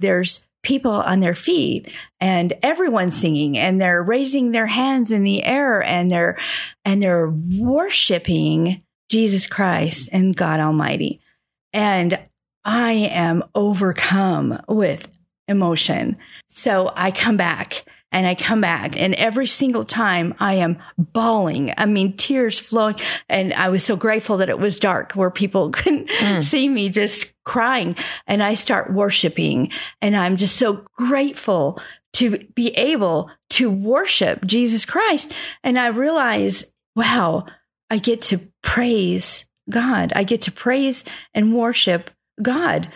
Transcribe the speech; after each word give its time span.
there's 0.00 0.44
people 0.62 0.92
on 0.92 1.20
their 1.20 1.34
feet 1.34 1.92
and 2.20 2.52
everyone's 2.62 3.18
singing 3.18 3.56
and 3.56 3.80
they're 3.80 4.02
raising 4.02 4.52
their 4.52 4.66
hands 4.66 5.10
in 5.10 5.22
the 5.22 5.44
air 5.44 5.82
and 5.82 6.10
they're 6.10 6.36
and 6.84 7.02
they're 7.02 7.30
worshiping 7.58 8.82
Jesus 9.08 9.46
Christ 9.46 10.08
and 10.12 10.36
God 10.36 10.60
Almighty. 10.60 11.20
And 11.72 12.18
I 12.64 12.92
am 12.92 13.44
overcome 13.54 14.60
with 14.68 15.08
emotion. 15.46 16.16
So 16.48 16.92
I 16.94 17.10
come 17.10 17.36
back 17.36 17.84
and 18.10 18.26
I 18.26 18.34
come 18.34 18.60
back 18.60 19.00
and 19.00 19.14
every 19.14 19.46
single 19.46 19.84
time 19.84 20.34
I 20.40 20.54
am 20.54 20.78
bawling. 20.96 21.72
I 21.76 21.86
mean, 21.86 22.16
tears 22.16 22.58
flowing. 22.58 22.96
And 23.28 23.52
I 23.52 23.68
was 23.68 23.84
so 23.84 23.96
grateful 23.96 24.38
that 24.38 24.48
it 24.48 24.58
was 24.58 24.80
dark 24.80 25.12
where 25.12 25.30
people 25.30 25.70
couldn't 25.72 26.08
mm. 26.08 26.42
see 26.42 26.68
me 26.68 26.88
just 26.88 27.32
crying. 27.44 27.94
And 28.26 28.42
I 28.42 28.54
start 28.54 28.92
worshiping 28.92 29.70
and 30.00 30.16
I'm 30.16 30.36
just 30.36 30.56
so 30.56 30.84
grateful 30.96 31.80
to 32.14 32.38
be 32.54 32.70
able 32.70 33.30
to 33.50 33.70
worship 33.70 34.44
Jesus 34.46 34.84
Christ. 34.84 35.32
And 35.62 35.78
I 35.78 35.88
realize, 35.88 36.64
wow, 36.96 37.44
I 37.90 37.98
get 37.98 38.22
to 38.22 38.40
praise 38.62 39.44
God. 39.70 40.12
I 40.16 40.24
get 40.24 40.42
to 40.42 40.52
praise 40.52 41.04
and 41.34 41.54
worship 41.54 42.10
God. 42.40 42.88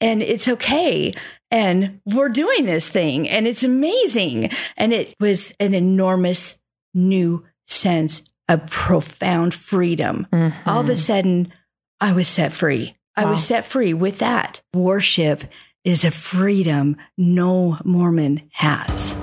And 0.00 0.22
it's 0.22 0.48
okay 0.48 1.14
and 1.50 2.00
we're 2.04 2.28
doing 2.28 2.66
this 2.66 2.88
thing 2.88 3.28
and 3.28 3.46
it's 3.46 3.64
amazing. 3.64 4.50
And 4.76 4.92
it 4.92 5.14
was 5.20 5.52
an 5.60 5.74
enormous 5.74 6.58
new 6.94 7.44
sense 7.66 8.22
of 8.48 8.66
profound 8.66 9.54
freedom. 9.54 10.26
Mm-hmm. 10.32 10.68
All 10.68 10.80
of 10.80 10.88
a 10.88 10.96
sudden, 10.96 11.52
I 12.00 12.12
was 12.12 12.28
set 12.28 12.52
free. 12.52 12.96
I 13.16 13.24
was 13.24 13.42
set 13.42 13.66
free 13.66 13.94
with 13.94 14.18
that. 14.18 14.60
Worship 14.74 15.44
is 15.84 16.04
a 16.04 16.10
freedom 16.10 16.96
no 17.16 17.78
Mormon 17.82 18.42
has. 18.52 19.16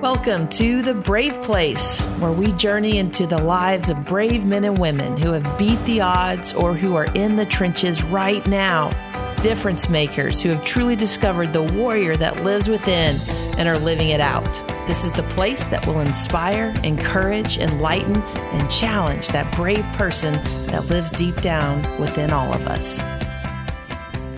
Welcome 0.00 0.48
to 0.50 0.82
The 0.82 0.94
Brave 0.94 1.40
Place, 1.42 2.06
where 2.18 2.32
we 2.32 2.52
journey 2.52 2.98
into 2.98 3.26
the 3.26 3.40
lives 3.40 3.90
of 3.90 4.04
brave 4.06 4.44
men 4.44 4.64
and 4.64 4.78
women 4.78 5.16
who 5.16 5.32
have 5.32 5.58
beat 5.58 5.82
the 5.84 6.00
odds 6.00 6.52
or 6.52 6.74
who 6.74 6.96
are 6.96 7.06
in 7.14 7.36
the 7.36 7.46
trenches 7.46 8.02
right 8.04 8.44
now 8.46 8.90
difference 9.42 9.88
makers 9.88 10.40
who 10.40 10.48
have 10.48 10.64
truly 10.64 10.96
discovered 10.96 11.52
the 11.52 11.62
warrior 11.62 12.16
that 12.16 12.42
lives 12.42 12.68
within 12.68 13.16
and 13.58 13.68
are 13.68 13.78
living 13.78 14.08
it 14.08 14.20
out. 14.20 14.52
This 14.86 15.04
is 15.04 15.12
the 15.12 15.22
place 15.24 15.64
that 15.66 15.86
will 15.86 16.00
inspire, 16.00 16.74
encourage, 16.82 17.58
enlighten, 17.58 18.16
and 18.16 18.70
challenge 18.70 19.28
that 19.28 19.54
brave 19.54 19.84
person 19.92 20.34
that 20.66 20.86
lives 20.86 21.12
deep 21.12 21.40
down 21.40 21.82
within 21.98 22.30
all 22.30 22.52
of 22.52 22.66
us. 22.66 23.02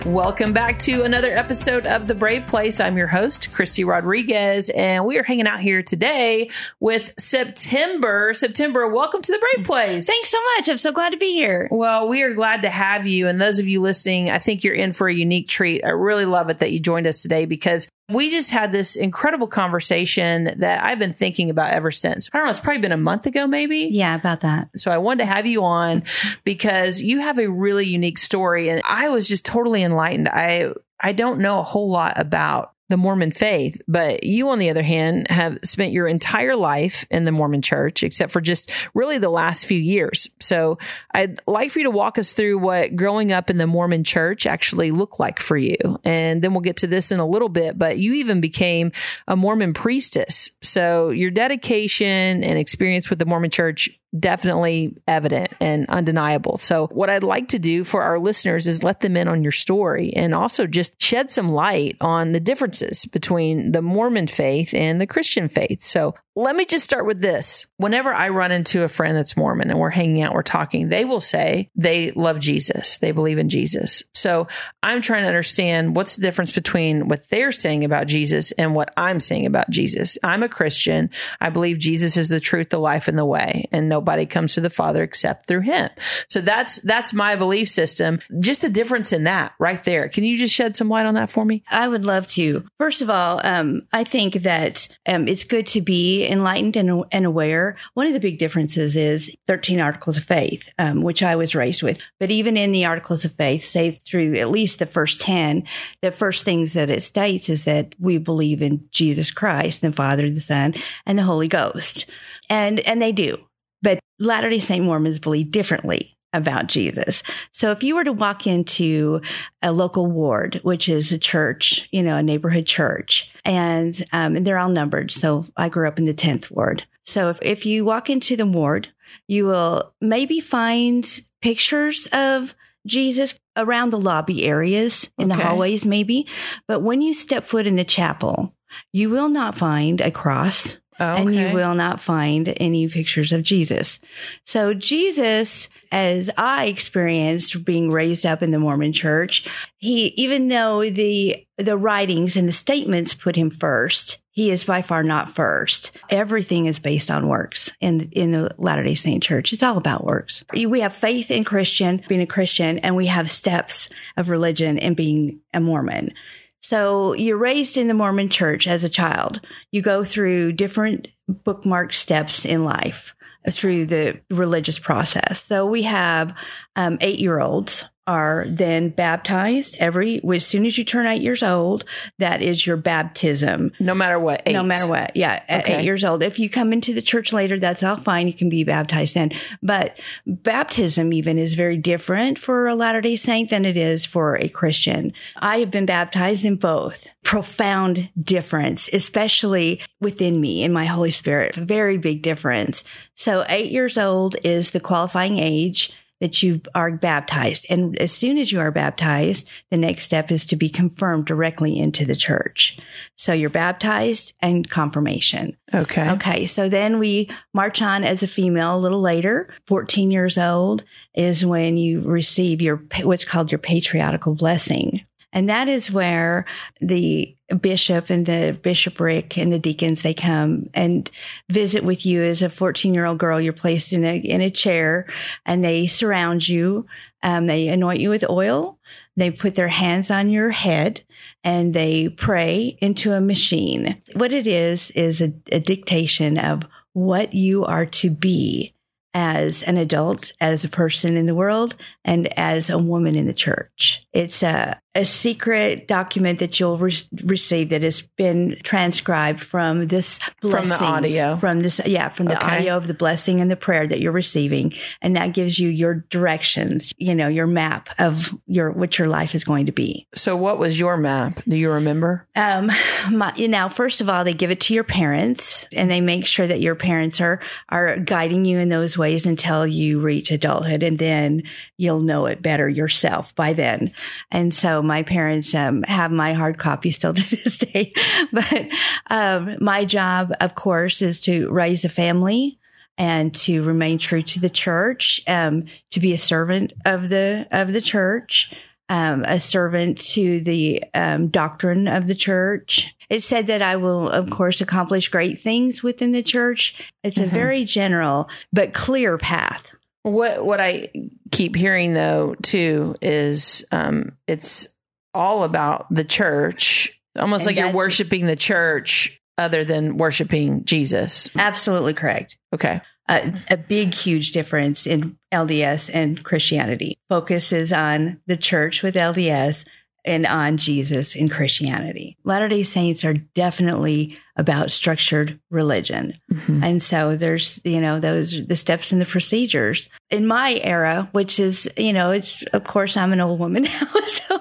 Welcome 0.05 0.51
back 0.51 0.79
to 0.79 1.03
another 1.03 1.31
episode 1.31 1.85
of 1.85 2.07
The 2.07 2.15
Brave 2.15 2.47
Place. 2.47 2.79
I'm 2.79 2.97
your 2.97 3.05
host, 3.05 3.51
Christy 3.53 3.83
Rodriguez, 3.83 4.71
and 4.71 5.05
we 5.05 5.19
are 5.19 5.23
hanging 5.23 5.45
out 5.45 5.59
here 5.59 5.83
today 5.83 6.49
with 6.79 7.13
September. 7.19 8.33
September, 8.33 8.87
welcome 8.87 9.21
to 9.21 9.31
The 9.31 9.37
Brave 9.37 9.65
Place. 9.65 10.07
Thanks 10.07 10.29
so 10.29 10.39
much. 10.57 10.69
I'm 10.69 10.79
so 10.79 10.91
glad 10.91 11.11
to 11.11 11.17
be 11.17 11.33
here. 11.33 11.67
Well, 11.69 12.07
we 12.07 12.23
are 12.23 12.33
glad 12.33 12.63
to 12.63 12.69
have 12.69 13.05
you. 13.05 13.27
And 13.27 13.39
those 13.39 13.59
of 13.59 13.67
you 13.67 13.79
listening, 13.79 14.31
I 14.31 14.39
think 14.39 14.63
you're 14.63 14.73
in 14.73 14.91
for 14.91 15.07
a 15.07 15.13
unique 15.13 15.47
treat. 15.47 15.85
I 15.85 15.89
really 15.89 16.25
love 16.25 16.49
it 16.49 16.57
that 16.57 16.71
you 16.71 16.79
joined 16.79 17.05
us 17.05 17.21
today 17.21 17.45
because 17.45 17.87
we 18.11 18.29
just 18.29 18.51
had 18.51 18.71
this 18.71 18.95
incredible 18.95 19.47
conversation 19.47 20.53
that 20.57 20.83
I've 20.83 20.99
been 20.99 21.13
thinking 21.13 21.49
about 21.49 21.71
ever 21.71 21.91
since. 21.91 22.29
I 22.33 22.37
don't 22.37 22.45
know, 22.45 22.51
it's 22.51 22.59
probably 22.59 22.81
been 22.81 22.91
a 22.91 22.97
month 22.97 23.25
ago, 23.25 23.47
maybe. 23.47 23.89
Yeah, 23.91 24.15
about 24.15 24.41
that. 24.41 24.69
So 24.75 24.91
I 24.91 24.97
wanted 24.97 25.19
to 25.19 25.25
have 25.25 25.45
you 25.45 25.63
on 25.63 26.03
because 26.43 27.01
you 27.01 27.19
have 27.19 27.39
a 27.39 27.47
really 27.47 27.85
unique 27.85 28.17
story 28.17 28.69
and 28.69 28.81
I 28.85 29.09
was 29.09 29.27
just 29.27 29.45
totally 29.45 29.83
enlightened. 29.83 30.29
I 30.29 30.73
I 30.99 31.13
don't 31.13 31.39
know 31.39 31.59
a 31.59 31.63
whole 31.63 31.89
lot 31.89 32.19
about 32.19 32.73
the 32.91 32.97
Mormon 32.97 33.31
faith. 33.31 33.81
But 33.87 34.23
you, 34.23 34.49
on 34.49 34.59
the 34.59 34.69
other 34.69 34.83
hand, 34.83 35.27
have 35.31 35.57
spent 35.63 35.93
your 35.93 36.07
entire 36.07 36.55
life 36.55 37.05
in 37.09 37.25
the 37.25 37.31
Mormon 37.31 37.61
church, 37.61 38.03
except 38.03 38.31
for 38.31 38.41
just 38.41 38.69
really 38.93 39.17
the 39.17 39.29
last 39.29 39.65
few 39.65 39.79
years. 39.79 40.29
So 40.39 40.77
I'd 41.13 41.39
like 41.47 41.71
for 41.71 41.79
you 41.79 41.85
to 41.85 41.91
walk 41.91 42.17
us 42.17 42.33
through 42.33 42.59
what 42.59 42.95
growing 42.95 43.31
up 43.31 43.49
in 43.49 43.57
the 43.57 43.67
Mormon 43.67 44.03
church 44.03 44.45
actually 44.45 44.91
looked 44.91 45.19
like 45.19 45.39
for 45.39 45.57
you. 45.57 45.77
And 46.03 46.41
then 46.41 46.53
we'll 46.53 46.61
get 46.61 46.77
to 46.77 46.87
this 46.87 47.11
in 47.11 47.19
a 47.19 47.27
little 47.27 47.49
bit, 47.49 47.79
but 47.79 47.97
you 47.97 48.13
even 48.13 48.41
became 48.41 48.91
a 49.27 49.35
Mormon 49.35 49.73
priestess. 49.73 50.51
So 50.61 51.09
your 51.09 51.31
dedication 51.31 52.43
and 52.43 52.59
experience 52.59 53.09
with 53.09 53.19
the 53.19 53.25
Mormon 53.25 53.49
church 53.49 53.89
definitely 54.17 54.95
evident 55.07 55.51
and 55.59 55.87
undeniable. 55.89 56.57
So, 56.57 56.87
what 56.87 57.09
I'd 57.09 57.23
like 57.23 57.49
to 57.49 57.59
do 57.59 57.83
for 57.83 58.03
our 58.03 58.19
listeners 58.19 58.67
is 58.67 58.83
let 58.83 58.99
them 58.99 59.17
in 59.17 59.27
on 59.27 59.43
your 59.43 59.51
story 59.51 60.13
and 60.13 60.35
also 60.35 60.67
just 60.67 61.01
shed 61.01 61.29
some 61.29 61.49
light 61.49 61.97
on 62.01 62.31
the 62.31 62.39
differences 62.39 63.05
between 63.05 63.71
the 63.71 63.81
Mormon 63.81 64.27
faith 64.27 64.73
and 64.73 64.99
the 64.99 65.07
Christian 65.07 65.47
faith. 65.47 65.83
So, 65.83 66.15
let 66.35 66.55
me 66.55 66.63
just 66.63 66.85
start 66.85 67.05
with 67.05 67.19
this. 67.19 67.65
Whenever 67.75 68.13
I 68.13 68.29
run 68.29 68.53
into 68.53 68.83
a 68.83 68.87
friend 68.87 69.17
that's 69.17 69.35
Mormon 69.35 69.69
and 69.69 69.77
we're 69.77 69.89
hanging 69.89 70.21
out, 70.21 70.33
we're 70.33 70.43
talking, 70.43 70.87
they 70.87 71.03
will 71.03 71.19
say 71.19 71.69
they 71.75 72.11
love 72.11 72.39
Jesus. 72.39 72.99
They 72.99 73.11
believe 73.11 73.37
in 73.37 73.49
Jesus. 73.49 74.03
So 74.13 74.47
I'm 74.81 75.01
trying 75.01 75.23
to 75.23 75.27
understand 75.27 75.95
what's 75.95 76.15
the 76.15 76.21
difference 76.21 76.53
between 76.53 77.09
what 77.09 77.27
they're 77.29 77.51
saying 77.51 77.83
about 77.83 78.07
Jesus 78.07 78.53
and 78.53 78.73
what 78.73 78.93
I'm 78.95 79.19
saying 79.19 79.45
about 79.45 79.69
Jesus. 79.71 80.17
I'm 80.23 80.43
a 80.43 80.49
Christian. 80.49 81.09
I 81.41 81.49
believe 81.49 81.79
Jesus 81.79 82.15
is 82.15 82.29
the 82.29 82.39
truth, 82.39 82.69
the 82.69 82.79
life, 82.79 83.09
and 83.09 83.17
the 83.17 83.25
way, 83.25 83.67
and 83.73 83.91
nobody 84.01 84.25
comes 84.25 84.55
to 84.55 84.61
the 84.61 84.69
Father 84.69 85.03
except 85.03 85.45
through 85.45 85.61
him. 85.61 85.87
So 86.27 86.41
that's, 86.41 86.81
that's 86.81 87.13
my 87.13 87.35
belief 87.35 87.69
system. 87.69 88.19
Just 88.39 88.61
the 88.61 88.69
difference 88.69 89.13
in 89.13 89.25
that 89.25 89.53
right 89.59 89.83
there. 89.83 90.09
Can 90.09 90.23
you 90.23 90.37
just 90.37 90.55
shed 90.55 90.75
some 90.75 90.89
light 90.89 91.05
on 91.05 91.13
that 91.13 91.29
for 91.29 91.45
me? 91.45 91.63
I 91.69 91.87
would 91.87 92.03
love 92.03 92.25
to. 92.29 92.65
First 92.79 93.03
of 93.03 93.11
all, 93.11 93.39
um, 93.43 93.83
I 93.93 94.03
think 94.03 94.33
that 94.41 94.87
um, 95.07 95.27
it's 95.27 95.43
good 95.43 95.67
to 95.67 95.81
be 95.81 96.25
enlightened 96.25 96.75
and, 96.75 97.03
and 97.11 97.25
aware. 97.27 97.77
One 97.93 98.07
of 98.07 98.13
the 98.13 98.19
big 98.19 98.39
differences 98.39 98.97
is 98.97 99.31
13 99.45 99.79
articles 99.79 100.17
of 100.17 100.23
faith, 100.23 100.69
um, 100.79 101.03
which 101.03 101.21
I 101.21 101.35
was 101.35 101.53
raised 101.53 101.83
with. 101.83 102.01
But 102.19 102.31
even 102.31 102.57
in 102.57 102.71
the 102.71 102.85
articles 102.85 103.23
of 103.23 103.33
faith, 103.33 103.63
say 103.63 103.91
through 103.91 104.35
at 104.37 104.49
least 104.49 104.79
the 104.79 104.87
first 104.87 105.21
10, 105.21 105.63
the 106.01 106.11
first 106.11 106.43
things 106.43 106.73
that 106.73 106.89
it 106.89 107.03
states 107.03 107.49
is 107.49 107.65
that 107.65 107.93
we 107.99 108.17
believe 108.17 108.63
in 108.63 108.87
Jesus 108.89 109.29
Christ, 109.29 109.81
the 109.81 109.91
Father, 109.91 110.27
the 110.27 110.39
Son, 110.39 110.73
and 111.05 111.19
the 111.19 111.23
Holy 111.23 111.47
Ghost. 111.47 112.09
And, 112.49 112.79
and 112.79 112.99
they 112.99 113.11
do. 113.11 113.37
But 113.81 113.99
Latter 114.19 114.49
day 114.49 114.59
Saint 114.59 114.85
Mormons 114.85 115.19
believe 115.19 115.51
differently 115.51 116.15
about 116.33 116.67
Jesus. 116.67 117.23
So 117.51 117.71
if 117.71 117.83
you 117.83 117.95
were 117.95 118.03
to 118.03 118.13
walk 118.13 118.47
into 118.47 119.21
a 119.61 119.71
local 119.71 120.05
ward, 120.05 120.59
which 120.63 120.87
is 120.87 121.11
a 121.11 121.17
church, 121.17 121.89
you 121.91 122.03
know, 122.03 122.15
a 122.15 122.23
neighborhood 122.23 122.65
church, 122.65 123.31
and, 123.43 124.01
um, 124.13 124.35
and 124.35 124.47
they're 124.47 124.59
all 124.59 124.69
numbered. 124.69 125.11
So 125.11 125.45
I 125.57 125.69
grew 125.69 125.87
up 125.87 125.99
in 125.99 126.05
the 126.05 126.13
10th 126.13 126.51
ward. 126.51 126.85
So 127.05 127.29
if, 127.29 127.39
if 127.41 127.65
you 127.65 127.83
walk 127.83 128.09
into 128.09 128.37
the 128.37 128.45
ward, 128.45 128.89
you 129.27 129.45
will 129.45 129.93
maybe 129.99 130.39
find 130.39 131.05
pictures 131.41 132.07
of 132.13 132.55
Jesus 132.85 133.37
around 133.57 133.89
the 133.89 133.99
lobby 133.99 134.45
areas 134.45 135.09
in 135.17 135.31
okay. 135.31 135.37
the 135.37 135.47
hallways, 135.47 135.85
maybe. 135.85 136.27
But 136.67 136.81
when 136.81 137.01
you 137.01 137.13
step 137.13 137.45
foot 137.45 137.67
in 137.67 137.75
the 137.75 137.83
chapel, 137.83 138.55
you 138.93 139.09
will 139.09 139.29
not 139.29 139.57
find 139.57 139.99
a 139.99 140.11
cross 140.11 140.77
okay. 141.01 141.21
and 141.21 141.33
you 141.33 141.53
will 141.53 141.75
not 141.75 141.99
find 141.99 142.53
any 142.57 142.87
pictures 142.87 143.33
of 143.33 143.43
Jesus. 143.43 143.99
So 144.45 144.73
Jesus, 144.73 145.69
as 145.91 146.29
I 146.37 146.65
experienced 146.65 147.65
being 147.65 147.91
raised 147.91 148.25
up 148.25 148.41
in 148.41 148.51
the 148.51 148.59
Mormon 148.59 148.93
church, 148.93 149.47
he, 149.77 150.07
even 150.17 150.47
though 150.47 150.89
the, 150.89 151.45
the 151.57 151.77
writings 151.77 152.37
and 152.37 152.47
the 152.47 152.53
statements 152.53 153.13
put 153.13 153.35
him 153.35 153.49
first, 153.49 154.21
he 154.33 154.49
is 154.49 154.63
by 154.63 154.81
far 154.81 155.03
not 155.03 155.29
first. 155.29 155.91
Everything 156.09 156.65
is 156.65 156.79
based 156.79 157.11
on 157.11 157.27
works 157.27 157.71
in, 157.81 158.09
in 158.13 158.31
the 158.31 158.49
Latter 158.57 158.83
day 158.83 158.95
Saint 158.95 159.21
church. 159.21 159.51
It's 159.51 159.63
all 159.63 159.77
about 159.77 160.05
works. 160.05 160.45
We 160.53 160.79
have 160.79 160.93
faith 160.93 161.29
in 161.31 161.43
Christian, 161.43 162.01
being 162.07 162.21
a 162.21 162.27
Christian, 162.27 162.79
and 162.79 162.95
we 162.95 163.07
have 163.07 163.29
steps 163.29 163.89
of 164.15 164.29
religion 164.29 164.79
and 164.79 164.95
being 164.95 165.41
a 165.53 165.59
Mormon. 165.59 166.13
So 166.61 167.13
you're 167.13 167.37
raised 167.37 167.77
in 167.77 167.87
the 167.87 167.93
Mormon 167.93 168.29
church 168.29 168.67
as 168.67 168.83
a 168.83 168.89
child. 168.89 169.41
You 169.71 169.81
go 169.81 170.03
through 170.03 170.53
different 170.53 171.07
bookmark 171.27 171.93
steps 171.93 172.45
in 172.45 172.63
life 172.63 173.15
through 173.49 173.87
the 173.87 174.19
religious 174.29 174.77
process. 174.77 175.43
So 175.43 175.65
we 175.65 175.83
have 175.83 176.37
um, 176.75 176.97
eight 177.01 177.19
year 177.19 177.39
olds 177.39 177.85
are 178.07 178.45
then 178.49 178.89
baptized 178.89 179.75
every 179.79 180.19
as 180.33 180.45
soon 180.45 180.65
as 180.65 180.77
you 180.77 180.83
turn 180.83 181.05
eight 181.05 181.21
years 181.21 181.43
old. 181.43 181.85
That 182.17 182.41
is 182.41 182.65
your 182.65 182.77
baptism. 182.77 183.71
No 183.79 183.93
matter 183.93 184.19
what. 184.19 184.41
Eight. 184.45 184.53
No 184.53 184.63
matter 184.63 184.87
what. 184.87 185.15
Yeah, 185.15 185.43
at 185.47 185.63
okay. 185.63 185.77
eight 185.77 185.85
years 185.85 186.03
old. 186.03 186.23
If 186.23 186.39
you 186.39 186.49
come 186.49 186.73
into 186.73 186.93
the 186.93 187.01
church 187.01 187.31
later, 187.31 187.59
that's 187.59 187.83
all 187.83 187.97
fine. 187.97 188.27
You 188.27 188.33
can 188.33 188.49
be 188.49 188.63
baptized 188.63 189.13
then. 189.13 189.31
But 189.61 189.99
baptism 190.25 191.13
even 191.13 191.37
is 191.37 191.55
very 191.55 191.77
different 191.77 192.39
for 192.39 192.67
a 192.67 192.75
Latter 192.75 193.01
Day 193.01 193.15
Saint 193.15 193.49
than 193.49 193.65
it 193.65 193.77
is 193.77 194.05
for 194.05 194.35
a 194.35 194.49
Christian. 194.49 195.13
I 195.37 195.57
have 195.57 195.71
been 195.71 195.85
baptized 195.85 196.45
in 196.45 196.55
both. 196.55 197.07
Profound 197.23 198.09
difference, 198.19 198.89
especially 198.91 199.79
within 199.99 200.41
me 200.41 200.63
in 200.63 200.73
my 200.73 200.85
Holy 200.85 201.11
Spirit. 201.11 201.55
Very 201.55 201.97
big 201.97 202.23
difference. 202.23 202.83
So 203.13 203.45
eight 203.47 203.71
years 203.71 203.97
old 203.97 204.35
is 204.43 204.71
the 204.71 204.79
qualifying 204.79 205.37
age 205.37 205.93
that 206.21 206.41
you 206.41 206.61
are 206.73 206.91
baptized. 206.95 207.65
And 207.69 207.97
as 207.97 208.13
soon 208.13 208.37
as 208.37 208.51
you 208.51 208.59
are 208.61 208.71
baptized, 208.71 209.49
the 209.69 209.77
next 209.77 210.05
step 210.05 210.31
is 210.31 210.45
to 210.45 210.55
be 210.55 210.69
confirmed 210.69 211.25
directly 211.25 211.77
into 211.77 212.05
the 212.05 212.15
church. 212.15 212.77
So 213.17 213.33
you're 213.33 213.49
baptized 213.49 214.33
and 214.39 214.69
confirmation. 214.69 215.57
Okay. 215.73 216.09
Okay. 216.11 216.45
So 216.45 216.69
then 216.69 216.99
we 216.99 217.29
march 217.53 217.81
on 217.81 218.03
as 218.03 218.23
a 218.23 218.27
female 218.27 218.77
a 218.77 218.79
little 218.79 219.01
later. 219.01 219.53
14 219.67 220.11
years 220.11 220.37
old 220.37 220.83
is 221.13 221.45
when 221.45 221.75
you 221.75 222.01
receive 222.01 222.61
your, 222.61 222.83
what's 223.01 223.25
called 223.25 223.51
your 223.51 223.59
patriarchal 223.59 224.35
blessing. 224.35 225.01
And 225.33 225.49
that 225.49 225.67
is 225.67 225.91
where 225.91 226.45
the 226.79 227.35
bishop 227.59 228.09
and 228.09 228.25
the 228.25 228.57
bishopric 228.61 229.37
and 229.37 229.51
the 229.51 229.59
deacons, 229.59 230.03
they 230.03 230.13
come 230.13 230.69
and 230.73 231.09
visit 231.49 231.83
with 231.83 232.05
you 232.05 232.21
as 232.21 232.41
a 232.41 232.49
14 232.49 232.93
year 232.93 233.05
old 233.05 233.17
girl. 233.17 233.39
You're 233.39 233.53
placed 233.53 233.93
in 233.93 234.03
a, 234.03 234.17
in 234.17 234.41
a 234.41 234.49
chair 234.49 235.05
and 235.45 235.63
they 235.63 235.87
surround 235.87 236.47
you. 236.47 236.85
Um, 237.23 237.47
they 237.47 237.67
anoint 237.67 237.99
you 237.99 238.09
with 238.09 238.29
oil. 238.29 238.79
They 239.15 239.31
put 239.31 239.55
their 239.55 239.67
hands 239.67 240.09
on 240.09 240.29
your 240.29 240.51
head 240.51 241.01
and 241.43 241.73
they 241.73 242.09
pray 242.09 242.77
into 242.81 243.13
a 243.13 243.21
machine. 243.21 244.01
What 244.15 244.31
it 244.31 244.47
is, 244.47 244.91
is 244.91 245.21
a, 245.21 245.33
a 245.51 245.59
dictation 245.59 246.37
of 246.37 246.67
what 246.93 247.33
you 247.33 247.63
are 247.63 247.85
to 247.85 248.09
be 248.09 248.73
as 249.13 249.63
an 249.63 249.77
adult, 249.77 250.31
as 250.39 250.63
a 250.63 250.69
person 250.69 251.17
in 251.17 251.25
the 251.25 251.35
world, 251.35 251.75
and 252.05 252.27
as 252.37 252.69
a 252.69 252.77
woman 252.77 253.15
in 253.15 253.25
the 253.25 253.33
church. 253.33 254.05
It's 254.13 254.41
a, 254.41 254.79
a 254.93 255.05
secret 255.05 255.87
document 255.87 256.39
that 256.39 256.59
you'll 256.59 256.75
re- 256.77 256.93
receive 257.23 257.69
that 257.69 257.81
has 257.81 258.01
been 258.17 258.57
transcribed 258.63 259.39
from 259.39 259.87
this 259.87 260.19
blessing, 260.41 260.59
From 260.67 260.69
the 260.69 260.83
audio. 260.83 261.35
from 261.37 261.59
this, 261.61 261.79
yeah, 261.85 262.09
from 262.09 262.25
the 262.25 262.35
Okay. 262.37 262.57
audio 262.57 262.75
of 262.75 262.87
the 262.87 262.93
blessing 262.93 263.39
and 263.39 263.49
the 263.49 263.55
prayer 263.55 263.87
that 263.87 264.01
you're 264.01 264.11
receiving, 264.11 264.73
and 265.01 265.15
that 265.15 265.33
gives 265.33 265.59
you 265.59 265.69
your 265.69 266.05
directions, 266.09 266.93
you 266.97 267.15
know, 267.15 267.29
your 267.29 267.47
map 267.47 267.87
of 267.99 268.35
your 268.47 268.71
what 268.71 268.99
your 268.99 269.07
life 269.07 269.33
is 269.33 269.43
going 269.45 269.65
to 269.65 269.71
be. 269.71 270.07
So, 270.13 270.35
what 270.35 270.59
was 270.59 270.77
your 270.79 270.97
map? 270.97 271.39
Do 271.47 271.55
you 271.55 271.71
remember? 271.71 272.27
Um, 272.35 272.69
my, 273.11 273.31
you 273.37 273.47
know, 273.47 273.69
first 273.69 274.01
of 274.01 274.09
all, 274.09 274.23
they 274.25 274.33
give 274.33 274.51
it 274.51 274.59
to 274.61 274.73
your 274.73 274.83
parents 274.83 275.67
and 275.73 275.89
they 275.89 276.01
make 276.01 276.25
sure 276.25 276.47
that 276.47 276.59
your 276.59 276.75
parents 276.75 277.21
are, 277.21 277.39
are 277.69 277.97
guiding 277.97 278.43
you 278.45 278.59
in 278.59 278.67
those 278.69 278.97
ways 278.97 279.25
until 279.25 279.65
you 279.65 279.99
reach 280.01 280.31
adulthood. 280.31 280.83
And 280.83 280.99
then 280.99 281.43
you'll 281.77 282.01
know 282.01 282.25
it 282.25 282.41
better 282.41 282.67
yourself 282.67 283.33
by 283.35 283.53
then. 283.53 283.91
And 284.31 284.53
so 284.53 284.80
my 284.81 285.03
parents, 285.03 285.53
um, 285.55 285.83
have 285.83 286.11
my 286.11 286.33
hard 286.33 286.57
copy 286.57 286.91
still 286.91 287.13
to 287.15 287.35
this 287.35 287.59
day. 287.59 287.93
But, 288.31 288.67
um, 289.09 289.57
my 289.61 289.85
job, 289.85 290.31
of 290.39 290.55
course, 290.55 291.01
is 291.01 291.19
to 291.21 291.49
raise 291.49 291.85
a 291.85 291.89
family 291.89 292.59
and 292.97 293.33
to 293.33 293.63
remain 293.63 293.97
true 293.97 294.21
to 294.21 294.39
the 294.39 294.49
church, 294.49 295.21
um, 295.27 295.65
to 295.91 295.99
be 295.99 296.13
a 296.13 296.17
servant 296.17 296.73
of 296.85 297.09
the, 297.09 297.47
of 297.51 297.73
the 297.73 297.81
church 297.81 298.53
um, 298.91 299.23
a 299.25 299.39
servant 299.39 299.97
to 299.99 300.41
the 300.41 300.83
um, 300.93 301.29
doctrine 301.29 301.87
of 301.87 302.07
the 302.07 302.13
church. 302.15 302.93
It 303.09 303.21
said 303.21 303.47
that 303.47 303.61
I 303.61 303.77
will, 303.77 304.09
of 304.09 304.29
course, 304.29 304.59
accomplish 304.59 305.07
great 305.07 305.39
things 305.39 305.81
within 305.81 306.11
the 306.11 306.21
church. 306.21 306.75
It's 307.01 307.17
a 307.17 307.23
Mhm. 307.25 307.29
very 307.29 307.63
general 307.63 308.29
but 308.51 308.73
clear 308.73 309.17
path. 309.17 309.73
What 310.03 310.43
what 310.45 310.59
I 310.59 310.89
keep 311.31 311.55
hearing 311.55 311.93
though 311.93 312.35
too 312.41 312.95
is 313.01 313.63
um, 313.71 314.17
it's 314.27 314.67
all 315.13 315.43
about 315.43 315.93
the 315.93 316.03
church, 316.03 316.99
almost 317.19 317.47
And 317.47 317.55
like 317.55 317.63
you're 317.63 317.73
worshiping 317.73 318.25
the 318.25 318.35
church 318.35 319.21
other 319.37 319.63
than 319.63 319.97
worshiping 319.97 320.65
Jesus. 320.65 321.29
Absolutely 321.35 321.93
correct. 321.93 322.37
Okay. 322.53 322.81
Uh, 323.09 323.31
a 323.49 323.57
big, 323.57 323.93
huge 323.93 324.31
difference 324.31 324.87
in 324.87 325.17
LDS 325.33 325.89
and 325.93 326.23
Christianity. 326.23 326.97
Focuses 327.09 327.73
on 327.73 328.21
the 328.27 328.37
church 328.37 328.83
with 328.83 328.95
LDS 328.95 329.65
and 330.03 330.25
on 330.25 330.57
Jesus 330.57 331.15
in 331.15 331.27
Christianity. 331.27 332.17
Latter 332.23 332.47
day 332.47 332.63
Saints 332.63 333.05
are 333.05 333.13
definitely 333.13 334.17
about 334.35 334.71
structured 334.71 335.39
religion. 335.49 336.13
Mhm. 336.31 336.63
And 336.63 336.81
so 336.81 337.15
there's, 337.15 337.59
you 337.63 337.79
know, 337.79 337.99
those, 337.99 338.45
the 338.47 338.55
steps 338.55 338.91
and 338.91 339.01
the 339.01 339.05
procedures. 339.05 339.89
In 340.09 340.25
my 340.25 340.59
era, 340.63 341.09
which 341.11 341.39
is, 341.39 341.69
you 341.77 341.93
know, 341.93 342.11
it's, 342.11 342.43
of 342.53 342.63
course, 342.63 342.97
I'm 342.97 343.13
an 343.13 343.21
old 343.21 343.39
woman 343.39 343.63
now. 343.81 343.87
So, 344.07 344.39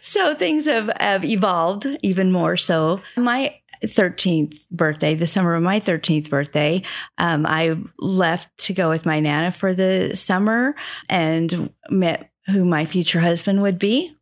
so 0.02 0.34
things 0.34 0.66
have, 0.66 0.90
have 0.98 1.24
evolved 1.24 1.86
even 2.02 2.32
more 2.32 2.56
so. 2.56 3.00
My 3.16 3.54
13th 3.84 4.70
birthday, 4.70 5.14
the 5.14 5.26
summer 5.26 5.54
of 5.54 5.62
my 5.62 5.80
13th 5.80 6.30
birthday, 6.30 6.82
um, 7.18 7.46
I 7.46 7.76
left 7.98 8.56
to 8.66 8.72
go 8.72 8.88
with 8.88 9.06
my 9.06 9.20
Nana 9.20 9.52
for 9.52 9.74
the 9.74 10.16
summer 10.16 10.74
and 11.08 11.70
met 11.90 12.30
who 12.50 12.64
my 12.64 12.84
future 12.84 13.20
husband 13.20 13.62
would 13.62 13.78
be. 13.78 14.12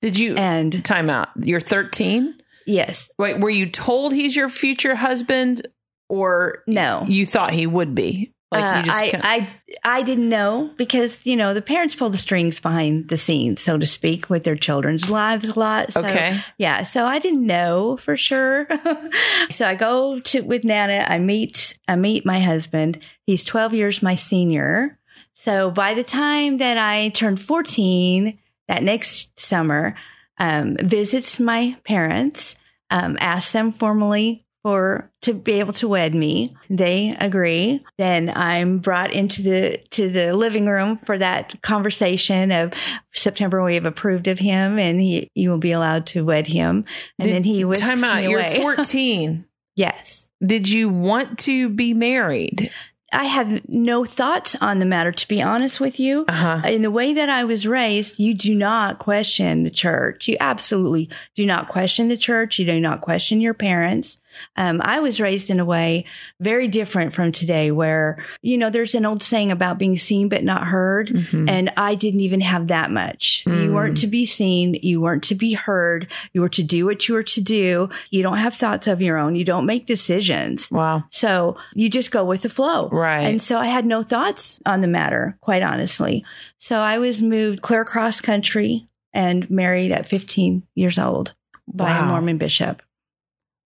Did 0.00 0.18
you 0.18 0.36
And 0.36 0.84
time 0.84 1.10
out? 1.10 1.28
You're 1.36 1.60
13. 1.60 2.34
yes, 2.66 3.10
Wait, 3.18 3.40
were 3.40 3.50
you 3.50 3.66
told 3.66 4.12
he's 4.14 4.34
your 4.34 4.48
future 4.48 4.94
husband, 4.94 5.66
or 6.08 6.62
no. 6.66 7.04
you 7.06 7.26
thought 7.26 7.52
he 7.52 7.66
would 7.66 7.94
be? 7.94 8.32
Like 8.52 8.62
Uh, 8.64 8.78
you 8.78 8.82
just 8.84 9.02
I, 9.02 9.10
kinda- 9.10 9.26
I 9.26 9.48
I 9.84 10.02
didn't 10.02 10.28
know 10.28 10.70
because 10.76 11.26
you 11.26 11.34
know 11.36 11.52
the 11.52 11.60
parents 11.60 11.96
pull 11.96 12.10
the 12.10 12.16
strings 12.16 12.60
behind 12.60 13.08
the 13.08 13.16
scenes, 13.16 13.60
so 13.60 13.76
to 13.76 13.84
speak, 13.84 14.30
with 14.30 14.44
their 14.44 14.54
children's 14.54 15.10
lives 15.10 15.48
a 15.50 15.58
lot. 15.58 15.92
So, 15.92 16.00
okay. 16.00 16.38
yeah, 16.56 16.84
so 16.84 17.04
I 17.04 17.18
didn't 17.18 17.44
know 17.44 17.96
for 17.96 18.16
sure. 18.16 18.68
so 19.50 19.66
I 19.66 19.74
go 19.74 20.20
to 20.20 20.40
with 20.42 20.62
Nana. 20.64 21.04
I 21.08 21.18
meet 21.18 21.76
I 21.88 21.96
meet 21.96 22.24
my 22.24 22.38
husband. 22.38 23.00
He's 23.26 23.42
twelve 23.44 23.74
years 23.74 24.00
my 24.00 24.14
senior. 24.14 24.98
So 25.38 25.70
by 25.70 25.92
the 25.94 26.02
time 26.02 26.56
that 26.56 26.78
I 26.78 27.10
turned 27.10 27.40
fourteen, 27.40 28.38
that 28.68 28.82
next 28.82 29.38
summer, 29.38 29.94
um, 30.38 30.76
visits 30.80 31.38
my 31.38 31.76
parents, 31.84 32.56
um, 32.90 33.16
asks 33.20 33.52
them 33.52 33.70
formally 33.70 34.44
for 34.62 35.12
to 35.22 35.32
be 35.34 35.60
able 35.60 35.72
to 35.74 35.86
wed 35.86 36.14
me. 36.14 36.56
They 36.68 37.14
agree. 37.20 37.84
Then 37.98 38.32
I'm 38.34 38.78
brought 38.78 39.12
into 39.12 39.42
the 39.42 39.78
to 39.90 40.08
the 40.08 40.34
living 40.34 40.66
room 40.66 40.96
for 40.96 41.16
that 41.18 41.54
conversation 41.62 42.50
of 42.50 42.72
September. 43.14 43.62
We 43.62 43.74
have 43.76 43.86
approved 43.86 44.28
of 44.28 44.38
him, 44.38 44.78
and 44.78 45.00
he 45.00 45.28
you 45.34 45.50
will 45.50 45.58
be 45.58 45.72
allowed 45.72 46.06
to 46.06 46.24
wed 46.24 46.46
him. 46.46 46.86
And 47.18 47.26
Did- 47.26 47.34
then 47.34 47.44
he 47.44 47.62
whisks 47.64 47.86
Time 47.86 48.02
out. 48.02 48.22
You're 48.22 48.40
away. 48.40 48.56
14. 48.60 49.44
yes. 49.76 50.30
Did 50.44 50.68
you 50.68 50.88
want 50.88 51.38
to 51.40 51.68
be 51.68 51.94
married? 51.94 52.70
I 53.12 53.24
have 53.24 53.68
no 53.68 54.04
thoughts 54.04 54.56
on 54.60 54.78
the 54.78 54.86
matter, 54.86 55.12
to 55.12 55.28
be 55.28 55.40
honest 55.40 55.80
with 55.80 56.00
you. 56.00 56.24
Uh 56.28 56.32
huh. 56.32 56.68
In 56.68 56.82
the 56.82 56.90
way 56.90 57.14
that 57.14 57.28
I 57.28 57.44
was 57.44 57.66
raised, 57.66 58.18
you 58.18 58.34
do 58.34 58.54
not 58.54 58.98
question 58.98 59.62
the 59.62 59.70
church. 59.70 60.26
You 60.28 60.36
absolutely 60.40 61.08
do 61.34 61.46
not 61.46 61.68
question 61.68 62.08
the 62.08 62.16
church. 62.16 62.58
You 62.58 62.66
do 62.66 62.80
not 62.80 63.00
question 63.00 63.40
your 63.40 63.54
parents. 63.54 64.18
Um, 64.56 64.80
I 64.84 65.00
was 65.00 65.20
raised 65.20 65.50
in 65.50 65.60
a 65.60 65.64
way 65.64 66.04
very 66.40 66.68
different 66.68 67.14
from 67.14 67.32
today, 67.32 67.70
where, 67.70 68.24
you 68.42 68.58
know, 68.58 68.70
there's 68.70 68.94
an 68.94 69.06
old 69.06 69.22
saying 69.22 69.50
about 69.50 69.78
being 69.78 69.96
seen 69.96 70.28
but 70.28 70.44
not 70.44 70.64
heard. 70.68 71.08
Mhm. 71.08 71.48
And 71.50 71.70
I 71.76 71.94
didn't 71.94 72.20
even 72.20 72.40
have 72.40 72.68
that 72.68 72.90
much. 72.90 73.42
You 73.46 73.52
Mm. 73.70 73.72
weren't 73.74 73.98
to 73.98 74.06
be 74.06 74.24
seen. 74.26 74.74
You 74.82 75.00
weren't 75.00 75.22
to 75.24 75.34
be 75.34 75.54
heard. 75.54 76.06
You 76.32 76.40
were 76.40 76.48
to 76.50 76.62
do 76.62 76.86
what 76.86 77.08
you 77.08 77.14
were 77.14 77.22
to 77.22 77.40
do. 77.40 77.88
You 78.10 78.22
don't 78.22 78.38
have 78.38 78.54
thoughts 78.54 78.86
of 78.86 79.00
your 79.02 79.16
own. 79.18 79.36
You 79.36 79.44
don't 79.44 79.66
make 79.66 79.86
decisions. 79.86 80.68
Wow. 80.70 81.04
So 81.10 81.56
you 81.74 81.88
just 81.88 82.10
go 82.10 82.24
with 82.24 82.42
the 82.42 82.48
flow. 82.48 82.88
Right. 82.90 83.22
And 83.26 83.40
so 83.40 83.58
I 83.58 83.66
had 83.66 83.86
no 83.86 84.02
thoughts 84.02 84.60
on 84.66 84.80
the 84.80 84.88
matter, 84.88 85.36
quite 85.40 85.62
honestly. 85.62 86.24
So 86.58 86.78
I 86.80 86.98
was 86.98 87.22
moved 87.22 87.62
clear 87.62 87.80
across 87.82 88.20
country 88.20 88.88
and 89.14 89.48
married 89.50 89.92
at 89.92 90.06
15 90.06 90.62
years 90.74 90.98
old 90.98 91.34
by 91.66 91.96
a 91.98 92.04
Mormon 92.04 92.38
bishop. 92.38 92.82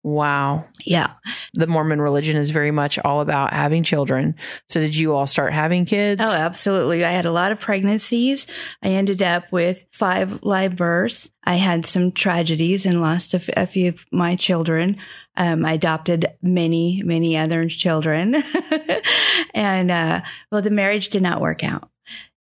Wow. 0.05 0.67
Yeah. 0.85 1.13
The 1.55 1.65
Mormon 1.65 2.00
religion 2.00 2.38
is 2.38 2.51
very 2.51 2.69
much 2.69 3.00
all 3.00 3.21
about 3.21 3.53
having 3.53 3.81
children. 3.81 4.35
So 4.69 4.79
did 4.79 4.95
you 4.95 5.15
all 5.15 5.25
start 5.25 5.51
having 5.51 5.85
kids? 5.85 6.21
Oh, 6.24 6.31
absolutely. 6.31 7.03
I 7.03 7.09
had 7.09 7.25
a 7.25 7.31
lot 7.31 7.51
of 7.51 7.59
pregnancies. 7.59 8.45
I 8.83 8.89
ended 8.89 9.24
up 9.24 9.51
with 9.51 9.83
five 9.91 10.43
live 10.43 10.75
births. 10.75 11.31
I 11.43 11.55
had 11.55 11.88
some 11.88 12.12
tragedies 12.12 12.85
and 12.85 13.01
lost 13.01 13.33
a, 13.33 13.38
f- 13.38 13.50
a 13.57 13.65
few 13.65 13.89
of 13.89 14.05
my 14.12 14.35
children. 14.35 14.97
Um, 15.35 15.65
I 15.65 15.74
adopted 15.74 16.27
many, 16.39 17.01
many 17.03 17.35
other 17.35 17.67
children. 17.67 18.35
and, 19.55 19.89
uh, 19.89 20.21
well, 20.51 20.62
the 20.62 20.69
marriage 20.69 21.09
did 21.09 21.24
not 21.24 21.41
work 21.41 21.63
out. 21.63 21.89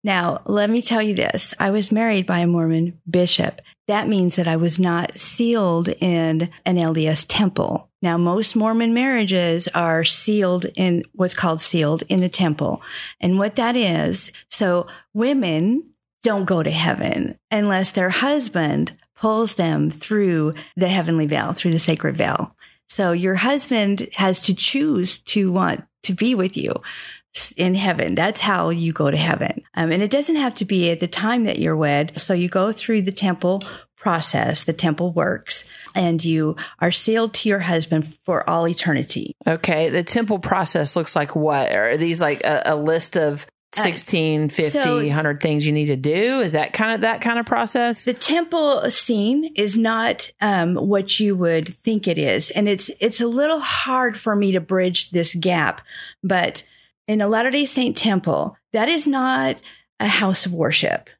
Now, 0.04 0.42
let 0.44 0.68
me 0.68 0.82
tell 0.82 1.00
you 1.00 1.14
this. 1.14 1.54
I 1.58 1.70
was 1.70 1.90
married 1.90 2.26
by 2.26 2.40
a 2.40 2.46
Mormon 2.46 3.00
bishop. 3.08 3.62
That 3.88 4.06
means 4.06 4.36
that 4.36 4.46
I 4.46 4.56
was 4.56 4.78
not 4.78 5.18
sealed 5.18 5.88
in 5.88 6.50
an 6.66 6.76
LDS 6.76 7.24
temple. 7.26 7.90
Now, 8.02 8.18
most 8.18 8.54
Mormon 8.54 8.92
marriages 8.92 9.66
are 9.68 10.04
sealed 10.04 10.66
in 10.76 11.04
what's 11.14 11.34
called 11.34 11.62
sealed 11.62 12.02
in 12.10 12.20
the 12.20 12.28
temple. 12.28 12.82
And 13.18 13.38
what 13.38 13.56
that 13.56 13.76
is, 13.76 14.30
so 14.50 14.86
women 15.14 15.90
don't 16.22 16.44
go 16.44 16.62
to 16.62 16.70
heaven 16.70 17.38
unless 17.50 17.90
their 17.90 18.10
husband 18.10 18.96
pulls 19.16 19.54
them 19.54 19.90
through 19.90 20.52
the 20.76 20.88
heavenly 20.88 21.26
veil, 21.26 21.52
through 21.52 21.70
the 21.70 21.78
sacred 21.78 22.16
veil. 22.16 22.54
So 22.88 23.12
your 23.12 23.36
husband 23.36 24.08
has 24.14 24.42
to 24.42 24.54
choose 24.54 25.20
to 25.22 25.50
want 25.50 25.84
to 26.04 26.12
be 26.12 26.34
with 26.34 26.56
you. 26.56 26.74
In 27.56 27.74
heaven. 27.74 28.14
That's 28.14 28.40
how 28.40 28.70
you 28.70 28.92
go 28.92 29.10
to 29.10 29.16
heaven. 29.16 29.62
Um, 29.74 29.90
and 29.92 30.02
it 30.02 30.10
doesn't 30.10 30.36
have 30.36 30.54
to 30.56 30.64
be 30.64 30.90
at 30.90 31.00
the 31.00 31.08
time 31.08 31.44
that 31.44 31.58
you're 31.58 31.76
wed. 31.76 32.18
So 32.18 32.34
you 32.34 32.48
go 32.48 32.72
through 32.72 33.02
the 33.02 33.12
temple 33.12 33.62
process, 33.96 34.64
the 34.64 34.72
temple 34.72 35.12
works, 35.12 35.64
and 35.94 36.22
you 36.24 36.56
are 36.80 36.92
sealed 36.92 37.34
to 37.34 37.48
your 37.48 37.60
husband 37.60 38.16
for 38.24 38.48
all 38.48 38.68
eternity. 38.68 39.34
Okay. 39.46 39.88
The 39.88 40.02
temple 40.02 40.38
process 40.38 40.94
looks 40.94 41.16
like 41.16 41.34
what? 41.34 41.74
Are 41.74 41.96
these 41.96 42.20
like 42.20 42.44
a, 42.44 42.62
a 42.66 42.76
list 42.76 43.16
of 43.16 43.46
16, 43.72 44.50
50, 44.50 44.70
so- 44.70 44.96
100 44.98 45.40
things 45.40 45.66
you 45.66 45.72
need 45.72 45.86
to 45.86 45.96
do? 45.96 46.40
Is 46.40 46.52
that 46.52 46.72
kind 46.72 46.94
of 46.94 47.00
that 47.00 47.20
kind 47.20 47.38
of 47.38 47.46
process? 47.46 48.04
The 48.04 48.14
temple 48.14 48.88
scene 48.90 49.52
is 49.56 49.76
not 49.76 50.30
um, 50.40 50.76
what 50.76 51.18
you 51.18 51.34
would 51.36 51.68
think 51.68 52.06
it 52.06 52.18
is, 52.18 52.50
and 52.50 52.68
it's 52.68 52.90
it's 53.00 53.20
a 53.20 53.26
little 53.26 53.60
hard 53.60 54.16
for 54.16 54.36
me 54.36 54.52
to 54.52 54.60
bridge 54.60 55.10
this 55.10 55.34
gap. 55.34 55.80
But 56.22 56.62
in 57.06 57.20
a 57.20 57.28
Latter 57.28 57.50
Day 57.50 57.64
Saint 57.64 57.96
temple, 57.96 58.56
that 58.72 58.88
is 58.88 59.06
not 59.06 59.60
a 60.00 60.06
house 60.06 60.46
of 60.46 60.52
worship 60.52 61.10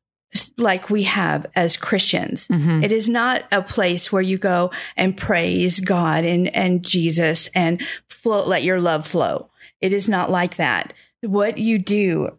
like 0.57 0.91
we 0.91 1.05
have 1.05 1.47
as 1.55 1.77
Christians. 1.77 2.49
Mhm. 2.49 2.83
It 2.83 2.91
is 2.91 3.09
not 3.09 3.45
a 3.53 3.63
place 3.63 4.11
where 4.11 4.23
you 4.23 4.39
go 4.39 4.71
and 4.97 5.17
praise 5.17 5.81
God 5.81 6.25
and, 6.25 6.55
and 6.55 6.85
Jesus 6.85 7.49
and 7.55 7.81
flow, 8.09 8.45
let 8.45 8.65
your 8.65 8.81
love 8.81 9.07
flow. 9.07 9.51
It 9.81 9.93
is 9.93 10.09
not 10.09 10.31
like 10.31 10.57
that. 10.57 10.93
What 11.21 11.59
you 11.59 11.79
do 11.79 12.39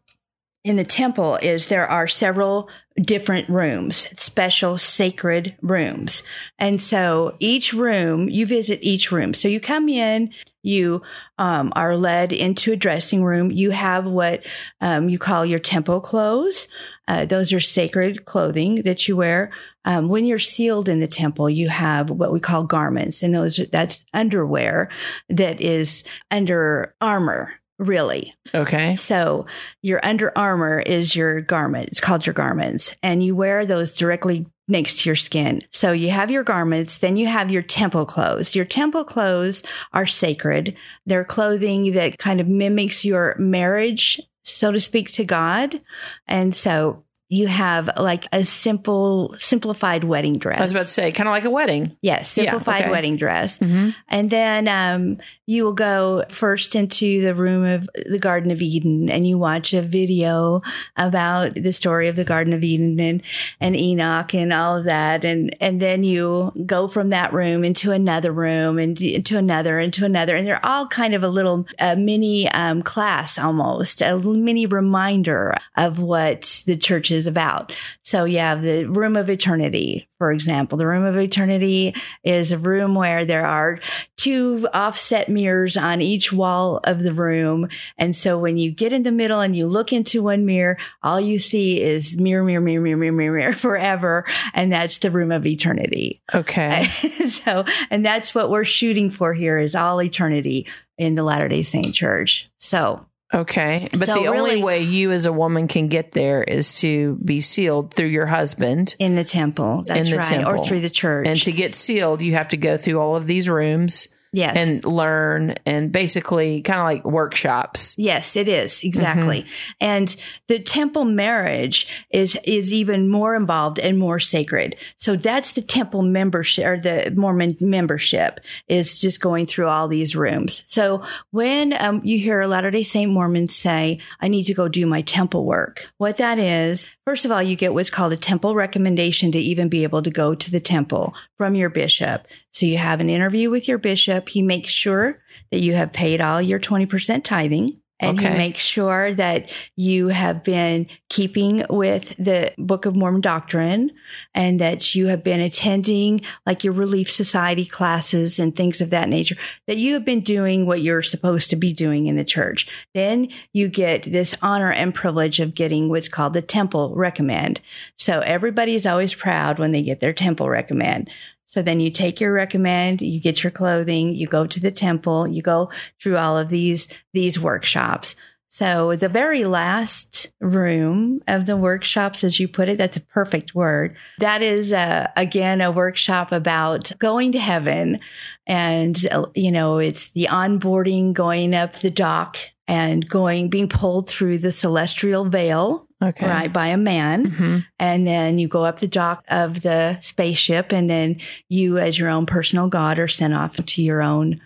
in 0.63 0.75
the 0.75 0.83
temple 0.83 1.37
is 1.37 1.67
there 1.67 1.87
are 1.87 2.07
several 2.07 2.69
different 2.99 3.47
rooms, 3.49 4.07
special 4.19 4.77
sacred 4.77 5.55
rooms. 5.61 6.23
And 6.57 6.81
so 6.81 7.35
each 7.39 7.71
room, 7.71 8.29
you 8.29 8.45
visit 8.45 8.79
each 8.81 9.11
room. 9.11 9.33
So 9.33 9.47
you 9.47 9.59
come 9.59 9.87
in, 9.87 10.31
you 10.65 11.01
um, 11.38 11.72
are 11.75 11.95
led 11.95 12.34
into 12.34 12.74
a 12.74 12.77
dressing 12.77 13.24
room. 13.24 13.51
You 13.51 13.72
have 13.72 14.07
what 14.07 14.45
um, 14.81 15.10
you 15.10 15.19
call 15.19 15.45
your 15.45 15.60
temple 15.60 16.01
clothes. 16.01 16.67
Uh, 17.07 17.25
those 17.25 17.53
are 17.53 17.60
sacred 17.60 18.25
clothing 18.25 18.81
that 18.84 19.07
you 19.07 19.15
wear. 19.15 19.51
Um, 19.86 20.10
when 20.10 20.25
you're 20.25 20.39
sealed 20.39 20.89
in 20.89 21.00
the 21.00 21.07
temple, 21.07 21.50
you 21.50 21.69
have 21.69 22.10
what 22.10 22.34
we 22.34 22.39
call 22.39 22.63
garments, 22.63 23.22
and 23.22 23.34
those 23.34 23.60
that's 23.72 24.03
underwear 24.13 24.89
that 25.29 25.62
is 25.62 26.03
under 26.31 26.95
armor, 27.00 27.53
really. 27.77 28.34
Okay. 28.53 28.96
So 28.96 29.46
your 29.82 30.00
under 30.03 30.32
armor 30.38 30.79
is 30.79 31.15
your 31.15 31.41
garment. 31.41 31.88
It's 31.88 32.00
called 32.00 32.25
your 32.25 32.34
garments, 32.34 32.96
and 33.03 33.24
you 33.24 33.36
wear 33.36 33.65
those 33.65 33.96
directly 33.96 34.48
next 34.67 35.00
to 35.00 35.10
your 35.10 35.15
skin. 35.15 35.62
So 35.72 35.91
you 35.91 36.10
have 36.10 36.32
your 36.32 36.44
garments, 36.44 36.98
then 36.98 37.17
you 37.17 37.27
have 37.27 37.51
your 37.51 37.62
temple 37.62 38.05
clothes. 38.05 38.55
Your 38.55 38.65
temple 38.65 39.03
clothes 39.03 39.63
are 39.94 40.08
sacred. 40.08 40.75
They're 41.05 41.25
clothing 41.25 41.91
that 41.94 42.17
kind 42.17 42.41
of 42.41 42.48
mimics 42.48 43.05
your 43.05 43.36
marriage, 43.38 44.20
so 44.44 44.72
to 44.72 44.79
speak, 44.79 45.12
to 45.13 45.24
God. 45.24 45.82
And 46.27 46.53
so 46.55 47.03
you 47.27 47.48
have 47.48 47.89
like 47.98 48.27
a 48.32 48.44
simple, 48.44 49.34
simplified 49.39 50.03
wedding 50.03 50.38
dress. 50.38 50.60
I 50.60 50.63
was 50.63 50.75
about 50.75 50.84
to 50.84 50.89
say, 50.89 51.12
kind 51.12 51.27
of 51.27 51.34
like 51.34 51.46
a 51.46 51.50
wedding. 51.50 51.98
Yes, 52.01 52.38
Yeah, 52.38 52.51
simplified 52.51 52.84
okay. 52.84 52.91
wedding 52.91 53.17
dress. 53.17 53.58
Mm-hmm. 53.58 53.89
And 54.10 54.29
then 54.29 54.67
um, 54.67 55.17
you 55.48 55.63
will 55.63 55.74
go 55.74 56.24
first 56.29 56.75
into 56.75 57.24
the 57.24 57.34
room 57.34 57.63
of 57.63 57.89
the 58.05 58.20
Garden 58.20 58.51
of 58.51 58.62
Eden 58.62 59.10
and 59.10 59.27
you 59.27 59.39
watch 59.39 59.74
a 59.74 59.82
video 59.82 60.62
about 60.98 61.55
the 61.55 61.74
story 61.74 62.08
of 62.08 62.15
the 62.15 62.25
Garden 62.25 62.53
of 62.53 62.63
Eden 62.63 63.00
and, 63.00 63.24
and 63.60 63.75
Enoch 63.75 64.36
and 64.36 64.53
all 64.53 64.77
of 64.77 64.86
that. 64.86 65.25
And, 65.25 65.55
and 65.60 65.82
then 65.82 66.03
you 66.03 66.51
go 66.67 66.88
from 66.88 67.10
that 67.10 67.34
room 67.34 67.63
into 67.63 67.91
another 67.91 68.32
room 68.32 68.77
and 68.77 69.01
into 69.01 69.36
another, 69.36 69.79
into 69.79 70.05
another. 70.05 70.36
And 70.36 70.46
they're 70.46 70.63
all 70.63 70.88
kind 70.88 71.15
of 71.15 71.24
a 71.24 71.29
little 71.29 71.65
uh, 71.79 71.96
mini 71.96 72.48
um, 72.51 72.84
class 72.84 73.39
almost, 73.39 74.03
a 74.03 74.20
mini 74.20 74.67
reminder 74.67 75.55
of 75.75 76.00
what 76.00 76.63
the 76.67 76.77
church 76.77 77.14
is 77.15 77.25
about. 77.27 77.75
So 78.03 78.25
you 78.25 78.39
have 78.39 78.62
the 78.62 78.86
room 78.86 79.15
of 79.15 79.29
eternity, 79.29 80.07
for 80.17 80.31
example. 80.31 80.77
The 80.77 80.88
room 80.88 81.03
of 81.03 81.17
eternity 81.17 81.95
is 82.24 82.51
a 82.51 82.57
room 82.57 82.93
where 82.93 83.25
there 83.25 83.45
are 83.45 83.79
two 84.17 84.67
offset 84.74 85.29
mirrors 85.29 85.77
on 85.77 86.01
each 86.01 86.31
wall 86.31 86.79
of 86.84 87.00
the 87.00 87.13
room. 87.13 87.67
And 87.98 88.15
so 88.15 88.38
when 88.38 88.57
you 88.57 88.72
get 88.72 88.93
in 88.93 89.03
the 89.03 89.12
middle 89.12 89.39
and 89.39 89.55
you 89.55 89.65
look 89.65 89.91
into 89.91 90.22
one 90.22 90.45
mirror, 90.45 90.77
all 91.01 91.19
you 91.19 91.39
see 91.39 91.81
is 91.81 92.17
mirror, 92.17 92.43
mirror, 92.43 92.62
mirror, 92.62 92.81
mirror, 92.81 92.98
mirror, 92.98 93.12
mirror, 93.13 93.38
mirror 93.38 93.53
forever. 93.53 94.25
And 94.53 94.72
that's 94.72 95.00
the 95.00 95.12
room 95.12 95.31
of 95.31 95.45
eternity. 95.45 96.22
Okay. 96.34 96.84
so, 97.29 97.65
and 97.89 98.05
that's 98.05 98.36
what 98.36 98.50
we're 98.50 98.65
shooting 98.65 99.10
for 99.10 99.34
here 99.34 99.57
is 99.57 99.75
all 99.75 100.01
eternity 100.01 100.67
in 100.98 101.15
the 101.15 101.24
Latter 101.24 101.48
day 101.48 101.63
Saint 101.63 101.93
church. 101.93 102.50
So 102.57 103.05
Okay. 103.34 103.89
But 103.91 104.08
So 104.08 104.13
the 104.13 104.27
only 104.27 104.63
way 104.63 104.82
you 104.82 105.12
as 105.12 105.25
a 105.25 105.34
woman 105.34 105.67
can 105.67 105.88
get 105.88 106.12
there 106.12 106.44
is 106.44 106.79
to 106.82 107.15
be 107.24 107.39
sealed 107.39 107.94
through 107.94 108.08
your 108.08 108.27
husband. 108.27 108.96
in 109.00 109.15
the 109.15 109.24
temple, 109.24 109.84
that's 109.88 110.10
the 110.10 110.17
right. 110.17 110.27
temple. 110.27 110.53
Or 110.53 110.65
through 110.65 110.82
the 110.82 110.89
church. 110.89 111.27
And 111.27 111.41
to 111.41 111.51
get 111.51 111.74
sealed, 111.74 112.22
you 112.22 112.34
have 112.34 112.50
to 112.50 112.58
go 112.58 112.77
through 112.77 113.00
all 113.00 113.15
of 113.15 113.27
these 113.27 113.50
rooms 113.50 114.08
yes. 114.36 114.56
and 114.56 114.84
learn 114.86 115.56
and 115.65 115.92
basically 115.92 116.62
kind 116.62 116.80
of 116.80 116.86
like 116.86 117.06
workshops. 117.06 117.96
Yes, 117.98 118.36
it 118.36 118.48
is 118.48 118.82
exactly. 118.84 119.42
Mm-hmm. 119.42 119.72
And 119.82 120.15
the 120.48 120.60
temple 120.60 121.06
marriage 121.06 122.06
is 122.10 122.38
is 122.44 122.74
even 122.74 123.10
more 123.10 123.36
involved 123.36 123.80
and 123.80 123.98
more 123.98 124.20
sacred. 124.20 124.75
So 124.98 125.15
that's 125.15 125.51
the 125.54 125.62
temple 125.62 126.01
membership 126.01 126.65
or 126.65 126.77
the 126.77 127.13
Mormon 127.15 127.58
membership 127.60 128.39
is 128.68 129.00
just 129.00 129.22
going 129.22 129.46
through 129.46 129.68
all 129.68 129.88
these 129.88 130.15
rooms. 130.15 130.63
So 130.65 131.04
when 131.32 131.74
um, 131.82 132.01
you 132.04 132.20
hear 132.20 132.42
a 132.42 132.48
Latter 132.48 132.72
Day 132.72 132.84
Saint 132.84 133.12
Mormons 133.12 133.56
say, 133.56 134.00
"I 134.20 134.27
need 134.27 134.46
to 134.46 134.54
go 134.54 134.68
do 134.68 134.86
my 134.86 135.01
temple 135.01 135.46
work," 135.46 135.92
what 135.98 136.18
that 136.18 136.39
is, 136.39 136.86
first 137.05 137.25
of 137.25 137.31
all, 137.31 137.41
you 137.41 137.55
get 137.55 137.74
what's 137.74 137.89
called 137.89 138.13
a 138.13 138.17
temple 138.17 138.55
recommendation 138.55 139.31
to 139.31 139.39
even 139.39 139.69
be 139.69 139.83
able 139.83 140.01
to 140.01 140.09
go 140.09 140.35
to 140.35 140.51
the 140.51 140.59
temple 140.59 141.13
from 141.38 141.55
your 141.55 141.69
bishop. 141.69 142.27
So 142.51 142.65
you 142.65 142.77
have 142.77 143.00
an 143.00 143.09
interview 143.09 143.50
with 143.50 143.67
your 143.67 143.77
bishop. 143.77 144.29
He 144.29 144.41
makes 144.41 144.71
sure 144.71 145.21
that 145.51 145.59
you 145.59 145.74
have 145.75 145.93
paid 145.93 146.21
all 146.21 146.41
your 146.41 146.59
twenty 146.59 146.85
percent 146.85 147.24
tithing. 147.24 147.79
And 148.05 148.19
Okay. 148.19 148.31
he 148.31 148.38
makes 148.38 148.63
sure 148.63 149.13
that 149.13 149.51
you 149.75 150.09
have 150.09 150.43
been 150.43 150.88
keeping 151.09 151.65
with 151.69 152.15
the 152.17 152.53
Book 152.57 152.85
of 152.85 152.95
Mormon 152.95 153.21
doctrine 153.21 153.91
and 154.33 154.59
that 154.59 154.95
you 154.95 155.07
have 155.07 155.24
been 155.24 155.39
attending 155.39 156.21
like 156.45 156.63
your 156.63 156.74
Relief 156.74 157.09
Society 157.09 157.65
classes 157.65 158.39
and 158.39 158.55
things 158.55 158.81
of 158.81 158.89
that 158.91 159.09
nature, 159.09 159.35
that 159.67 159.77
you 159.77 159.93
have 159.93 160.05
been 160.05 160.21
doing 160.21 160.65
what 160.65 160.81
you're 160.81 161.01
supposed 161.01 161.50
to 161.50 161.55
be 161.55 161.74
doing 161.74 162.07
in 162.07 162.15
the 162.15 162.24
church. 162.24 162.67
Then 162.93 163.29
you 163.53 163.67
get 163.67 164.03
this 164.03 164.35
honor 164.41 164.71
and 164.71 164.93
privilege 164.93 165.39
of 165.39 165.55
getting 165.55 165.89
what's 165.89 166.07
called 166.07 166.33
the 166.33 166.41
temple 166.41 166.93
recommend. 166.95 167.62
So 167.95 168.19
everybody 168.19 168.75
is 168.75 168.85
always 168.85 169.13
proud 169.13 169.59
when 169.59 169.71
they 169.71 169.83
get 169.83 170.00
their 170.00 170.13
temple 170.13 170.50
recommend. 170.50 171.09
So 171.45 171.61
then 171.61 171.79
you 171.79 171.89
take 171.89 172.19
your 172.19 172.33
recommend, 172.33 173.01
you 173.01 173.21
get 173.21 173.43
your 173.43 173.51
clothing, 173.51 174.15
you 174.15 174.27
go 174.27 174.45
to 174.45 174.59
the 174.59 174.71
temple, 174.71 175.27
you 175.27 175.41
go 175.41 175.71
through 176.01 176.17
all 176.17 176.37
of 176.37 176.49
these 176.49 176.87
these 177.13 177.39
workshops. 177.39 178.15
So 178.55 178.95
the 178.95 179.09
very 179.09 179.43
last 179.43 180.31
room 180.39 181.21
of 181.27 181.45
the 181.45 181.57
workshops, 181.57 182.23
as 182.23 182.39
you 182.39 182.47
put 182.47 182.69
it, 182.69 182.77
that's 182.77 182.95
a 182.95 183.01
perfect 183.01 183.53
word. 183.53 183.97
That 184.19 184.41
is 184.41 184.71
uh, 184.71 185.11
again 185.17 185.59
a 185.59 185.73
workshop 185.73 186.31
about 186.31 186.93
going 186.97 187.33
to 187.33 187.39
heaven, 187.39 187.99
and 188.47 188.97
you 189.35 189.51
know 189.51 189.79
it's 189.79 190.11
the 190.13 190.29
onboarding, 190.31 191.11
going 191.11 191.53
up 191.53 191.73
the 191.73 191.91
dock, 191.91 192.37
and 192.65 193.07
going 193.07 193.49
being 193.49 193.67
pulled 193.67 194.09
through 194.09 194.37
the 194.37 194.53
celestial 194.53 195.25
veil, 195.25 195.87
Okay. 196.05 196.27
right, 196.27 196.51
by 196.53 196.67
a 196.67 196.77
man 196.77 197.25
hmm 197.25 197.57
and 197.79 198.05
then 198.05 198.38
you 198.38 198.47
go 198.47 198.63
up 198.63 198.79
the 198.79 198.88
dock 198.88 199.25
of 199.29 199.62
the 199.63 200.00
spaceship 200.01 200.71
and 200.71 200.89
then 200.89 201.17
you 201.50 201.77
as 201.77 201.97
your 202.00 202.09
own 202.09 202.25
personal 202.25 202.67
god 202.69 203.00
are 203.00 203.07
sent 203.07 203.33
off 203.33 203.55
to 203.57 203.81
your 203.81 204.01
own 204.01 204.39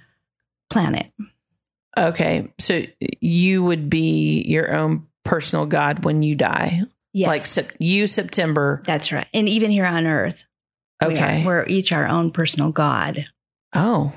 planet 0.69 1.11
Okay. 1.97 2.53
So 2.59 2.83
you 3.19 3.63
would 3.63 3.89
be 3.89 4.43
your 4.47 4.73
own 4.73 5.07
personal 5.25 5.65
God 5.65 6.05
when 6.05 6.21
you 6.21 6.33
die. 6.35 6.83
yes 7.13 7.27
Like 7.27 7.45
sep- 7.45 7.73
you, 7.79 8.07
September. 8.07 8.81
that's 8.85 9.11
right 9.11 9.27
and 9.33 9.49
even 9.49 9.69
here 9.71 9.85
on 9.85 10.05
earth 10.05 10.45
we 11.01 11.07
are- 11.07 11.11
Okay. 11.11 11.43
we're 11.45 11.65
each 11.67 11.91
our 11.91 12.07
own 12.07 12.31
personal 12.31 12.71
god 12.71 13.25
Oh, 13.73 14.13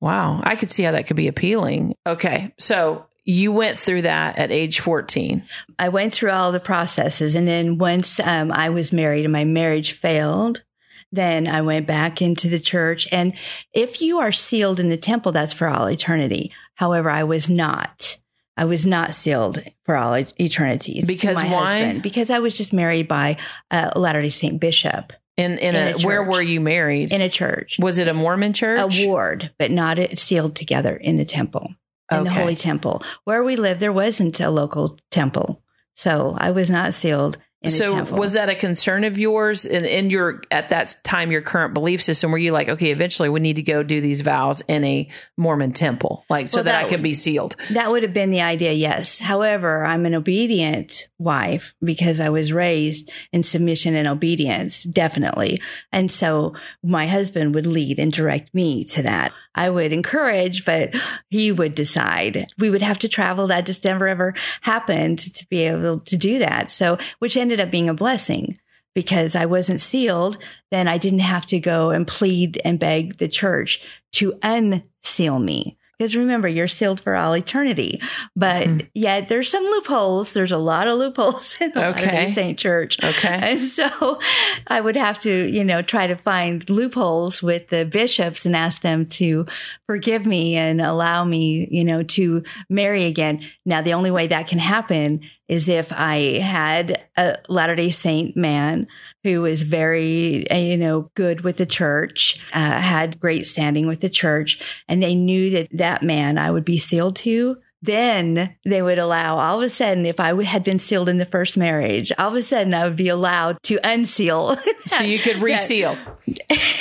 wow. 0.00 0.40
I 0.44 0.54
could 0.56 0.70
see 0.70 0.82
how 0.84 0.92
that 0.92 1.06
could 1.06 1.16
be 1.16 1.28
appealing. 1.28 1.94
Okay. 2.06 2.54
So 2.58 3.06
you 3.28 3.52
went 3.52 3.78
through 3.78 4.00
that 4.02 4.38
at 4.38 4.50
age 4.50 4.80
14. 4.80 5.44
i 5.78 5.88
went 5.88 6.14
through 6.14 6.30
all 6.30 6.50
the 6.50 6.58
processes 6.58 7.34
and 7.34 7.46
then 7.46 7.76
once 7.78 8.18
um, 8.20 8.50
i 8.52 8.68
was 8.70 8.90
married 8.92 9.24
and 9.24 9.32
my 9.32 9.44
marriage 9.44 9.92
failed 9.92 10.64
then 11.12 11.46
i 11.46 11.60
went 11.60 11.86
back 11.86 12.22
into 12.22 12.48
the 12.48 12.58
church 12.58 13.06
and 13.12 13.34
if 13.74 14.00
you 14.00 14.18
are 14.18 14.32
sealed 14.32 14.80
in 14.80 14.88
the 14.88 14.96
temple 14.96 15.30
that's 15.30 15.52
for 15.52 15.68
all 15.68 15.86
eternity 15.90 16.50
however 16.76 17.10
i 17.10 17.22
was 17.22 17.48
not 17.50 18.16
I 18.60 18.64
was 18.64 18.84
not 18.84 19.14
sealed 19.14 19.60
for 19.84 19.96
all 19.96 20.14
eternity. 20.16 21.04
Because 21.06 21.36
my 21.36 21.44
why? 21.48 21.78
husband. 21.80 22.02
Because 22.02 22.28
I 22.28 22.40
was 22.40 22.56
just 22.56 22.72
married 22.72 23.06
by 23.06 23.36
a 23.70 23.92
Latter 23.96 24.20
day 24.20 24.30
Saint 24.30 24.58
bishop 24.58 25.12
In, 25.36 25.52
in, 25.58 25.76
In 25.76 25.94
a, 25.94 25.96
a 25.96 25.98
where 26.04 26.24
were 26.24 26.42
you 26.42 26.60
married? 26.60 27.12
in 27.12 27.20
a 27.20 27.28
church, 27.28 27.76
Was 27.78 28.00
it 28.00 28.08
a 28.08 28.12
Mormon 28.14 28.52
church? 28.54 28.98
a 29.00 29.06
ward, 29.06 29.52
but 29.60 29.70
not 29.70 30.18
sealed 30.18 30.56
together 30.56 30.96
in 30.96 31.14
the 31.14 31.24
temple. 31.24 31.72
In 32.10 32.24
the 32.24 32.30
Holy 32.30 32.56
Temple. 32.56 33.02
Where 33.24 33.42
we 33.42 33.56
lived, 33.56 33.80
there 33.80 33.92
wasn't 33.92 34.40
a 34.40 34.50
local 34.50 34.98
temple. 35.10 35.62
So 35.94 36.34
I 36.38 36.50
was 36.50 36.70
not 36.70 36.94
sealed 36.94 37.38
so 37.66 38.04
was 38.14 38.34
that 38.34 38.48
a 38.48 38.54
concern 38.54 39.04
of 39.04 39.18
yours 39.18 39.66
in, 39.66 39.84
in 39.84 40.10
your 40.10 40.42
at 40.50 40.68
that 40.68 40.94
time 41.02 41.32
your 41.32 41.42
current 41.42 41.74
belief 41.74 42.00
system 42.00 42.30
were 42.30 42.38
you 42.38 42.52
like 42.52 42.68
okay 42.68 42.90
eventually 42.90 43.28
we 43.28 43.40
need 43.40 43.56
to 43.56 43.62
go 43.62 43.82
do 43.82 44.00
these 44.00 44.20
vows 44.20 44.62
in 44.68 44.84
a 44.84 45.08
mormon 45.36 45.72
temple 45.72 46.24
like 46.30 46.48
so 46.48 46.58
Well, 46.58 46.64
that, 46.64 46.72
that 46.72 46.86
i 46.86 46.88
can 46.88 47.02
be 47.02 47.14
sealed 47.14 47.56
That 47.70 47.90
would 47.90 48.02
have 48.02 48.12
been 48.12 48.30
the 48.30 48.40
idea, 48.40 48.72
yes. 48.72 49.18
However, 49.18 49.84
I'm 49.84 50.06
an 50.06 50.14
obedient 50.14 51.08
wife 51.18 51.74
because 51.82 52.20
I 52.20 52.28
was 52.28 52.52
raised 52.52 53.10
in 53.32 53.42
submission 53.42 53.94
and 53.94 54.06
obedience, 54.08 54.82
definitely. 54.84 55.60
And 55.92 56.10
so 56.10 56.54
my 56.82 57.06
husband 57.06 57.54
would 57.54 57.66
lead 57.66 57.98
and 57.98 58.12
direct 58.12 58.54
me 58.54 58.84
to 58.84 59.02
that. 59.02 59.32
I 59.54 59.70
would 59.70 59.92
encourage, 59.92 60.64
but 60.64 60.94
he 61.30 61.50
would 61.50 61.74
decide. 61.74 62.46
We 62.58 62.70
would 62.70 62.82
have 62.82 62.98
to 63.00 63.08
travel. 63.08 63.48
That 63.48 63.66
just 63.66 63.84
never 63.84 64.06
ever 64.06 64.34
happened 64.62 65.18
to 65.18 65.46
be 65.48 65.64
able 65.64 66.00
to 66.00 66.16
do 66.16 66.38
that. 66.38 66.70
So, 66.70 66.98
which 67.18 67.36
ended 67.36 67.47
up 67.52 67.70
being 67.70 67.88
a 67.88 67.94
blessing 67.94 68.58
because 68.94 69.36
I 69.36 69.46
wasn't 69.46 69.80
sealed. 69.80 70.36
Then 70.70 70.88
I 70.88 70.98
didn't 70.98 71.20
have 71.20 71.46
to 71.46 71.60
go 71.60 71.90
and 71.90 72.06
plead 72.06 72.60
and 72.64 72.78
beg 72.78 73.18
the 73.18 73.28
church 73.28 73.80
to 74.12 74.34
unseal 74.42 75.38
me. 75.38 75.77
Because 75.98 76.14
remember, 76.16 76.46
you're 76.46 76.68
sealed 76.68 77.00
for 77.00 77.16
all 77.16 77.34
eternity. 77.36 78.00
But 78.36 78.68
Mhm. 78.68 78.88
yet 78.94 79.26
there's 79.28 79.48
some 79.50 79.64
loopholes. 79.64 80.32
There's 80.32 80.52
a 80.52 80.58
lot 80.58 80.86
of 80.86 80.96
loopholes 80.98 81.56
in 81.60 81.72
the 81.74 81.86
Okay. 81.88 82.04
Latter-day 82.06 82.26
Saint 82.30 82.58
Church. 82.58 82.96
okay 83.02 83.38
And 83.42 83.58
so 83.58 84.18
I 84.68 84.80
would 84.80 84.96
have 84.96 85.18
to, 85.20 85.48
you 85.50 85.64
know, 85.64 85.82
try 85.82 86.06
to 86.06 86.14
find 86.14 86.68
loopholes 86.70 87.42
with 87.42 87.68
the 87.68 87.84
bishops 87.84 88.46
and 88.46 88.54
ask 88.54 88.82
them 88.82 89.04
to 89.06 89.46
forgive 89.86 90.24
me 90.26 90.54
and 90.56 90.80
allow 90.80 91.24
me, 91.24 91.66
you 91.70 91.84
know, 91.84 92.02
to 92.04 92.42
marry 92.70 93.04
again. 93.04 93.40
Now, 93.66 93.80
the 93.82 93.94
only 93.94 94.10
way 94.12 94.28
that 94.28 94.46
can 94.46 94.58
happen 94.60 95.20
is 95.48 95.68
if 95.68 95.92
I 95.92 96.38
had 96.42 97.02
a 97.16 97.36
Latter 97.48 97.74
day 97.74 97.90
Saint 97.90 98.36
man 98.36 98.86
who 99.34 99.42
was 99.42 99.62
very, 99.62 100.48
uh, 100.50 100.56
you 100.56 100.76
know, 100.76 101.10
good 101.14 101.42
with 101.42 101.56
the 101.58 101.66
church, 101.66 102.38
uh, 102.52 102.80
had 102.80 103.20
great 103.20 103.46
standing 103.46 103.86
with 103.86 104.00
the 104.00 104.10
church, 104.10 104.58
and 104.88 105.02
they 105.02 105.14
knew 105.14 105.50
that 105.50 105.68
that 105.72 106.02
man 106.02 106.38
I 106.38 106.50
would 106.50 106.64
be 106.64 106.78
sealed 106.78 107.16
to. 107.16 107.58
Then 107.80 108.56
they 108.64 108.82
would 108.82 108.98
allow 108.98 109.38
all 109.38 109.58
of 109.58 109.62
a 109.62 109.68
sudden 109.70 110.04
if 110.04 110.18
i 110.18 110.34
had 110.42 110.64
been 110.64 110.80
sealed 110.80 111.08
in 111.08 111.18
the 111.18 111.24
first 111.24 111.56
marriage 111.56 112.10
all 112.18 112.26
of 112.30 112.34
a 112.34 112.42
sudden 112.42 112.74
i 112.74 112.82
would 112.82 112.96
be 112.96 113.08
allowed 113.08 113.56
to 113.64 113.78
unseal. 113.84 114.56
So 114.88 115.04
you 115.04 115.18
could 115.20 115.36
reseal. 115.42 115.96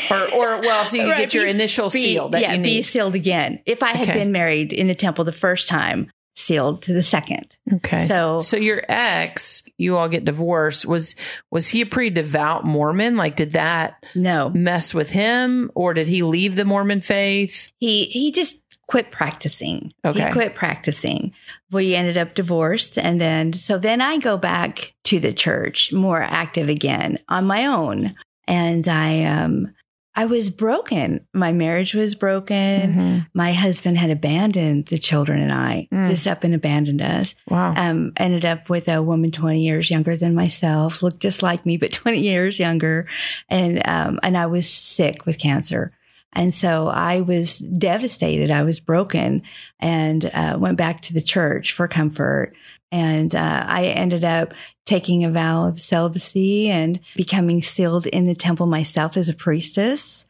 Or 0.09 0.17
or 0.33 0.61
well 0.61 0.85
so 0.87 0.95
you 0.97 1.03
could 1.03 1.11
Right, 1.11 1.19
get 1.19 1.33
your 1.35 1.43
be- 1.43 1.51
initial 1.51 1.89
be- 1.91 2.01
seal 2.01 2.29
that 2.29 2.41
yeah 2.41 2.53
you 2.53 2.63
be 2.63 2.81
sealed 2.81 3.13
again. 3.15 3.59
If 3.67 3.83
i 3.83 3.89
had 3.91 4.09
Okay. 4.09 4.17
been 4.19 4.31
married 4.31 4.73
in 4.73 4.87
the 4.87 4.95
temple 4.95 5.23
the 5.23 5.31
first 5.31 5.67
time 5.69 6.09
sealed 6.37 6.81
to 6.83 6.93
the 6.93 7.01
second 7.01 7.57
okay 7.73 7.99
so- 8.07 8.39
so 8.39 8.55
your 8.55 8.83
ex 8.87 9.63
you 9.77 9.97
all 9.97 10.07
get 10.07 10.23
divorced 10.23 10.85
was 10.85 11.15
was 11.51 11.67
he 11.69 11.81
a 11.81 11.85
pretty 11.85 12.11
devout 12.11 12.63
mormon 12.63 13.15
like 13.15 13.35
did 13.35 13.53
that 13.53 14.03
no 14.13 14.49
mess 14.51 14.93
with 14.93 15.09
him 15.09 15.71
or 15.73 15.93
did 15.95 16.07
he 16.07 16.21
leave 16.21 16.55
the 16.55 16.63
mormon 16.63 17.01
faith 17.01 17.71
he 17.79 18.05
he 18.05 18.31
just 18.31 18.61
quit 18.87 19.11
practicing. 19.11 19.91
Okay. 20.05 20.27
He 20.27 20.31
quit 20.31 20.55
practicing. 20.55 21.33
We 21.71 21.93
ended 21.93 22.17
up 22.17 22.35
divorced 22.35 22.97
and 22.97 23.19
then 23.19 23.51
so 23.51 23.77
then 23.77 23.99
I 23.99 24.17
go 24.17 24.37
back 24.37 24.93
to 25.05 25.19
the 25.19 25.33
church 25.33 25.91
more 25.91 26.21
active 26.21 26.69
again 26.69 27.19
on 27.27 27.45
my 27.45 27.65
own. 27.65 28.15
And 28.47 28.87
I 28.87 29.25
um 29.25 29.73
I 30.17 30.25
was 30.25 30.49
broken. 30.49 31.21
My 31.31 31.51
marriage 31.53 31.93
was 31.93 32.15
broken. 32.15 32.93
Mhm. 32.93 33.27
My 33.35 33.53
husband 33.53 33.97
had 33.97 34.09
abandoned 34.09 34.87
the 34.87 34.97
children 34.97 35.39
and 35.39 35.51
I, 35.53 35.87
Mm. 35.93 36.07
just 36.09 36.27
up 36.27 36.43
and 36.43 36.55
abandoned 36.55 37.01
us. 37.03 37.35
wow 37.47 37.73
Um, 37.77 38.13
ended 38.17 38.43
up 38.43 38.67
with 38.69 38.89
a 38.89 39.01
woman 39.03 39.31
20 39.31 39.61
years 39.63 39.91
younger 39.91 40.17
than 40.17 40.33
myself, 40.33 41.03
looked 41.03 41.21
just 41.21 41.43
like 41.43 41.65
me, 41.67 41.77
but 41.77 41.91
20 42.03 42.19
years 42.19 42.57
younger. 42.59 43.05
And, 43.47 43.81
um, 43.87 44.19
and 44.23 44.35
I 44.35 44.47
was 44.47 44.67
sick 44.67 45.25
with 45.27 45.37
cancer. 45.39 45.91
And 46.33 46.53
so 46.53 46.87
I 46.87 47.21
was 47.21 47.59
devastated. 47.59 48.51
I 48.51 48.63
was 48.63 48.79
broken 48.79 49.43
and 49.79 50.29
uh, 50.33 50.57
went 50.59 50.77
back 50.77 51.01
to 51.01 51.13
the 51.13 51.21
church 51.21 51.71
for 51.73 51.87
comfort. 51.87 52.53
And 52.91 53.33
uh, 53.35 53.65
I 53.67 53.85
ended 53.85 54.23
up 54.23 54.53
taking 54.85 55.25
a 55.25 55.29
vow 55.29 55.67
of 55.67 55.79
celibacy 55.81 56.69
and 56.69 56.99
becoming 57.15 57.61
sealed 57.61 58.07
in 58.07 58.25
the 58.25 58.35
temple 58.35 58.65
myself 58.67 59.17
as 59.17 59.27
a 59.27 59.33
priestess. 59.33 60.25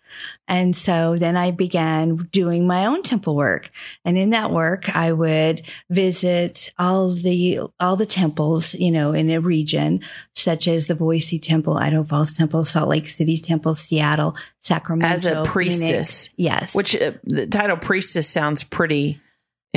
And 0.48 0.76
so 0.76 1.16
then 1.16 1.38
I 1.38 1.52
began 1.52 2.16
doing 2.32 2.66
my 2.66 2.86
own 2.88 3.04
temple 3.04 3.36
work. 3.36 3.70
And 4.04 4.18
in 4.18 4.32
that 4.32 4.52
work, 4.52 4.90
I 4.96 5.12
would 5.12 5.62
visit 5.92 6.72
all 6.80 7.10
the 7.12 7.60
all 7.80 7.96
the 7.98 8.06
temples, 8.08 8.74
you 8.74 8.90
know, 8.92 9.14
in 9.14 9.30
a 9.30 9.40
region, 9.42 10.02
such 10.34 10.68
as 10.68 10.88
the 10.88 10.96
Boise 10.96 11.38
Temple, 11.38 11.78
Idaho 11.78 12.04
Falls 12.04 12.34
Temple, 12.36 12.64
Salt 12.64 12.90
Lake 12.90 13.08
City 13.08 13.38
Temple, 13.38 13.76
Seattle, 13.76 14.36
Sacramento. 14.62 15.14
as 15.14 15.26
a 15.28 15.30
Phoenix. 15.36 15.52
priestess 15.52 16.30
Yes. 16.38 16.74
which 16.74 16.96
uh, 16.96 17.12
the 17.24 17.46
title 17.46 17.78
priestess 17.78 18.28
sounds 18.28 18.64
pretty 18.64 19.22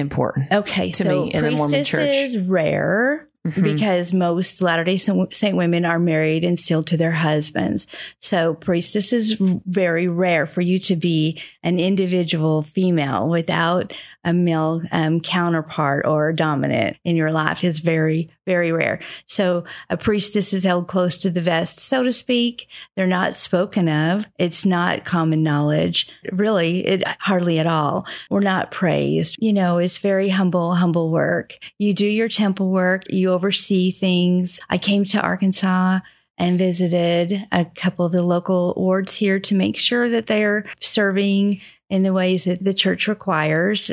important 0.00 0.50
okay, 0.50 0.90
to 0.90 1.04
so 1.04 1.24
me 1.24 1.32
in 1.32 1.44
the 1.44 1.50
Mormon 1.52 1.70
priestess 1.70 1.88
church. 1.88 2.14
is 2.14 2.38
rare. 2.38 3.26
Mhm. 3.46 3.62
because 3.62 4.12
most 4.12 4.60
Latter 4.60 4.84
day 4.84 4.98
Saint 4.98 5.56
women 5.56 5.86
are 5.86 5.98
married 5.98 6.44
and 6.44 6.60
sealed 6.60 6.86
to 6.88 6.98
their 6.98 7.12
husbands. 7.12 7.86
So 8.18 8.52
priestess 8.52 9.14
is 9.14 9.38
very 9.40 10.08
rare 10.08 10.44
for 10.44 10.60
you 10.60 10.78
to 10.80 10.94
be 10.94 11.40
an 11.62 11.80
individual 11.80 12.60
female 12.60 13.30
without 13.30 13.94
a 14.24 14.32
male 14.32 14.82
um, 14.92 15.20
counterpart 15.20 16.06
or 16.06 16.32
dominant 16.32 16.96
in 17.04 17.16
your 17.16 17.32
life 17.32 17.64
is 17.64 17.80
very, 17.80 18.30
very 18.46 18.72
rare. 18.72 19.00
So 19.26 19.64
a 19.88 19.96
priestess 19.96 20.52
is 20.52 20.64
held 20.64 20.88
close 20.88 21.16
to 21.18 21.30
the 21.30 21.40
vest, 21.40 21.78
so 21.78 22.02
to 22.04 22.12
speak. 22.12 22.68
They're 22.96 23.06
not 23.06 23.36
spoken 23.36 23.88
of. 23.88 24.26
It's 24.38 24.66
not 24.66 25.04
common 25.04 25.42
knowledge. 25.42 26.08
Really, 26.32 26.86
it 26.86 27.02
hardly 27.20 27.58
at 27.58 27.66
all. 27.66 28.06
We're 28.28 28.40
not 28.40 28.70
praised. 28.70 29.36
You 29.38 29.52
know, 29.52 29.78
it's 29.78 29.98
very 29.98 30.28
humble, 30.28 30.74
humble 30.74 31.10
work. 31.10 31.58
You 31.78 31.94
do 31.94 32.06
your 32.06 32.28
temple 32.28 32.70
work. 32.70 33.04
You 33.08 33.32
oversee 33.32 33.90
things. 33.90 34.60
I 34.68 34.78
came 34.78 35.04
to 35.04 35.20
Arkansas 35.20 36.00
and 36.40 36.58
visited 36.58 37.46
a 37.52 37.66
couple 37.66 38.06
of 38.06 38.12
the 38.12 38.22
local 38.22 38.72
wards 38.76 39.14
here 39.14 39.38
to 39.38 39.54
make 39.54 39.76
sure 39.76 40.08
that 40.08 40.26
they're 40.26 40.64
serving 40.80 41.60
in 41.90 42.02
the 42.02 42.12
ways 42.12 42.44
that 42.44 42.62
the 42.64 42.72
church 42.72 43.06
requires. 43.08 43.90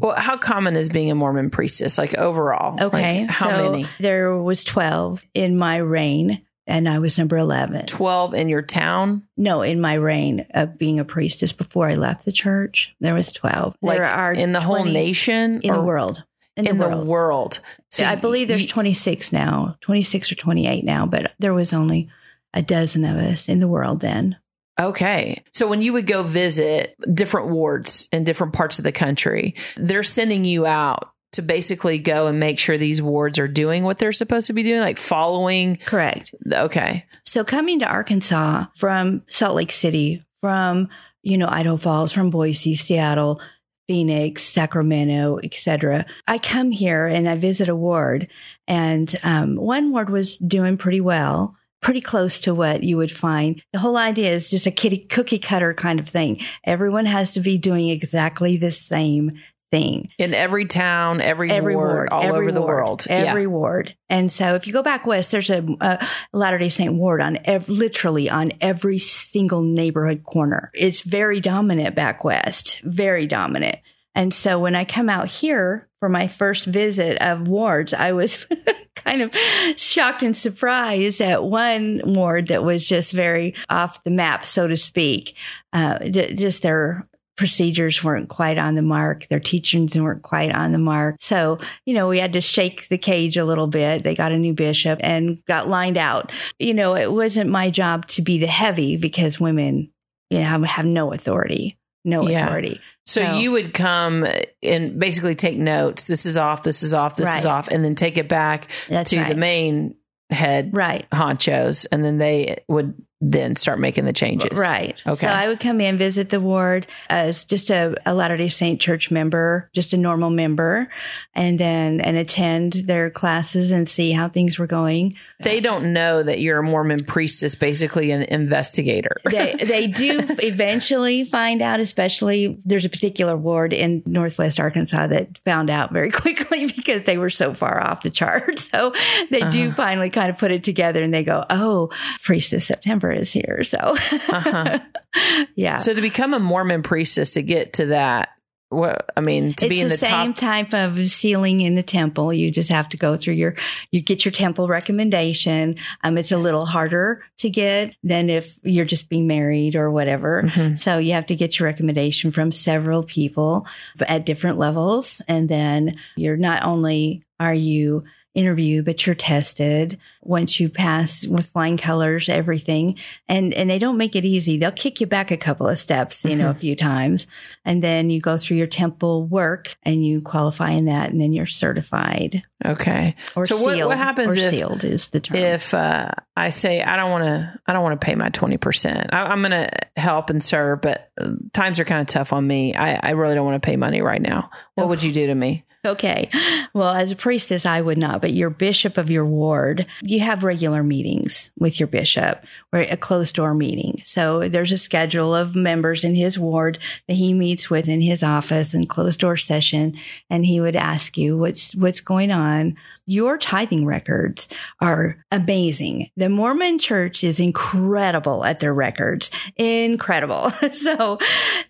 well 0.00 0.14
how 0.16 0.36
common 0.36 0.74
is 0.76 0.88
being 0.88 1.10
a 1.10 1.14
mormon 1.14 1.50
priestess 1.50 1.98
like 1.98 2.14
overall 2.14 2.76
Okay. 2.82 3.20
Like, 3.22 3.30
how 3.30 3.50
so 3.50 3.70
many 3.70 3.86
There 4.00 4.36
was 4.36 4.64
12 4.64 5.24
in 5.34 5.56
my 5.56 5.76
reign 5.76 6.42
and 6.66 6.88
I 6.88 6.98
was 6.98 7.18
number 7.18 7.36
11. 7.36 7.84
12 7.86 8.32
in 8.34 8.48
your 8.48 8.62
town 8.62 9.24
No, 9.36 9.60
in 9.60 9.80
my 9.80 9.94
reign 9.94 10.46
of 10.54 10.78
being 10.78 10.98
a 10.98 11.04
priestess 11.04 11.52
before 11.52 11.88
I 11.90 11.94
left 11.94 12.24
the 12.24 12.32
church, 12.32 12.94
there 13.00 13.12
was 13.14 13.32
12. 13.32 13.76
like 13.82 13.98
there 13.98 14.06
are 14.06 14.32
in 14.32 14.52
the 14.52 14.60
whole 14.62 14.84
nation 14.84 15.60
in 15.60 15.72
the 15.74 15.82
world. 15.82 16.24
In, 16.56 16.66
in 16.68 16.78
the 16.78 16.88
the 16.88 17.04
world. 17.04 17.58
so 17.90 18.04
I 18.04 18.14
believe 18.14 18.46
there's 18.48 18.62
you- 18.62 18.68
26 18.68 19.32
now, 19.32 19.76
26 19.80 20.32
or 20.32 20.36
28 20.36 20.84
now, 20.84 21.04
but 21.04 21.34
there 21.40 21.52
was 21.52 21.72
only 21.74 22.08
a 22.54 22.62
dozen 22.62 23.04
of 23.04 23.16
us 23.16 23.48
in 23.48 23.58
the 23.58 23.66
world 23.68 24.00
then. 24.00 24.36
Okay. 24.80 25.42
So 25.52 25.68
when 25.68 25.82
you 25.82 25.92
would 25.92 26.06
go 26.06 26.22
visit 26.22 26.96
different 27.12 27.48
wards 27.48 28.08
in 28.12 28.24
different 28.24 28.52
parts 28.52 28.78
of 28.78 28.84
the 28.84 28.92
country, 28.92 29.54
they're 29.76 30.02
sending 30.02 30.44
you 30.44 30.66
out 30.66 31.10
to 31.32 31.42
basically 31.42 31.98
go 31.98 32.28
and 32.28 32.38
make 32.38 32.58
sure 32.58 32.78
these 32.78 33.02
wards 33.02 33.38
are 33.38 33.48
doing 33.48 33.82
what 33.82 33.98
they're 33.98 34.12
supposed 34.12 34.46
to 34.46 34.52
be 34.52 34.62
doing, 34.62 34.80
like 34.80 34.98
following. 34.98 35.76
Correct. 35.76 36.34
Okay. 36.52 37.04
So 37.24 37.44
coming 37.44 37.80
to 37.80 37.88
Arkansas 37.88 38.66
from 38.76 39.22
Salt 39.28 39.56
Lake 39.56 39.72
City, 39.72 40.24
from 40.40 40.88
you 41.22 41.38
know 41.38 41.48
Idaho 41.48 41.76
Falls, 41.76 42.12
from 42.12 42.30
Boise, 42.30 42.76
Seattle, 42.76 43.40
Phoenix, 43.88 44.44
Sacramento, 44.44 45.38
etc. 45.42 46.06
I 46.28 46.38
come 46.38 46.70
here 46.70 47.06
and 47.06 47.28
I 47.28 47.34
visit 47.36 47.68
a 47.68 47.76
ward, 47.76 48.28
and 48.68 49.12
um, 49.24 49.56
one 49.56 49.90
ward 49.90 50.10
was 50.10 50.36
doing 50.38 50.76
pretty 50.76 51.00
well. 51.00 51.56
Pretty 51.84 52.00
close 52.00 52.40
to 52.40 52.54
what 52.54 52.82
you 52.82 52.96
would 52.96 53.12
find. 53.12 53.62
The 53.72 53.78
whole 53.78 53.96
idea 53.96 54.30
is 54.30 54.50
just 54.50 54.66
a 54.66 54.70
kitty 54.72 54.98
cookie 54.98 55.38
cutter 55.38 55.74
kind 55.74 56.00
of 56.00 56.08
thing. 56.08 56.38
Everyone 56.64 57.06
has 57.06 57.34
to 57.34 57.40
be 57.40 57.58
doing 57.58 57.90
exactly 57.90 58.56
the 58.56 58.72
same 58.72 59.38
thing 59.70 60.08
In 60.18 60.34
every 60.34 60.66
town, 60.66 61.20
every, 61.20 61.50
every 61.50 61.74
ward, 61.74 61.94
ward, 61.94 62.08
all 62.10 62.22
every 62.22 62.46
over 62.46 62.52
the 62.52 62.62
world. 62.62 63.06
every 63.08 63.42
yeah. 63.42 63.48
ward. 63.48 63.96
And 64.08 64.30
so, 64.30 64.54
if 64.54 64.66
you 64.66 64.72
go 64.72 64.82
back 64.82 65.06
west, 65.06 65.30
there's 65.30 65.50
a, 65.50 65.64
a 65.80 66.06
Latter 66.32 66.58
Day 66.58 66.68
Saint 66.68 66.94
ward 66.94 67.20
on 67.20 67.38
ev- 67.44 67.68
literally 67.68 68.30
on 68.30 68.52
every 68.60 68.98
single 68.98 69.62
neighborhood 69.62 70.22
corner. 70.22 70.70
It's 70.74 71.00
very 71.02 71.40
dominant 71.40 71.94
back 71.94 72.24
west, 72.24 72.80
very 72.82 73.26
dominant. 73.26 73.78
And 74.14 74.32
so, 74.32 74.60
when 74.60 74.76
I 74.76 74.84
come 74.84 75.10
out 75.10 75.26
here 75.26 75.88
for 75.98 76.08
my 76.08 76.28
first 76.28 76.66
visit 76.66 77.20
of 77.20 77.48
wards, 77.48 77.92
I 77.92 78.12
was 78.12 78.46
kind 79.04 79.22
of 79.22 79.34
shocked 79.76 80.22
and 80.22 80.36
surprised 80.36 81.20
at 81.20 81.44
one 81.44 82.00
ward 82.04 82.48
that 82.48 82.64
was 82.64 82.86
just 82.86 83.12
very 83.12 83.54
off 83.68 84.02
the 84.04 84.10
map, 84.10 84.44
so 84.44 84.66
to 84.66 84.76
speak. 84.76 85.36
Uh, 85.72 85.98
j- 86.08 86.34
just 86.34 86.62
their 86.62 87.08
procedures 87.36 88.04
weren't 88.04 88.28
quite 88.28 88.58
on 88.58 88.74
the 88.74 88.82
mark. 88.82 89.26
Their 89.26 89.40
teachings 89.40 89.98
weren't 89.98 90.22
quite 90.22 90.52
on 90.52 90.72
the 90.72 90.78
mark. 90.78 91.16
So, 91.18 91.58
you 91.84 91.94
know, 91.94 92.08
we 92.08 92.18
had 92.18 92.34
to 92.34 92.40
shake 92.40 92.88
the 92.88 92.98
cage 92.98 93.36
a 93.36 93.44
little 93.44 93.66
bit. 93.66 94.04
They 94.04 94.14
got 94.14 94.32
a 94.32 94.38
new 94.38 94.54
bishop 94.54 95.00
and 95.02 95.44
got 95.46 95.68
lined 95.68 95.98
out. 95.98 96.32
You 96.58 96.74
know, 96.74 96.94
it 96.94 97.12
wasn't 97.12 97.50
my 97.50 97.70
job 97.70 98.06
to 98.08 98.22
be 98.22 98.38
the 98.38 98.46
heavy 98.46 98.96
because 98.96 99.40
women, 99.40 99.90
you 100.30 100.38
know, 100.40 100.62
have 100.62 100.86
no 100.86 101.12
authority. 101.12 101.76
No 102.04 102.28
Yeah. 102.28 102.46
authority. 102.46 102.80
So 103.06 103.22
No. 103.22 103.38
you 103.38 103.52
would 103.52 103.74
come 103.74 104.26
and 104.62 104.98
basically 104.98 105.34
take 105.34 105.58
notes. 105.58 106.04
This 106.06 106.26
is 106.26 106.38
off. 106.38 106.62
This 106.62 106.82
is 106.82 106.94
off. 106.94 107.16
This 107.16 107.36
is 107.36 107.46
off, 107.46 107.68
and 107.68 107.84
then 107.84 107.94
take 107.94 108.16
it 108.16 108.28
back 108.28 108.68
That's 108.88 109.10
to 109.10 109.18
right. 109.18 109.28
the 109.28 109.36
main 109.36 109.94
head 110.30 110.70
Right. 110.74 111.06
honchos, 111.10 111.86
and 111.92 112.04
then 112.04 112.18
they 112.18 112.56
would 112.68 112.94
then 113.26 113.56
start 113.56 113.78
making 113.80 114.04
the 114.04 114.12
changes. 114.12 114.58
Right. 114.58 115.00
Okay. 115.06 115.26
So 115.26 115.32
I 115.32 115.48
would 115.48 115.58
come 115.60 115.80
in, 115.80 115.96
visit 115.96 116.28
the 116.28 116.40
ward 116.40 116.86
as 117.08 117.44
just 117.46 117.70
a, 117.70 117.94
a 118.04 118.12
Latter 118.12 118.36
day 118.36 118.48
Saint 118.48 118.80
church 118.80 119.10
member, 119.10 119.70
just 119.72 119.92
a 119.94 119.96
normal 119.96 120.28
member, 120.30 120.88
and 121.34 121.58
then 121.58 122.00
and 122.00 122.16
attend 122.18 122.72
their 122.86 123.08
classes 123.10 123.70
and 123.70 123.88
see 123.88 124.12
how 124.12 124.28
things 124.28 124.58
were 124.58 124.66
going. 124.66 125.16
They 125.40 125.60
don't 125.60 125.92
know 125.92 126.22
that 126.22 126.40
you're 126.40 126.58
a 126.58 126.62
Mormon 126.62 127.04
priestess, 127.04 127.54
basically 127.54 128.10
an 128.10 128.22
investigator. 128.24 129.10
They 129.30 129.54
they 129.64 129.86
do 129.86 130.20
eventually 130.38 131.24
find 131.24 131.62
out, 131.62 131.80
especially 131.80 132.60
there's 132.64 132.84
a 132.84 132.88
particular 132.90 133.36
ward 133.36 133.72
in 133.72 134.02
Northwest 134.06 134.60
Arkansas 134.60 135.06
that 135.08 135.38
found 135.38 135.70
out 135.70 135.92
very 135.92 136.10
quickly 136.22 136.66
because 136.66 137.04
they 137.04 137.18
were 137.18 137.30
so 137.30 137.54
far 137.54 137.82
off 137.82 138.02
the 138.02 138.10
chart. 138.10 138.60
So 138.74 138.92
they 139.30 139.40
do 139.50 139.68
Uh-huh. 139.68 139.74
finally 139.76 140.10
kind 140.10 140.30
of 140.30 140.38
put 140.38 140.50
it 140.50 140.64
together 140.64 141.00
and 141.02 141.14
they 141.14 141.22
go, 141.22 141.44
Oh, 141.48 141.90
Priestess 142.22 142.66
September 142.66 143.13
is 143.14 143.32
here. 143.32 143.62
So 143.64 143.78
Uh-huh. 143.78 144.78
yeah. 145.54 145.78
So 145.78 145.94
to 145.94 146.00
become 146.00 146.34
a 146.34 146.40
Mormon 146.40 146.82
priestess, 146.82 147.34
to 147.34 147.42
get 147.42 147.74
to 147.74 147.86
that, 147.86 148.30
what 148.70 149.08
I 149.16 149.20
mean, 149.20 149.52
to 149.54 149.66
it's 149.66 149.74
be 149.74 149.80
in 149.80 149.88
the, 149.88 149.96
same 149.96 150.32
top. 150.34 150.36
type 150.36 150.74
of 150.74 151.06
sealing 151.08 151.60
in 151.60 151.76
the 151.76 151.82
temple. 151.82 152.32
You 152.32 152.50
just 152.50 152.70
have 152.70 152.88
to 152.88 152.96
go 152.96 153.14
through 153.16 153.34
your, 153.34 153.54
you 153.92 154.00
get 154.00 154.24
your 154.24 154.32
temple 154.32 154.66
recommendation. 154.66 155.76
Um, 156.02 156.18
it's 156.18 156.32
a 156.32 156.38
little 156.38 156.66
harder 156.66 157.22
to 157.38 157.50
get 157.50 157.94
than 158.02 158.30
if 158.30 158.58
you're 158.64 158.84
just 158.84 159.08
being 159.08 159.28
married 159.28 159.76
or 159.76 159.90
whatever. 159.92 160.42
Mhm. 160.44 160.76
So 160.78 160.98
you 160.98 161.12
have 161.12 161.26
to 161.26 161.36
get 161.36 161.58
your 161.60 161.66
recommendation 161.68 162.32
from 162.32 162.50
several 162.50 163.04
people 163.04 163.66
at 164.08 164.26
different 164.26 164.58
levels. 164.58 165.22
And 165.28 165.48
then 165.48 165.96
you're 166.16 166.36
not 166.36 166.64
only 166.64 167.22
are 167.38 167.54
you 167.54 168.04
interviewed, 168.34 168.84
but 168.84 169.06
you're 169.06 169.14
tested 169.14 169.98
once 170.22 170.58
you 170.58 170.68
pass 170.68 171.26
with 171.26 171.46
flying 171.48 171.76
colors, 171.76 172.28
everything. 172.28 172.96
And, 173.28 173.52
and 173.54 173.68
they 173.70 173.78
don't 173.78 173.96
make 173.98 174.16
it 174.16 174.24
easy. 174.24 174.58
They'll 174.58 174.72
kick 174.72 175.00
you 175.00 175.06
back 175.06 175.30
a 175.30 175.36
couple 175.36 175.68
of 175.68 175.78
steps, 175.78 176.24
you 176.24 176.34
know, 176.34 176.50
a 176.50 176.54
few 176.54 176.74
times. 176.74 177.26
And 177.64 177.82
then 177.82 178.10
you 178.10 178.20
go 178.20 178.36
through 178.38 178.56
your 178.56 178.66
temple 178.66 179.26
work 179.26 179.76
and 179.82 180.04
you 180.04 180.20
qualify 180.22 180.70
in 180.70 180.86
that. 180.86 181.10
And 181.10 181.20
then 181.20 181.32
you're 181.32 181.46
certified 181.46 182.42
Okay. 182.64 183.14
or 183.36 183.44
So 183.44 183.60
what- 183.62 183.74
sealed. 183.76 183.88
what 183.90 183.98
happens 183.98 184.36
or 184.36 184.40
if- 184.40 184.50
sealed 184.50 184.84
is 184.84 185.08
the 185.08 185.20
term. 185.20 185.36
If 185.36 185.74
uh, 185.74 186.10
I 186.36 186.48
say 186.50 186.82
I 186.82 186.96
don't 186.96 187.10
want 187.10 187.24
to, 187.24 187.60
I 187.66 187.72
don't 187.74 187.82
want 187.82 188.00
to 188.00 188.04
pay 188.04 188.14
my 188.14 188.30
twenty 188.30 188.56
percent. 188.56 189.10
I'm 189.12 189.40
going 189.42 189.50
to 189.50 189.68
help 189.96 190.30
and 190.30 190.42
serve, 190.42 190.80
but 190.80 191.10
uh, 191.20 191.32
times 191.52 191.78
are 191.78 191.84
kind 191.84 192.00
of 192.00 192.06
tough 192.06 192.32
on 192.32 192.46
me. 192.46 192.74
I, 192.74 192.94
I 193.02 193.10
really 193.10 193.34
don't 193.34 193.44
want 193.44 193.62
to 193.62 193.66
pay 193.66 193.76
money 193.76 194.00
right 194.00 194.20
now. 194.22 194.50
What 194.74 194.88
would 194.88 195.02
you 195.02 195.12
do 195.12 195.26
to 195.26 195.34
me? 195.34 195.63
Okay. 195.84 196.30
Well, 196.72 196.94
as 196.94 197.10
a 197.10 197.16
priestess, 197.16 197.66
I 197.66 197.80
would 197.80 197.98
not, 197.98 198.22
but 198.22 198.32
your 198.32 198.48
bishop 198.50 198.96
of 198.96 199.10
your 199.10 199.26
ward, 199.26 199.86
you 200.00 200.20
have 200.20 200.42
regular 200.42 200.82
meetings 200.82 201.50
with 201.58 201.78
your 201.78 201.86
bishop 201.86 202.44
or 202.72 202.80
a 202.80 202.96
closed 202.96 203.34
door 203.34 203.54
meeting. 203.54 204.00
So 204.04 204.48
there's 204.48 204.72
a 204.72 204.78
schedule 204.78 205.34
of 205.34 205.54
members 205.54 206.02
in 206.02 206.14
his 206.14 206.38
ward 206.38 206.78
that 207.06 207.14
he 207.14 207.34
meets 207.34 207.68
with 207.68 207.88
in 207.88 208.00
his 208.00 208.22
office 208.22 208.72
and 208.72 208.88
closed 208.88 209.20
door 209.20 209.36
session. 209.36 209.96
And 210.30 210.46
he 210.46 210.60
would 210.60 210.76
ask 210.76 211.18
you 211.18 211.36
what's, 211.36 211.74
what's 211.74 212.00
going 212.00 212.30
on. 212.30 212.76
Your 213.06 213.36
tithing 213.38 213.84
records 213.84 214.48
are 214.80 215.24
amazing. 215.30 216.10
The 216.16 216.28
Mormon 216.28 216.78
church 216.78 217.22
is 217.24 217.38
incredible 217.40 218.44
at 218.44 218.60
their 218.60 218.74
records. 218.74 219.30
Incredible. 219.56 220.52
So, 220.74 221.18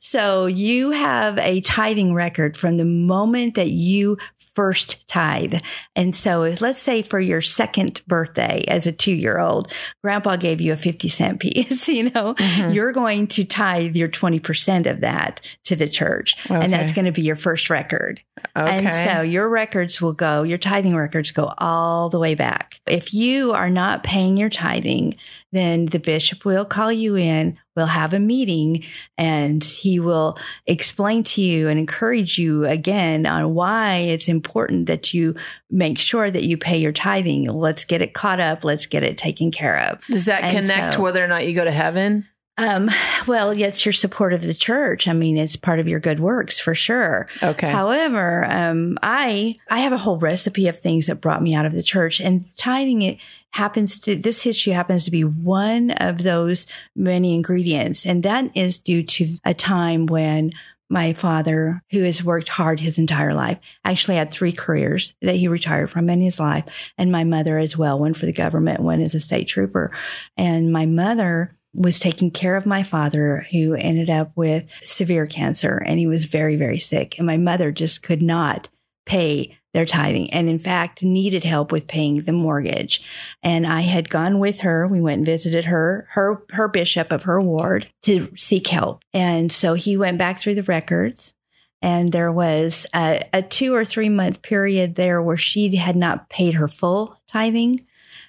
so 0.00 0.46
you 0.46 0.90
have 0.92 1.38
a 1.38 1.60
tithing 1.60 2.14
record 2.14 2.56
from 2.56 2.78
the 2.78 2.84
moment 2.84 3.54
that 3.54 3.70
you 3.70 4.16
first 4.54 5.06
tithe. 5.08 5.54
And 5.94 6.14
so 6.16 6.42
if, 6.42 6.60
let's 6.60 6.80
say 6.80 7.02
for 7.02 7.20
your 7.20 7.42
second 7.42 8.02
birthday 8.06 8.64
as 8.66 8.86
a 8.86 8.92
two 8.92 9.12
year 9.12 9.38
old, 9.38 9.70
grandpa 10.02 10.36
gave 10.36 10.60
you 10.60 10.72
a 10.72 10.76
50 10.76 11.08
cent 11.08 11.40
piece, 11.40 11.88
you 11.94 12.10
know, 12.10 12.34
Mhm. 12.34 12.74
you're 12.74 12.92
going 12.92 13.26
to 13.28 13.44
tithe 13.44 13.94
your 13.96 14.08
20% 14.08 14.90
of 14.90 15.00
that 15.00 15.40
to 15.64 15.76
the 15.76 15.88
church. 15.88 16.34
Okay. 16.46 16.54
And 16.60 16.72
that's 16.72 16.92
going 16.92 17.06
to 17.06 17.12
be 17.12 17.22
your 17.22 17.36
first 17.36 17.68
record. 17.70 18.20
Okay. 18.56 18.70
And 18.86 18.92
so 19.10 19.22
your 19.22 19.48
records 19.48 20.00
will 20.02 20.12
go, 20.12 20.42
your 20.42 20.58
tithing 20.58 20.96
records 20.96 21.23
go 21.32 21.52
all 21.58 22.08
the 22.08 22.18
way 22.18 22.34
back. 22.34 22.80
If 22.86 23.14
you 23.14 23.52
are 23.52 23.70
not 23.70 24.02
paying 24.02 24.36
your 24.36 24.50
tithing, 24.50 25.16
then 25.52 25.86
the 25.86 26.00
bishop 26.00 26.44
will 26.44 26.64
call 26.64 26.92
you 26.92 27.16
in, 27.16 27.58
we'll 27.76 27.86
have 27.86 28.12
a 28.12 28.18
meeting, 28.18 28.84
and 29.16 29.62
he 29.62 30.00
will 30.00 30.36
explain 30.66 31.22
to 31.24 31.40
you 31.40 31.68
and 31.68 31.78
encourage 31.78 32.38
you 32.38 32.64
again 32.64 33.26
on 33.26 33.54
why 33.54 33.96
it's 33.96 34.28
important 34.28 34.86
that 34.86 35.14
you 35.14 35.34
make 35.70 35.98
sure 35.98 36.30
that 36.30 36.44
you 36.44 36.56
pay 36.56 36.78
your 36.78 36.92
tithing. 36.92 37.48
Let's 37.48 37.84
get 37.84 38.02
it 38.02 38.14
caught 38.14 38.40
up. 38.40 38.64
Let's 38.64 38.86
get 38.86 39.02
it 39.02 39.16
taken 39.16 39.50
care 39.50 39.90
of. 39.90 40.04
Does 40.06 40.26
that 40.26 40.42
and 40.42 40.60
connect 40.60 40.94
so- 40.94 41.02
whether 41.02 41.24
or 41.24 41.28
not 41.28 41.46
you 41.46 41.54
go 41.54 41.64
to 41.64 41.72
heaven? 41.72 42.26
Um, 42.56 42.88
well, 43.26 43.50
it's 43.50 43.84
your 43.84 43.92
support 43.92 44.32
of 44.32 44.42
the 44.42 44.54
church. 44.54 45.08
I 45.08 45.12
mean, 45.12 45.36
it's 45.36 45.56
part 45.56 45.80
of 45.80 45.88
your 45.88 45.98
good 45.98 46.20
works 46.20 46.58
for 46.58 46.74
sure. 46.74 47.28
Okay. 47.42 47.70
However, 47.70 48.44
um, 48.48 48.96
I 49.02 49.56
I 49.70 49.80
have 49.80 49.92
a 49.92 49.98
whole 49.98 50.18
recipe 50.18 50.68
of 50.68 50.78
things 50.78 51.06
that 51.06 51.20
brought 51.20 51.42
me 51.42 51.54
out 51.54 51.66
of 51.66 51.72
the 51.72 51.82
church, 51.82 52.20
and 52.20 52.44
tithing 52.56 53.02
it 53.02 53.18
happens 53.50 53.98
to 54.00 54.14
this 54.14 54.42
history 54.42 54.72
happens 54.72 55.04
to 55.04 55.10
be 55.10 55.24
one 55.24 55.90
of 55.92 56.22
those 56.22 56.66
many 56.94 57.34
ingredients, 57.34 58.06
and 58.06 58.22
that 58.22 58.50
is 58.54 58.78
due 58.78 59.02
to 59.02 59.26
a 59.44 59.54
time 59.54 60.06
when 60.06 60.52
my 60.88 61.12
father, 61.12 61.82
who 61.90 62.02
has 62.02 62.22
worked 62.22 62.48
hard 62.48 62.78
his 62.78 62.98
entire 62.98 63.34
life, 63.34 63.58
actually 63.84 64.16
had 64.16 64.30
three 64.30 64.52
careers 64.52 65.14
that 65.22 65.34
he 65.34 65.48
retired 65.48 65.90
from 65.90 66.08
in 66.08 66.20
his 66.20 66.38
life, 66.38 66.92
and 66.96 67.10
my 67.10 67.24
mother 67.24 67.58
as 67.58 67.76
well, 67.76 67.98
one 67.98 68.14
for 68.14 68.26
the 68.26 68.32
government, 68.32 68.80
one 68.80 69.00
as 69.00 69.14
a 69.14 69.20
state 69.20 69.48
trooper, 69.48 69.90
and 70.36 70.70
my 70.72 70.86
mother 70.86 71.56
was 71.74 71.98
taking 71.98 72.30
care 72.30 72.56
of 72.56 72.66
my 72.66 72.82
father 72.82 73.46
who 73.50 73.74
ended 73.74 74.08
up 74.08 74.32
with 74.36 74.74
severe 74.84 75.26
cancer 75.26 75.82
and 75.84 75.98
he 75.98 76.06
was 76.06 76.24
very 76.24 76.56
very 76.56 76.78
sick. 76.78 77.16
And 77.18 77.26
my 77.26 77.36
mother 77.36 77.72
just 77.72 78.02
could 78.02 78.22
not 78.22 78.68
pay 79.04 79.58
their 79.74 79.84
tithing 79.84 80.32
and 80.32 80.48
in 80.48 80.58
fact 80.58 81.02
needed 81.02 81.42
help 81.42 81.72
with 81.72 81.88
paying 81.88 82.22
the 82.22 82.32
mortgage. 82.32 83.02
And 83.42 83.66
i 83.66 83.80
had 83.80 84.08
gone 84.08 84.38
with 84.38 84.60
her. 84.60 84.86
We 84.86 85.00
went 85.00 85.18
and 85.18 85.26
visited 85.26 85.66
her 85.66 86.06
her 86.12 86.44
her 86.50 86.68
bishop 86.68 87.10
of 87.10 87.24
her 87.24 87.40
ward 87.40 87.88
to 88.02 88.30
seek 88.36 88.68
help. 88.68 89.02
And 89.12 89.50
so 89.50 89.74
he 89.74 89.96
went 89.96 90.16
back 90.16 90.38
through 90.38 90.54
the 90.54 90.62
records 90.62 91.34
and 91.82 92.12
there 92.12 92.32
was 92.32 92.86
a, 92.94 93.22
a 93.32 93.42
two 93.42 93.74
or 93.74 93.84
three 93.84 94.08
month 94.08 94.42
period 94.42 94.94
there 94.94 95.20
where 95.20 95.36
she 95.36 95.74
had 95.76 95.96
not 95.96 96.30
paid 96.30 96.54
her 96.54 96.68
full 96.68 97.20
tithing. 97.26 97.84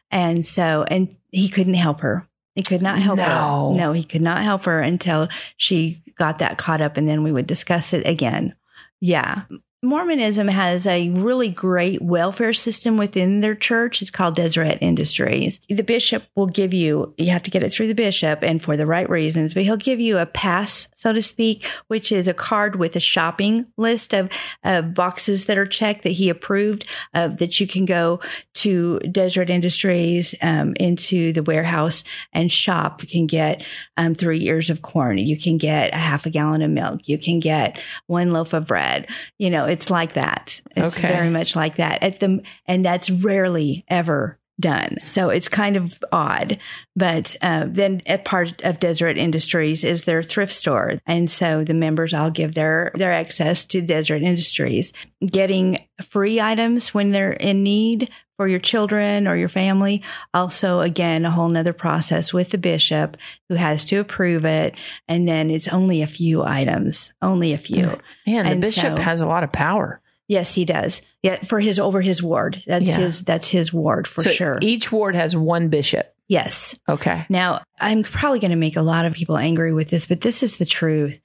And 0.10 0.45
so 0.45 0.84
and 0.89 1.15
he 1.31 1.47
couldn't 1.47 1.75
help 1.75 2.01
her 2.01 2.27
he 2.56 2.63
could 2.63 2.82
not 2.82 3.00
help 3.00 3.18
No. 3.18 3.74
her 3.74 3.78
no 3.78 3.91
he 3.94 4.04
could 4.04 4.22
not 4.22 4.41
help 4.41 4.65
her 4.65 4.80
until 4.82 5.28
she 5.58 5.98
got 6.15 6.39
that 6.39 6.58
caught 6.58 6.82
up 6.82 6.98
and 6.98 7.08
then 7.08 7.22
we 7.24 7.32
would 7.32 7.48
discuss 7.48 7.94
it 7.94 8.08
again. 8.08 8.56
Yeah 9.02 9.44
Mormonism 9.86 10.48
has 10.48 10.88
a 10.88 11.10
really 11.12 11.50
great 11.50 12.02
welfare 12.02 12.54
system 12.54 12.98
within 12.98 13.41
their 13.41 13.56
church. 13.56 14.02
It's 14.02 14.12
called 14.12 14.36
Deseret 14.36 14.80
Industries. 14.82 15.60
The 15.69 15.84
bishop 15.84 16.24
will 16.36 16.48
give 16.48 16.74
you, 16.74 17.13
you 17.17 17.30
have 17.30 17.43
to 17.43 17.52
get 17.52 17.63
it 17.63 17.71
through 17.71 17.88
the 17.88 17.95
bishop 17.95 18.39
and 18.41 18.62
for 18.62 18.76
the 18.76 18.86
right 18.86 19.10
reasons, 19.10 19.54
but 19.54 19.63
he'll 19.63 19.78
give 19.78 20.00
you 20.00 20.17
a 20.17 20.26
pass, 20.26 20.88
so 20.95 21.13
to 21.13 21.21
speak, 21.21 21.65
which 21.88 22.12
is 22.12 22.28
a 22.28 22.34
card 22.34 22.76
with 22.78 22.95
a 22.95 23.00
shopping 23.00 23.67
list 23.78 24.13
of, 24.13 24.30
of 24.63 24.93
boxes 24.93 25.45
that 25.45 25.58
are 25.58 25.67
checked 25.67 26.04
that 26.04 26.13
he 26.13 26.30
approved 26.30 26.86
of 27.13 27.38
that 27.38 27.60
you 27.60 27.67
can 27.67 27.86
go 27.86 28.19
to 28.56 29.00
Deseret 29.00 29.50
Industries 29.50 30.34
um, 30.41 30.74
into 30.80 31.32
the 31.34 31.43
warehouse 31.43 32.04
and 32.34 32.52
shop. 32.52 33.04
You 33.04 33.08
can 33.08 33.28
get 33.28 33.63
um, 33.98 34.15
three 34.15 34.45
ears 34.45 34.69
of 34.69 34.82
corn. 34.82 35.17
You 35.17 35.38
can 35.38 35.58
get 35.58 35.93
a 35.93 35.98
half 35.98 36.26
a 36.26 36.30
gallon 36.30 36.62
of 36.62 36.71
milk. 36.71 37.08
You 37.08 37.17
can 37.17 37.39
get 37.39 37.82
one 38.08 38.32
loaf 38.32 38.54
of 38.54 38.65
bread. 38.65 39.08
You 39.38 39.50
know, 39.50 39.65
it's 39.75 39.89
like 39.89 40.13
that. 40.13 40.61
It's 40.75 40.97
Okay. 40.97 41.07
very 41.09 41.29
much 41.29 41.55
like 41.55 41.75
that. 41.75 42.01
At 42.01 42.19
the 42.21 42.41
and 42.65 42.85
that's 42.85 43.09
rarely 43.09 43.83
ever 43.89 44.39
done. 44.60 44.98
So 45.02 45.30
it's 45.30 45.50
kind 45.50 45.76
of 45.76 46.04
odd. 46.12 46.58
But 46.96 47.36
uh, 47.41 47.65
then 47.68 48.02
a 48.08 48.18
part 48.18 48.63
of 48.63 48.80
Deseret 48.80 49.18
Industries 49.18 49.84
is 49.84 50.06
their 50.06 50.24
thrift 50.24 50.54
store. 50.54 50.94
And 51.06 51.30
so 51.30 51.63
the 51.63 51.74
members 51.74 52.13
all 52.13 52.32
give 52.32 52.54
their, 52.54 52.91
their 52.96 53.12
access 53.12 53.65
to 53.65 53.82
Deseret 53.82 54.24
Industries. 54.24 54.94
Getting 55.26 55.86
free 56.02 56.39
items 56.39 56.94
when 56.94 57.10
they're 57.10 57.34
in 57.34 57.63
need 57.63 58.10
for 58.38 58.48
your 58.48 58.60
children 58.60 59.28
or 59.28 59.36
your 59.36 59.50
family. 59.50 60.04
Also, 60.34 60.82
again, 60.82 61.26
a 61.26 61.32
whole 61.32 61.48
nother 61.48 61.74
process 61.74 62.34
with 62.34 62.50
the 62.50 62.58
bishop 62.58 63.18
who 63.50 63.56
has 63.56 63.86
to 63.86 63.98
approve 63.98 64.46
it. 64.46 64.76
And 65.08 65.28
then 65.28 65.50
it's 65.50 65.68
only 65.70 66.02
a 66.02 66.08
few 66.08 66.44
items, 66.44 67.13
only 67.22 67.54
a 67.54 67.58
few. 67.58 67.98
Man, 68.28 68.50
the 68.50 68.56
bishop 68.58 68.98
so- 68.98 69.02
has 69.02 69.22
a 69.22 69.28
lot 69.28 69.44
of 69.44 69.52
power. 69.52 70.02
Yes, 70.27 70.55
he 70.55 70.65
does. 70.65 71.01
Yeah, 71.21 71.35
for 71.43 71.59
his 71.59 71.77
over 71.79 72.01
his 72.01 72.23
ward. 72.23 72.63
That's 72.65 72.88
Yeah. 72.88 72.97
his 72.97 73.23
that's 73.23 73.49
his 73.49 73.71
ward 73.73 74.07
for 74.07 74.21
so 74.23 74.31
sure. 74.31 74.57
each 74.61 74.91
ward 74.91 75.15
has 75.15 75.35
one 75.35 75.67
bishop. 75.69 76.13
yes. 76.27 76.75
Okay. 76.89 77.25
Now, 77.29 77.61
I'm 77.79 78.01
probably 78.03 78.39
going 78.39 78.49
to 78.51 78.57
make 78.57 78.75
a 78.75 78.81
lot 78.81 79.05
of 79.05 79.13
people 79.13 79.38
angry 79.38 79.71
with 79.73 79.89
this, 79.89 80.07
but 80.07 80.21
this 80.21 80.41
is 80.41 80.57
the 80.57 80.65
truth. 80.65 81.19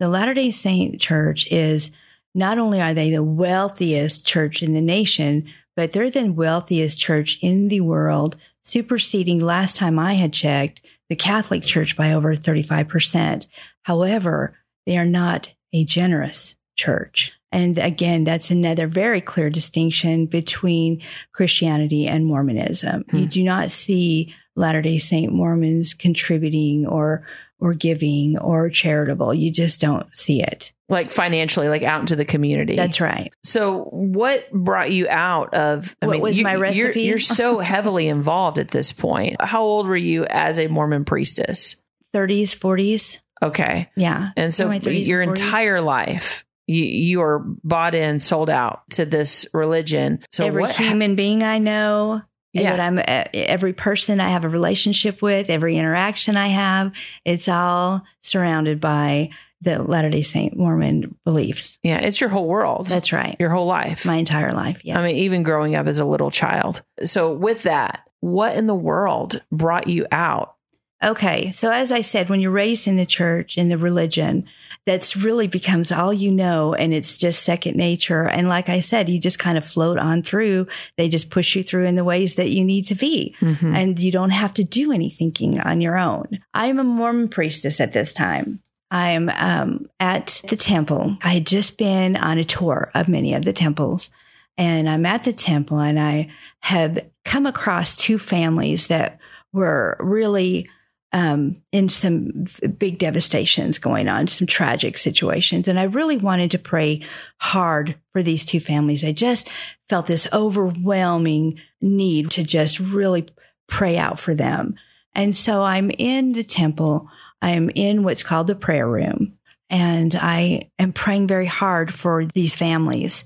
The 0.00 0.08
Latter-day 0.08 0.50
Saint 0.50 0.98
Church 1.00 1.46
is 1.50 1.90
not 2.34 2.56
only 2.58 2.80
are 2.80 2.94
they 2.94 3.10
the 3.10 3.22
wealthiest 3.22 4.26
church 4.26 4.62
in 4.62 4.72
the 4.72 4.80
nation, 4.80 5.46
but 5.74 5.92
they're 5.92 6.10
the 6.10 6.30
wealthiest 6.30 6.98
church 6.98 7.38
in 7.42 7.68
the 7.68 7.80
world, 7.82 8.36
superseding 8.64 9.40
last 9.40 9.76
time 9.76 9.98
I 9.98 10.14
had 10.14 10.32
checked 10.32 10.80
the 11.10 11.16
Catholic 11.16 11.62
Church 11.62 11.94
by 11.96 12.12
over 12.12 12.34
35%. 12.34 13.46
However, 13.82 14.56
they 14.86 14.96
are 14.98 15.04
not 15.06 15.52
a 15.72 15.84
generous 15.84 16.56
church. 16.76 17.32
And 17.52 17.78
again, 17.78 18.24
that's 18.24 18.50
another 18.50 18.86
very 18.86 19.20
clear 19.20 19.50
distinction 19.50 20.26
between 20.26 21.00
Christianity 21.32 22.06
and 22.06 22.26
Mormonism. 22.26 23.04
Hmm. 23.10 23.16
You 23.16 23.26
do 23.26 23.42
not 23.44 23.70
see 23.70 24.34
Latter 24.56 24.82
day 24.82 24.98
Saint 24.98 25.32
Mormons 25.32 25.94
contributing 25.94 26.86
or 26.86 27.26
or 27.58 27.72
giving 27.72 28.36
or 28.38 28.68
charitable. 28.68 29.32
You 29.32 29.50
just 29.50 29.80
don't 29.80 30.06
see 30.14 30.42
it. 30.42 30.72
Like 30.88 31.10
financially, 31.10 31.68
like 31.68 31.82
out 31.82 32.00
into 32.00 32.14
the 32.16 32.24
community. 32.24 32.76
That's 32.76 33.00
right. 33.00 33.32
So, 33.42 33.84
what 33.84 34.50
brought 34.52 34.92
you 34.92 35.08
out 35.08 35.52
of? 35.54 35.96
What 36.00 36.20
was 36.20 36.40
my 36.40 36.52
You're, 36.52 36.60
recipe? 36.60 37.02
you're 37.02 37.18
so 37.18 37.58
heavily 37.58 38.08
involved 38.08 38.58
at 38.58 38.68
this 38.68 38.92
point. 38.92 39.36
How 39.40 39.62
old 39.62 39.86
were 39.86 39.96
you 39.96 40.26
as 40.26 40.58
a 40.60 40.68
Mormon 40.68 41.04
priestess? 41.04 41.80
30s, 42.14 42.56
40s. 42.56 43.18
Okay, 43.42 43.90
Yeah. 43.96 44.30
and 44.38 44.54
so 44.54 44.68
30s 44.70 45.06
your 45.06 45.22
40s. 45.22 45.28
entire 45.28 45.82
life, 45.82 46.45
you 46.66 46.84
you 46.84 47.22
are 47.22 47.38
bought 47.64 47.94
in, 47.94 48.18
sold 48.20 48.50
out 48.50 48.82
to 48.90 49.04
this 49.04 49.46
religion. 49.54 50.24
So 50.30 50.46
every 50.46 50.62
what? 50.62 50.76
human 50.76 51.14
being 51.16 51.42
I 51.42 51.58
know, 51.58 52.22
Yeah. 52.52 52.76
that 52.76 52.80
I'm 52.80 52.98
uh, 52.98 53.24
every 53.32 53.72
person 53.72 54.20
I 54.20 54.28
have 54.30 54.44
a 54.44 54.48
relationship 54.48 55.22
with, 55.22 55.50
every 55.50 55.76
interaction 55.76 56.36
I 56.36 56.48
have, 56.48 56.92
it's 57.24 57.48
all 57.48 58.02
surrounded 58.20 58.80
by 58.80 59.30
the 59.62 59.82
Latter 59.82 60.10
Day 60.10 60.22
Saint 60.22 60.54
Mormon 60.56 61.16
beliefs. 61.24 61.78
yeah, 61.82 61.98
it's 61.98 62.20
your 62.20 62.28
whole 62.30 62.46
world. 62.46 62.88
That's 62.88 63.10
right. 63.12 63.34
your 63.40 63.50
whole 63.50 63.66
life. 63.66 64.04
My 64.04 64.16
entire 64.16 64.52
life. 64.52 64.82
Yeah. 64.84 64.98
I 65.00 65.02
mean, 65.04 65.16
even 65.16 65.42
growing 65.42 65.74
up 65.74 65.86
as 65.86 65.98
a 65.98 66.04
little 66.04 66.30
child. 66.30 66.82
So, 67.04 67.32
with 67.32 67.62
that, 67.62 68.02
what 68.20 68.54
in 68.56 68.66
the 68.66 68.74
world 68.74 69.42
brought 69.50 69.86
you 69.86 70.06
out? 70.12 70.56
Okay. 71.02 71.50
So 71.52 71.70
as 71.70 71.92
I 71.92 72.00
said, 72.00 72.28
when 72.30 72.40
you're 72.40 72.50
raised 72.50 72.88
in 72.88 72.96
the 72.96 73.06
church, 73.06 73.56
in 73.58 73.68
the 73.68 73.76
religion, 73.78 74.46
that's 74.86 75.16
really 75.16 75.48
becomes 75.48 75.90
all 75.90 76.12
you 76.12 76.30
know 76.30 76.72
and 76.72 76.94
it's 76.94 77.16
just 77.16 77.42
second 77.42 77.76
nature. 77.76 78.28
And 78.28 78.48
like 78.48 78.68
I 78.68 78.80
said, 78.80 79.08
you 79.08 79.18
just 79.18 79.38
kind 79.38 79.58
of 79.58 79.64
float 79.66 79.98
on 79.98 80.22
through. 80.22 80.68
They 80.96 81.08
just 81.08 81.28
push 81.28 81.56
you 81.56 81.62
through 81.64 81.86
in 81.86 81.96
the 81.96 82.04
ways 82.04 82.36
that 82.36 82.50
you 82.50 82.64
need 82.64 82.82
to 82.84 82.94
be. 82.94 83.34
Mhm. 83.40 83.76
And 83.76 83.98
you 83.98 84.12
don't 84.12 84.30
have 84.30 84.54
to 84.54 84.64
do 84.64 84.92
any 84.92 85.10
thinking 85.10 85.60
on 85.60 85.80
your 85.80 85.98
own. 85.98 86.38
I 86.54 86.66
am 86.66 86.78
a 86.78 86.84
Mormon 86.84 87.28
priestess 87.28 87.80
at 87.80 87.92
this 87.92 88.12
time. 88.12 88.60
I'm 88.90 89.28
um, 89.30 89.86
at 89.98 90.40
the 90.48 90.56
temple. 90.56 91.18
I 91.22 91.34
had 91.34 91.46
just 91.46 91.76
been 91.76 92.16
on 92.16 92.38
a 92.38 92.44
tour 92.44 92.92
of 92.94 93.08
many 93.08 93.34
of 93.34 93.44
the 93.44 93.52
temples. 93.52 94.12
And 94.56 94.88
I'm 94.88 95.04
at 95.04 95.24
the 95.24 95.32
temple 95.32 95.80
and 95.80 95.98
I 95.98 96.30
have 96.60 96.98
come 97.24 97.44
across 97.44 97.96
two 97.96 98.18
families 98.18 98.86
that 98.86 99.18
were 99.52 99.96
really 100.00 100.68
um, 101.16 101.62
in 101.72 101.88
some 101.88 102.44
big 102.78 102.98
devastations 102.98 103.78
going 103.78 104.06
on, 104.06 104.26
some 104.26 104.46
tragic 104.46 104.98
situations. 104.98 105.66
And 105.66 105.80
I 105.80 105.84
really 105.84 106.18
wanted 106.18 106.50
to 106.50 106.58
pray 106.58 107.00
hard 107.40 107.96
for 108.12 108.22
these 108.22 108.44
two 108.44 108.60
families. 108.60 109.02
I 109.02 109.12
just 109.12 109.48
felt 109.88 110.04
this 110.04 110.28
overwhelming 110.30 111.58
need 111.80 112.30
to 112.32 112.44
just 112.44 112.78
really 112.80 113.24
pray 113.66 113.96
out 113.96 114.20
for 114.20 114.34
them. 114.34 114.74
And 115.14 115.34
so 115.34 115.62
I'm 115.62 115.90
in 115.96 116.34
the 116.34 116.44
temple. 116.44 117.08
I'm 117.40 117.70
in 117.74 118.02
what's 118.02 118.22
called 118.22 118.46
the 118.46 118.54
prayer 118.54 118.86
room. 118.86 119.38
And 119.70 120.14
I 120.14 120.68
am 120.78 120.92
praying 120.92 121.28
very 121.28 121.46
hard 121.46 121.94
for 121.94 122.26
these 122.26 122.54
families. 122.54 123.24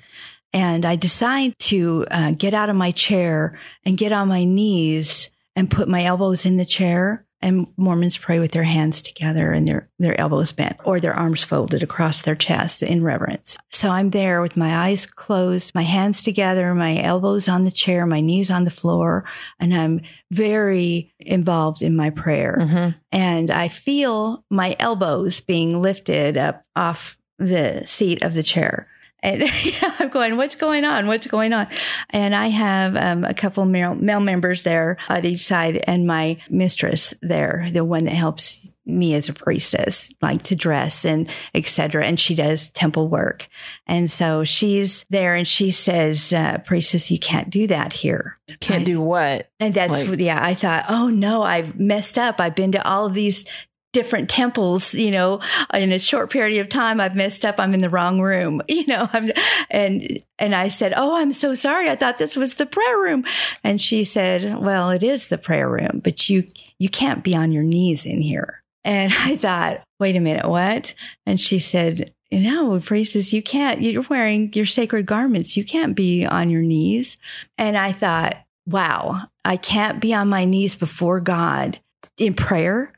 And 0.52 0.86
I 0.86 0.94
decide 0.94 1.58
to 1.58 2.06
uh, 2.08 2.32
get 2.38 2.54
out 2.54 2.70
of 2.70 2.76
my 2.76 2.92
chair 2.92 3.58
and 3.84 3.98
get 3.98 4.12
on 4.12 4.28
my 4.28 4.44
knees 4.44 5.28
and 5.56 5.68
put 5.68 5.88
my 5.88 6.04
elbows 6.04 6.46
in 6.46 6.56
the 6.56 6.64
chair. 6.64 7.26
And 7.42 7.68
Mormons 7.78 8.18
pray 8.18 8.38
with 8.38 8.52
their 8.52 8.64
hands 8.64 9.00
together 9.00 9.52
and 9.52 9.66
their, 9.66 9.88
their 9.98 10.18
elbows 10.20 10.52
bent 10.52 10.76
or 10.84 11.00
their 11.00 11.14
arms 11.14 11.42
folded 11.42 11.82
across 11.82 12.20
their 12.20 12.34
chest 12.34 12.82
in 12.82 13.02
reverence. 13.02 13.56
So 13.70 13.88
I'm 13.88 14.10
there 14.10 14.42
with 14.42 14.58
my 14.58 14.74
eyes 14.76 15.06
closed, 15.06 15.74
my 15.74 15.82
hands 15.82 16.22
together, 16.22 16.74
my 16.74 16.98
elbows 17.00 17.48
on 17.48 17.62
the 17.62 17.70
chair, 17.70 18.04
my 18.04 18.20
knees 18.20 18.50
on 18.50 18.64
the 18.64 18.70
floor, 18.70 19.24
and 19.58 19.74
I'm 19.74 20.02
very 20.30 21.14
involved 21.18 21.80
in 21.82 21.96
my 21.96 22.10
prayer 22.10 22.58
Mhm. 22.60 22.94
and 23.10 23.50
I 23.50 23.68
feel 23.68 24.44
my 24.50 24.76
elbows 24.78 25.40
being 25.40 25.80
lifted 25.80 26.36
up 26.36 26.62
off 26.76 27.16
the 27.38 27.82
seat 27.86 28.22
of 28.22 28.34
the 28.34 28.42
chair. 28.42 28.86
And 29.22 29.42
you 29.64 29.72
know, 29.82 29.92
I'm 29.98 30.08
going, 30.08 30.36
what's 30.36 30.54
going 30.56 30.84
on? 30.84 31.06
What's 31.06 31.26
going 31.26 31.52
on? 31.52 31.66
And 32.10 32.34
I 32.34 32.48
have 32.48 32.96
um, 32.96 33.24
a 33.24 33.34
couple 33.34 33.64
male, 33.66 33.94
male 33.94 34.20
members 34.20 34.62
there 34.62 34.96
at 35.08 35.24
each 35.24 35.44
side, 35.44 35.82
and 35.86 36.06
my 36.06 36.38
mistress 36.48 37.14
there, 37.22 37.66
the 37.72 37.84
one 37.84 38.04
that 38.04 38.14
helps 38.14 38.70
me 38.86 39.14
as 39.14 39.28
a 39.28 39.32
priestess, 39.32 40.12
like 40.20 40.42
to 40.42 40.56
dress 40.56 41.04
and 41.04 41.30
etc. 41.54 42.04
And 42.04 42.18
she 42.18 42.34
does 42.34 42.70
temple 42.70 43.08
work, 43.08 43.46
and 43.86 44.10
so 44.10 44.42
she's 44.42 45.04
there, 45.10 45.34
and 45.34 45.46
she 45.46 45.70
says, 45.70 46.32
uh, 46.32 46.58
"Priestess, 46.64 47.10
you 47.10 47.18
can't 47.18 47.50
do 47.50 47.66
that 47.68 47.92
here." 47.92 48.38
Can't 48.60 48.82
I- 48.82 48.84
do 48.84 49.00
what? 49.00 49.48
and 49.60 49.74
that's 49.74 50.08
Like- 50.08 50.18
yeah. 50.18 50.44
I 50.44 50.54
thought, 50.54 50.86
oh 50.88 51.08
no, 51.08 51.42
I've 51.42 51.78
messed 51.78 52.18
up. 52.18 52.40
I've 52.40 52.54
been 52.56 52.72
to 52.72 52.88
all 52.88 53.06
of 53.06 53.14
these 53.14 53.44
different 53.92 54.30
temples, 54.30 54.94
you 54.94 55.10
know, 55.10 55.40
in 55.74 55.92
a 55.92 55.98
short 55.98 56.30
period 56.30 56.60
of 56.60 56.68
time. 56.68 57.00
I've 57.00 57.16
messed 57.16 57.44
up. 57.44 57.56
I'm 57.58 57.74
in 57.74 57.80
the 57.80 57.90
wrong 57.90 58.20
room, 58.20 58.62
you 58.68 58.86
know. 58.86 59.08
I'm, 59.12 59.30
and 59.70 60.22
and 60.38 60.54
I 60.54 60.68
said, 60.68 60.94
oh, 60.96 61.16
I'm 61.16 61.32
so 61.32 61.54
sorry. 61.54 61.88
I 61.88 61.96
thought 61.96 62.18
this 62.18 62.36
was 62.36 62.54
the 62.54 62.66
prayer 62.66 62.98
room. 62.98 63.24
And 63.64 63.80
she 63.80 64.04
said, 64.04 64.60
well, 64.60 64.90
it 64.90 65.02
is 65.02 65.26
the 65.26 65.38
prayer 65.38 65.68
room, 65.68 66.00
but 66.02 66.28
you 66.28 66.44
you 66.78 66.88
can't 66.88 67.24
be 67.24 67.34
on 67.34 67.52
your 67.52 67.64
knees 67.64 68.06
in 68.06 68.20
here. 68.20 68.62
And 68.84 69.12
I 69.18 69.36
thought, 69.36 69.82
wait 69.98 70.16
a 70.16 70.20
minute, 70.20 70.48
what? 70.48 70.94
And 71.26 71.40
she 71.40 71.58
said. 71.58 72.14
No, 72.32 72.78
priestess, 72.78 73.32
you 73.32 73.42
can't. 73.42 73.82
You're 73.82 74.04
wearing 74.08 74.52
your 74.52 74.64
sacred 74.64 75.04
garments. 75.04 75.56
You 75.56 75.64
can't 75.64 75.96
be 75.96 76.24
on 76.24 76.48
your 76.48 76.62
knees. 76.62 77.18
And 77.58 77.76
I 77.76 77.90
thought, 77.90 78.36
wow, 78.66 79.22
I 79.44 79.56
can't 79.56 80.00
be 80.00 80.14
on 80.14 80.28
my 80.28 80.44
knees 80.44 80.76
before 80.76 81.18
God 81.18 81.80
in 82.18 82.34
prayer. 82.34 82.92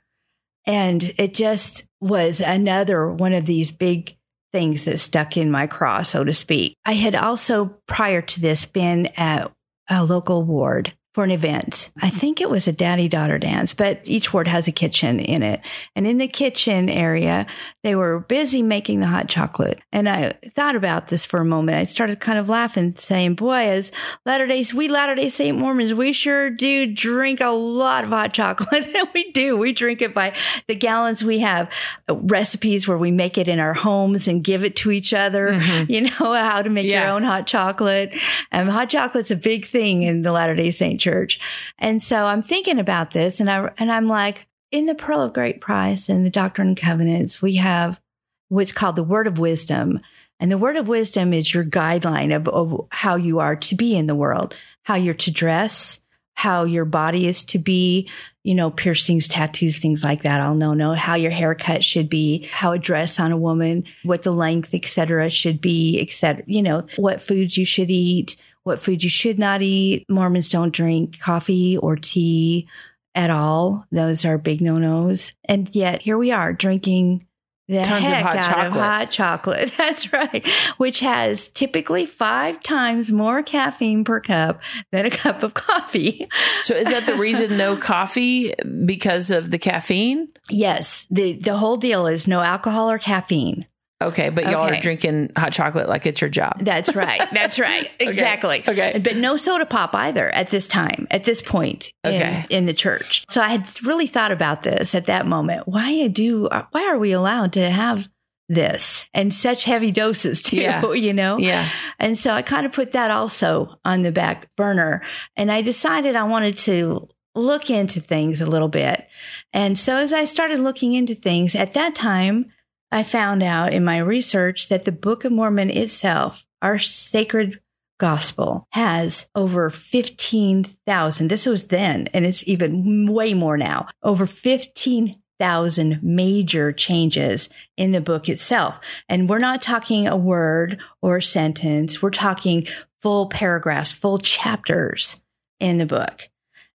And 0.67 1.13
it 1.19 1.35
just 1.35 1.85
was 2.01 2.41
another 2.41 3.11
one 3.11 3.33
of 3.33 3.47
these 3.47 3.73
big 3.73 4.17
things 4.53 4.85
that 4.85 4.99
stuck 4.99 5.37
in 5.37 5.51
my 5.51 5.67
craw, 5.67 6.03
so 6.03 6.25
to 6.25 6.33
speak. 6.33 6.75
I 6.85 6.93
had 6.93 7.15
also, 7.15 7.79
prior 7.87 8.21
to 8.21 8.41
this, 8.41 8.67
been 8.67 9.07
at 9.17 9.51
a 9.89 10.05
local 10.05 10.45
ward 10.45 10.93
for 11.15 11.25
an 11.25 11.31
event. 11.31 11.91
I 12.01 12.09
think 12.09 12.41
it 12.41 12.49
was 12.49 12.67
a 12.67 12.73
daddy 12.73 13.07
daughter 13.07 13.39
dance, 13.39 13.75
but 13.75 14.01
each 14.05 14.33
ward 14.33 14.49
has 14.49 14.67
a 14.67 14.73
kitchen 14.73 15.21
in 15.21 15.43
it. 15.43 15.61
And 15.95 16.07
in 16.07 16.17
the 16.19 16.27
kitchen 16.29 16.89
area, 16.89 17.47
they 17.83 17.95
were 17.95 18.21
busy 18.21 18.63
making 18.63 19.01
the 19.01 19.07
hot 19.07 19.29
chocolate. 19.29 19.81
And 19.93 20.09
I 20.09 20.33
thought 20.55 20.75
about 20.75 21.09
this 21.09 21.27
for 21.27 21.41
a 21.41 21.45
moment. 21.45 21.77
I 21.77 21.85
started 21.85 22.19
kind 22.21 22.39
of 22.39 22.49
laughing, 22.49 22.95
saying, 22.97 23.35
Boy, 23.35 23.69
as 23.69 23.93
Latter 24.25 24.47
day, 24.47 24.65
we 24.75 24.89
Latter 24.89 25.15
day 25.15 25.29
Saint 25.29 25.59
Mormons, 25.59 25.93
we 25.93 26.13
sure 26.15 26.49
do 26.49 26.87
drink 26.87 27.41
a 27.41 27.51
lot 27.51 28.05
of 28.05 28.11
hot 28.11 28.33
chocolate. 28.33 28.87
we 29.15 29.31
do. 29.33 29.57
We 29.57 29.73
drink 29.73 30.01
it 30.01 30.15
by 30.15 30.35
the 30.67 30.75
gallons. 30.75 31.23
We 31.23 31.41
have 31.41 31.71
recipes 32.09 32.89
where 32.89 32.99
we 32.99 33.11
make 33.11 33.39
it 33.39 33.49
in 33.49 33.61
our 33.61 33.75
homes 33.75 34.29
and 34.29 34.43
give 34.43 34.65
it 34.65 34.77
to 34.77 34.91
each 34.91 35.13
other. 35.13 35.51
Mhm. 35.53 35.91
You 35.91 36.01
know 36.03 36.33
how 36.35 36.63
to 36.63 36.71
make 36.71 36.87
Yeah. 36.87 37.05
your 37.07 37.15
own 37.17 37.23
hot 37.23 37.47
chocolate. 37.47 38.17
Um, 38.51 38.69
hot 38.69 38.89
chocolate's 38.89 39.31
a 39.31 39.37
big 39.37 39.65
thing 39.65 40.03
in 40.03 40.23
the 40.23 40.33
Latter 40.33 40.55
day 40.55 40.71
Saint 40.71 41.01
Church. 41.03 41.41
And 41.79 42.03
so 42.03 42.27
I'm 42.27 42.43
thinking 42.43 42.79
about 42.79 43.11
this 43.11 43.41
and 43.41 43.51
I, 43.51 43.71
and 43.79 43.91
I'm 43.91 44.09
like, 44.09 44.47
in 44.71 44.87
the 44.87 44.95
Pearl 44.95 45.21
of 45.21 45.35
Great 45.35 45.61
Price 45.61 46.09
and 46.09 46.25
the 46.25 46.31
Doctrine 46.31 46.69
and 46.69 46.77
Covenants, 46.77 47.43
we 47.43 47.57
have 47.57 48.01
what's 48.49 48.73
called 48.73 48.97
the 48.97 49.05
Word 49.05 49.27
of 49.27 49.39
Wisdom. 49.39 50.01
And 50.41 50.51
the 50.51 50.59
Word 50.59 50.77
of 50.77 50.89
Wisdom 50.89 51.33
is 51.33 51.53
your 51.55 51.65
guideline 51.65 52.35
of, 52.35 52.49
of 52.49 52.87
how 52.91 53.17
you 53.17 53.39
are 53.39 53.55
to 53.55 53.75
be 53.75 53.95
in 53.95 54.07
the 54.07 54.15
world, 54.15 54.57
how 54.83 54.95
you're 54.95 55.15
to 55.15 55.31
dress, 55.31 56.01
how 56.35 56.65
your 56.65 56.85
body 56.85 57.27
is 57.27 57.45
to 57.45 57.59
be, 57.59 58.09
you 58.43 58.55
know, 58.55 58.71
piercings, 58.71 59.29
tattoos, 59.29 59.79
things 59.79 60.03
like 60.03 60.23
that. 60.23 60.41
I'll 60.41 60.55
know, 60.55 60.75
know 60.75 60.95
how 60.95 61.15
your 61.15 61.31
haircut 61.31 61.85
should 61.85 62.09
be, 62.09 62.49
how 62.51 62.73
a 62.73 62.79
dress 62.79 63.21
on 63.21 63.31
a 63.31 63.37
woman, 63.37 63.85
what 64.03 64.23
the 64.23 64.33
length, 64.33 64.75
etc., 64.75 65.31
should 65.31 65.61
be, 65.61 66.01
etc. 66.01 66.43
You 66.47 66.63
know, 66.63 66.87
what 66.97 67.21
foods 67.21 67.57
you 67.57 67.65
should 67.65 67.91
eat, 67.91 68.37
what 68.65 68.81
foods 68.81 69.05
you 69.05 69.11
should 69.11 69.39
not 69.39 69.63
eat. 69.63 70.05
Mormons 70.09 70.49
don't 70.49 70.73
drink 70.75 71.19
coffee 71.21 71.77
or 71.77 71.97
tea 71.97 72.69
at 73.15 73.31
all. 73.31 73.85
Those 73.91 74.25
are 74.25 74.39
big 74.39 74.61
no-nos. 74.61 75.33
And 75.45 75.75
yet 75.75 76.03
here 76.03 76.17
we 76.19 76.31
are 76.33 76.53
drinking 76.53 77.27
the 77.69 77.83
Tons 77.83 78.05
of 78.05 78.11
heck 78.11 78.23
hot 78.25 78.37
out 78.37 78.45
chocolate. 78.45 78.67
of 78.67 78.73
hot 78.73 79.11
chocolate. 79.11 79.73
That's 79.77 80.13
right. 80.13 80.47
Which 80.77 81.01
has 81.01 81.49
typically 81.49 82.07
five 82.07 82.63
times 82.63 83.11
more 83.13 83.43
caffeine 83.43 84.05
per 84.05 84.21
cup 84.21 84.63
than 84.91 85.07
a 85.07 85.11
cup 85.11 85.43
of 85.43 85.55
coffee. 85.55 86.27
So 86.63 86.75
is 86.75 86.87
that 86.87 87.07
the 87.07 87.15
reason 87.15 87.57
no 87.57 87.77
coffee 87.79 88.53
because 88.85 89.31
of 89.31 89.51
the 89.51 89.59
caffeine? 89.59 90.29
Yes. 90.51 91.07
The 91.11 91.35
the 91.35 91.57
whole 91.57 91.77
deal 91.77 92.07
is 92.07 92.27
no 92.27 92.41
alcohol 92.41 92.91
or 92.91 92.99
caffeine. 92.99 93.67
Okay, 94.03 94.29
but 94.31 94.45
y'all 94.45 94.67
Okay. 94.67 94.79
are 94.79 94.81
drinking 94.81 95.31
hot 95.37 95.53
chocolate 95.53 95.89
like 95.89 96.07
it's 96.07 96.21
your 96.21 96.31
job. 96.31 96.59
That's 96.61 96.95
right. 96.95 97.23
That's 97.33 97.59
right. 97.59 97.91
Exactly. 98.01 98.63
Okay. 98.67 98.99
But 99.03 99.17
no 99.17 99.37
soda 99.37 99.67
pop 99.67 99.95
either 99.95 100.29
at 100.29 100.49
this 100.51 100.69
time, 100.69 101.07
at 101.11 101.25
this 101.25 101.43
point 101.43 101.93
in, 102.05 102.15
Okay. 102.15 102.47
in 102.51 102.67
the 102.67 102.75
church. 102.75 103.25
So 103.31 103.41
I 103.41 103.49
had 103.49 103.67
really 103.85 104.07
thought 104.07 104.33
about 104.33 104.63
this 104.63 104.95
at 104.95 105.07
that 105.07 105.27
moment. 105.27 105.67
Why 105.67 106.09
do 106.09 106.47
uh, 106.49 106.65
why 106.73 106.87
are 106.89 106.99
we 106.99 107.13
allowed 107.13 107.53
to 107.55 107.71
have 107.71 108.09
this 108.49 109.07
and 109.15 109.33
such 109.33 109.65
heavy 109.65 109.91
doses 109.91 110.43
too, 110.43 110.57
Yeah. 110.57 110.93
you 110.93 111.13
know? 111.15 111.39
Yeah. 111.39 111.67
And 111.99 112.19
so 112.19 112.33
I 112.33 112.43
kind 112.43 112.67
of 112.67 112.73
put 112.73 112.93
that 112.93 113.11
also 113.11 113.79
on 113.85 114.03
the 114.03 114.13
back 114.13 114.55
burner. 114.57 115.03
And 115.37 115.51
I 115.51 115.63
decided 115.63 116.17
I 116.17 116.25
wanted 116.25 116.57
to 116.59 117.09
look 117.35 117.71
into 117.71 117.99
things 117.99 118.43
a 118.43 118.47
little 118.47 118.69
bit. 118.69 119.07
And 119.55 119.79
so 119.79 119.97
as 119.97 120.13
I 120.13 120.27
started 120.27 120.61
looking 120.61 120.93
into 120.93 121.15
things 121.15 121.55
at 121.55 121.73
that 121.73 121.95
time, 121.95 122.51
I 122.93 123.03
found 123.03 123.43
out 123.43 123.73
in 123.73 123.85
my 123.85 123.97
research 123.99 124.69
that 124.69 124.85
the 124.85 124.93
Book 124.93 125.25
of 125.25 125.33
Mormon 125.33 125.71
itself, 125.71 126.45
our 126.61 126.79
sacred 126.79 127.59
gospel, 127.99 128.67
has 128.73 129.27
over 129.35 129.71
15,000. 129.71 131.29
This 131.29 131.47
was 131.47 131.69
then, 131.69 132.09
and 132.13 132.27
it's 132.27 132.47
even 132.47 133.07
way 133.11 133.33
more 133.33 133.57
now. 133.57 133.89
Over 134.03 134.27
15,000 134.27 136.03
major 136.03 136.71
changes 136.71 137.49
in 137.79 137.93
the 137.93 138.03
book 138.03 138.29
itself. 138.29 138.79
And 139.09 139.27
we're 139.27 139.39
not 139.39 139.63
talking 139.63 140.07
a 140.07 140.17
word 140.17 140.79
or 141.01 141.17
a 141.17 141.23
sentence. 141.23 142.03
We're 142.03 142.11
talking 142.11 142.67
full 143.01 143.27
paragraphs, 143.27 143.93
full 143.93 144.19
chapters 144.19 145.17
in 145.61 145.79
the 145.79 145.87
book. 145.87 146.29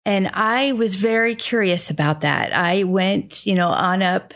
And 0.07 0.29
I 0.29 0.73
was 0.73 0.97
very 0.97 1.35
curious 1.35 1.91
about 1.91 2.21
that. 2.21 2.53
I 2.53 2.85
went, 2.85 3.47
you 3.47 3.55
know, 3.55 3.69
on 3.69 4.03
up 4.03 4.35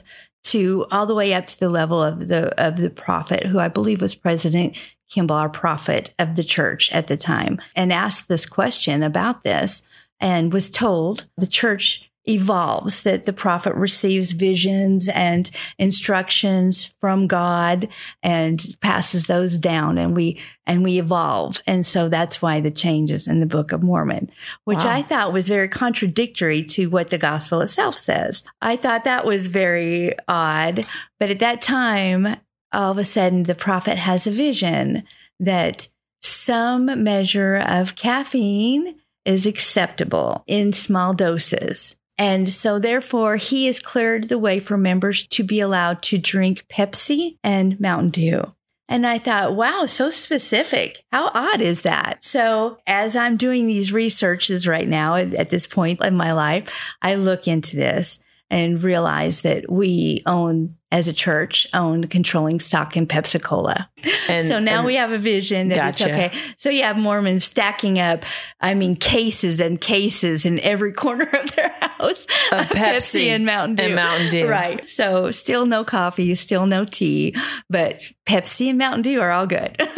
to 0.49 0.87
all 0.91 1.07
the 1.07 1.15
way 1.15 1.35
up 1.35 1.47
to 1.47 1.61
the 1.61 1.69
level 1.69 2.03
of 2.03 2.29
the 2.29 2.49
of 2.63 2.77
the 2.77 2.91
prophet, 2.91 3.45
who 3.45 3.59
I 3.59 3.69
believe 3.69 4.01
was 4.01 4.15
President 4.15 4.77
Kimball, 5.11 5.37
our 5.37 5.49
prophet 5.49 6.13
of 6.19 6.37
the 6.37 6.45
church 6.45 6.91
at 6.93 7.07
the 7.07 7.17
time, 7.17 7.61
and 7.75 7.93
asked 7.93 8.29
this 8.29 8.47
question 8.47 9.03
about 9.03 9.43
this, 9.43 9.83
and 10.21 10.53
was 10.53 10.71
told 10.71 11.27
the 11.37 11.47
church 11.47 12.08
evolves 12.29 13.03
that 13.03 13.25
the 13.25 13.33
prophet 13.33 13.75
receives 13.75 14.33
visions 14.33 15.09
and 15.09 15.51
instructions 15.79 16.85
from 16.85 17.27
God 17.27 17.89
and 18.23 18.65
passes 18.81 19.27
those 19.27 19.57
down 19.57 19.99
and 19.99 20.15
we 20.15 20.41
and 20.67 20.85
we 20.85 20.99
evolve 20.99 21.61
and 21.67 21.87
so 21.87 22.09
that's 22.09 22.43
why 22.43 22.61
the 22.61 22.71
changes 22.71 23.27
in 23.27 23.41
the 23.41 23.47
book 23.47 23.73
of 23.73 23.83
Mormon 23.83 24.31
which 24.65 24.79
Wow. 24.79 24.91
I 24.91 25.03
thought 25.03 25.33
was 25.33 25.49
very 25.49 25.69
contradictory 25.69 26.63
to 26.65 26.87
what 26.87 27.11
the 27.11 27.19
gospel 27.19 27.61
itself 27.61 27.97
says 27.97 28.43
I 28.61 28.77
thought 28.77 29.05
that 29.05 29.25
was 29.25 29.49
very 29.49 30.13
odd 30.27 30.85
but 31.19 31.31
at 31.31 31.39
that 31.39 31.63
time 31.63 32.37
all 32.73 32.93
of 32.93 32.99
a 32.99 33.05
sudden 33.05 33.45
the 33.45 33.55
prophet 33.55 33.97
has 33.97 34.27
a 34.27 34.31
vision 34.31 35.05
that 35.41 35.89
some 36.21 37.03
measure 37.03 37.57
of 37.57 37.97
caffeine 37.97 38.97
is 39.25 39.47
acceptable 39.47 40.43
in 40.47 40.73
small 40.73 41.13
doses. 41.15 41.97
And 42.19 42.53
so, 42.53 42.81
therefore, 42.81 43.37
he 43.37 43.67
has 43.67 43.79
cleared 43.79 44.25
the 44.29 44.39
way 44.39 44.59
for 44.59 44.77
members 44.77 45.27
to 45.29 45.45
be 45.45 45.61
allowed 45.61 46.03
to 46.05 46.19
drink 46.19 46.67
Pepsi 46.69 47.39
and 47.45 47.79
Mountain 47.79 48.11
Dew. 48.11 48.55
And 48.89 49.07
I 49.07 49.19
thought, 49.19 49.55
wow, 49.55 49.85
so 49.87 50.09
specific. 50.11 51.05
How 51.13 51.31
odd 51.35 51.61
is 51.61 51.83
that? 51.83 52.25
So, 52.25 52.79
as 52.87 53.15
I'm 53.15 53.37
doing 53.37 53.67
these 53.67 53.93
researches 53.93 54.67
right 54.67 54.89
now 54.89 55.15
at, 55.15 55.51
this 55.51 55.67
point 55.67 56.03
in 56.03 56.17
my 56.17 56.33
life, 56.33 56.75
I 57.03 57.15
look 57.15 57.47
into 57.47 57.77
this 57.77 58.19
and 58.51 58.83
realize 58.83 59.43
that 59.43 59.71
we 59.71 60.23
own, 60.27 60.77
as 60.91 61.07
a 61.07 61.13
church, 61.13 61.67
own 61.75 62.07
controlling 62.07 62.61
stock 62.61 62.97
in 62.97 63.07
Pepsi 63.07 63.43
Cola. 63.43 63.91
And 64.29 64.47
so 64.47 64.59
now 64.59 64.87
we 64.87 64.95
have 64.95 65.13
a 65.13 65.19
vision 65.19 65.69
that 65.69 65.77
Gotcha. 65.77 65.89
it's 65.89 66.03
okay. 66.37 66.53
So 66.57 66.71
you 66.71 66.83
have 66.85 66.97
Mormons 66.97 67.45
stacking 67.45 67.99
up, 67.99 68.25
I 68.61 68.73
mean, 68.75 68.97
cases 68.97 69.61
and 69.61 69.79
cases 69.81 70.47
in 70.47 70.59
every 70.61 70.93
corner 71.05 71.25
of 71.25 71.55
their 71.57 71.69
house 71.81 72.25
Of 72.53 72.67
Pepsi 72.69 73.27
and 73.27 73.45
Mountain 73.45 73.77
Dew. 73.77 73.83
and 73.85 73.95
Mountain 73.95 74.31
Dew. 74.31 74.49
Right. 74.49 74.89
So 74.89 75.31
still 75.31 75.67
no 75.67 75.85
coffee, 75.85 76.35
still 76.37 76.67
no 76.67 76.85
tea, 76.87 77.35
but 77.69 78.03
Pepsi 78.27 78.71
and 78.71 78.79
Mountain 78.79 79.03
Dew 79.03 79.21
are 79.21 79.31
all 79.31 79.47
good. 79.47 79.77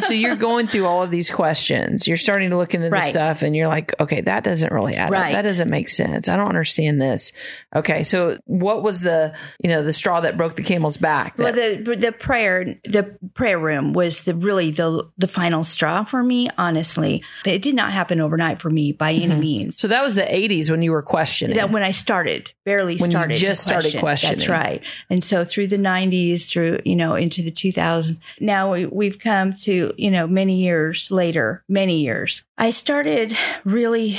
so 0.00 0.14
you're 0.14 0.36
going 0.36 0.66
through 0.66 0.86
all 0.86 1.02
of 1.02 1.10
these 1.10 1.30
questions. 1.30 2.06
You're 2.08 2.16
starting 2.16 2.50
to 2.50 2.56
look 2.56 2.74
into 2.74 2.90
the 2.90 3.00
stuff 3.02 3.42
and 3.42 3.54
you're 3.56 3.68
like, 3.68 3.94
okay, 4.00 4.20
that 4.22 4.44
doesn't 4.44 4.72
really 4.72 4.94
add 4.94 5.06
up. 5.12 5.32
That 5.32 5.42
doesn't 5.42 5.70
make 5.70 5.88
sense. 5.88 6.28
I 6.28 6.36
don't 6.36 6.48
understand 6.48 7.00
this. 7.00 7.32
Okay. 7.74 8.02
So 8.02 8.38
what 8.44 8.82
was 8.82 9.00
the, 9.00 9.34
you 9.62 9.68
know, 9.70 9.82
the 9.82 9.92
straw 9.92 10.20
that 10.20 10.36
broke 10.36 10.54
the 10.56 10.62
camel's 10.62 10.96
back? 10.96 11.36
well, 11.38 11.52
the 11.52 11.96
the 11.98 12.12
prayer 12.12 12.76
the 12.84 13.16
prayer 13.34 13.58
room 13.58 13.92
was 13.92 14.22
the 14.22 14.34
really 14.34 14.70
the 14.70 15.08
the 15.18 15.28
final 15.28 15.64
straw 15.64 16.04
for 16.04 16.22
me. 16.22 16.48
Honestly, 16.58 17.22
it 17.46 17.62
did 17.62 17.74
not 17.74 17.92
happen 17.92 18.20
overnight 18.20 18.60
for 18.60 18.70
me 18.70 18.92
by 18.92 19.12
any 19.12 19.34
Mhm. 19.34 19.40
means. 19.40 19.78
so 19.78 19.88
that 19.88 20.02
was 20.02 20.14
the 20.14 20.22
80s 20.34 20.70
when 20.70 20.82
you 20.82 20.92
were 20.92 21.02
questioning. 21.02 21.56
that 21.56 21.70
when 21.70 21.82
I 21.82 21.90
started, 21.90 22.50
barely 22.64 22.96
When 22.96 23.10
started, 23.10 23.36
just 23.38 23.62
started 23.62 23.88
question. 23.98 24.00
questioning. 24.00 24.36
That's 24.38 24.48
right. 24.48 24.82
And 25.10 25.22
so 25.22 25.44
through 25.44 25.68
the 25.68 25.78
'90s, 25.78 26.48
through 26.50 26.80
you 26.84 26.96
know 26.96 27.14
into 27.14 27.42
the 27.42 27.50
2000s, 27.50 28.18
now 28.40 28.72
we, 28.72 28.86
we've 28.86 29.18
come 29.18 29.52
to 29.64 29.87
you 29.96 30.10
know 30.10 30.26
many 30.26 30.56
years 30.56 31.10
later, 31.10 31.64
many 31.68 32.00
years. 32.00 32.44
I 32.56 32.70
started 32.70 33.36
really 33.64 34.18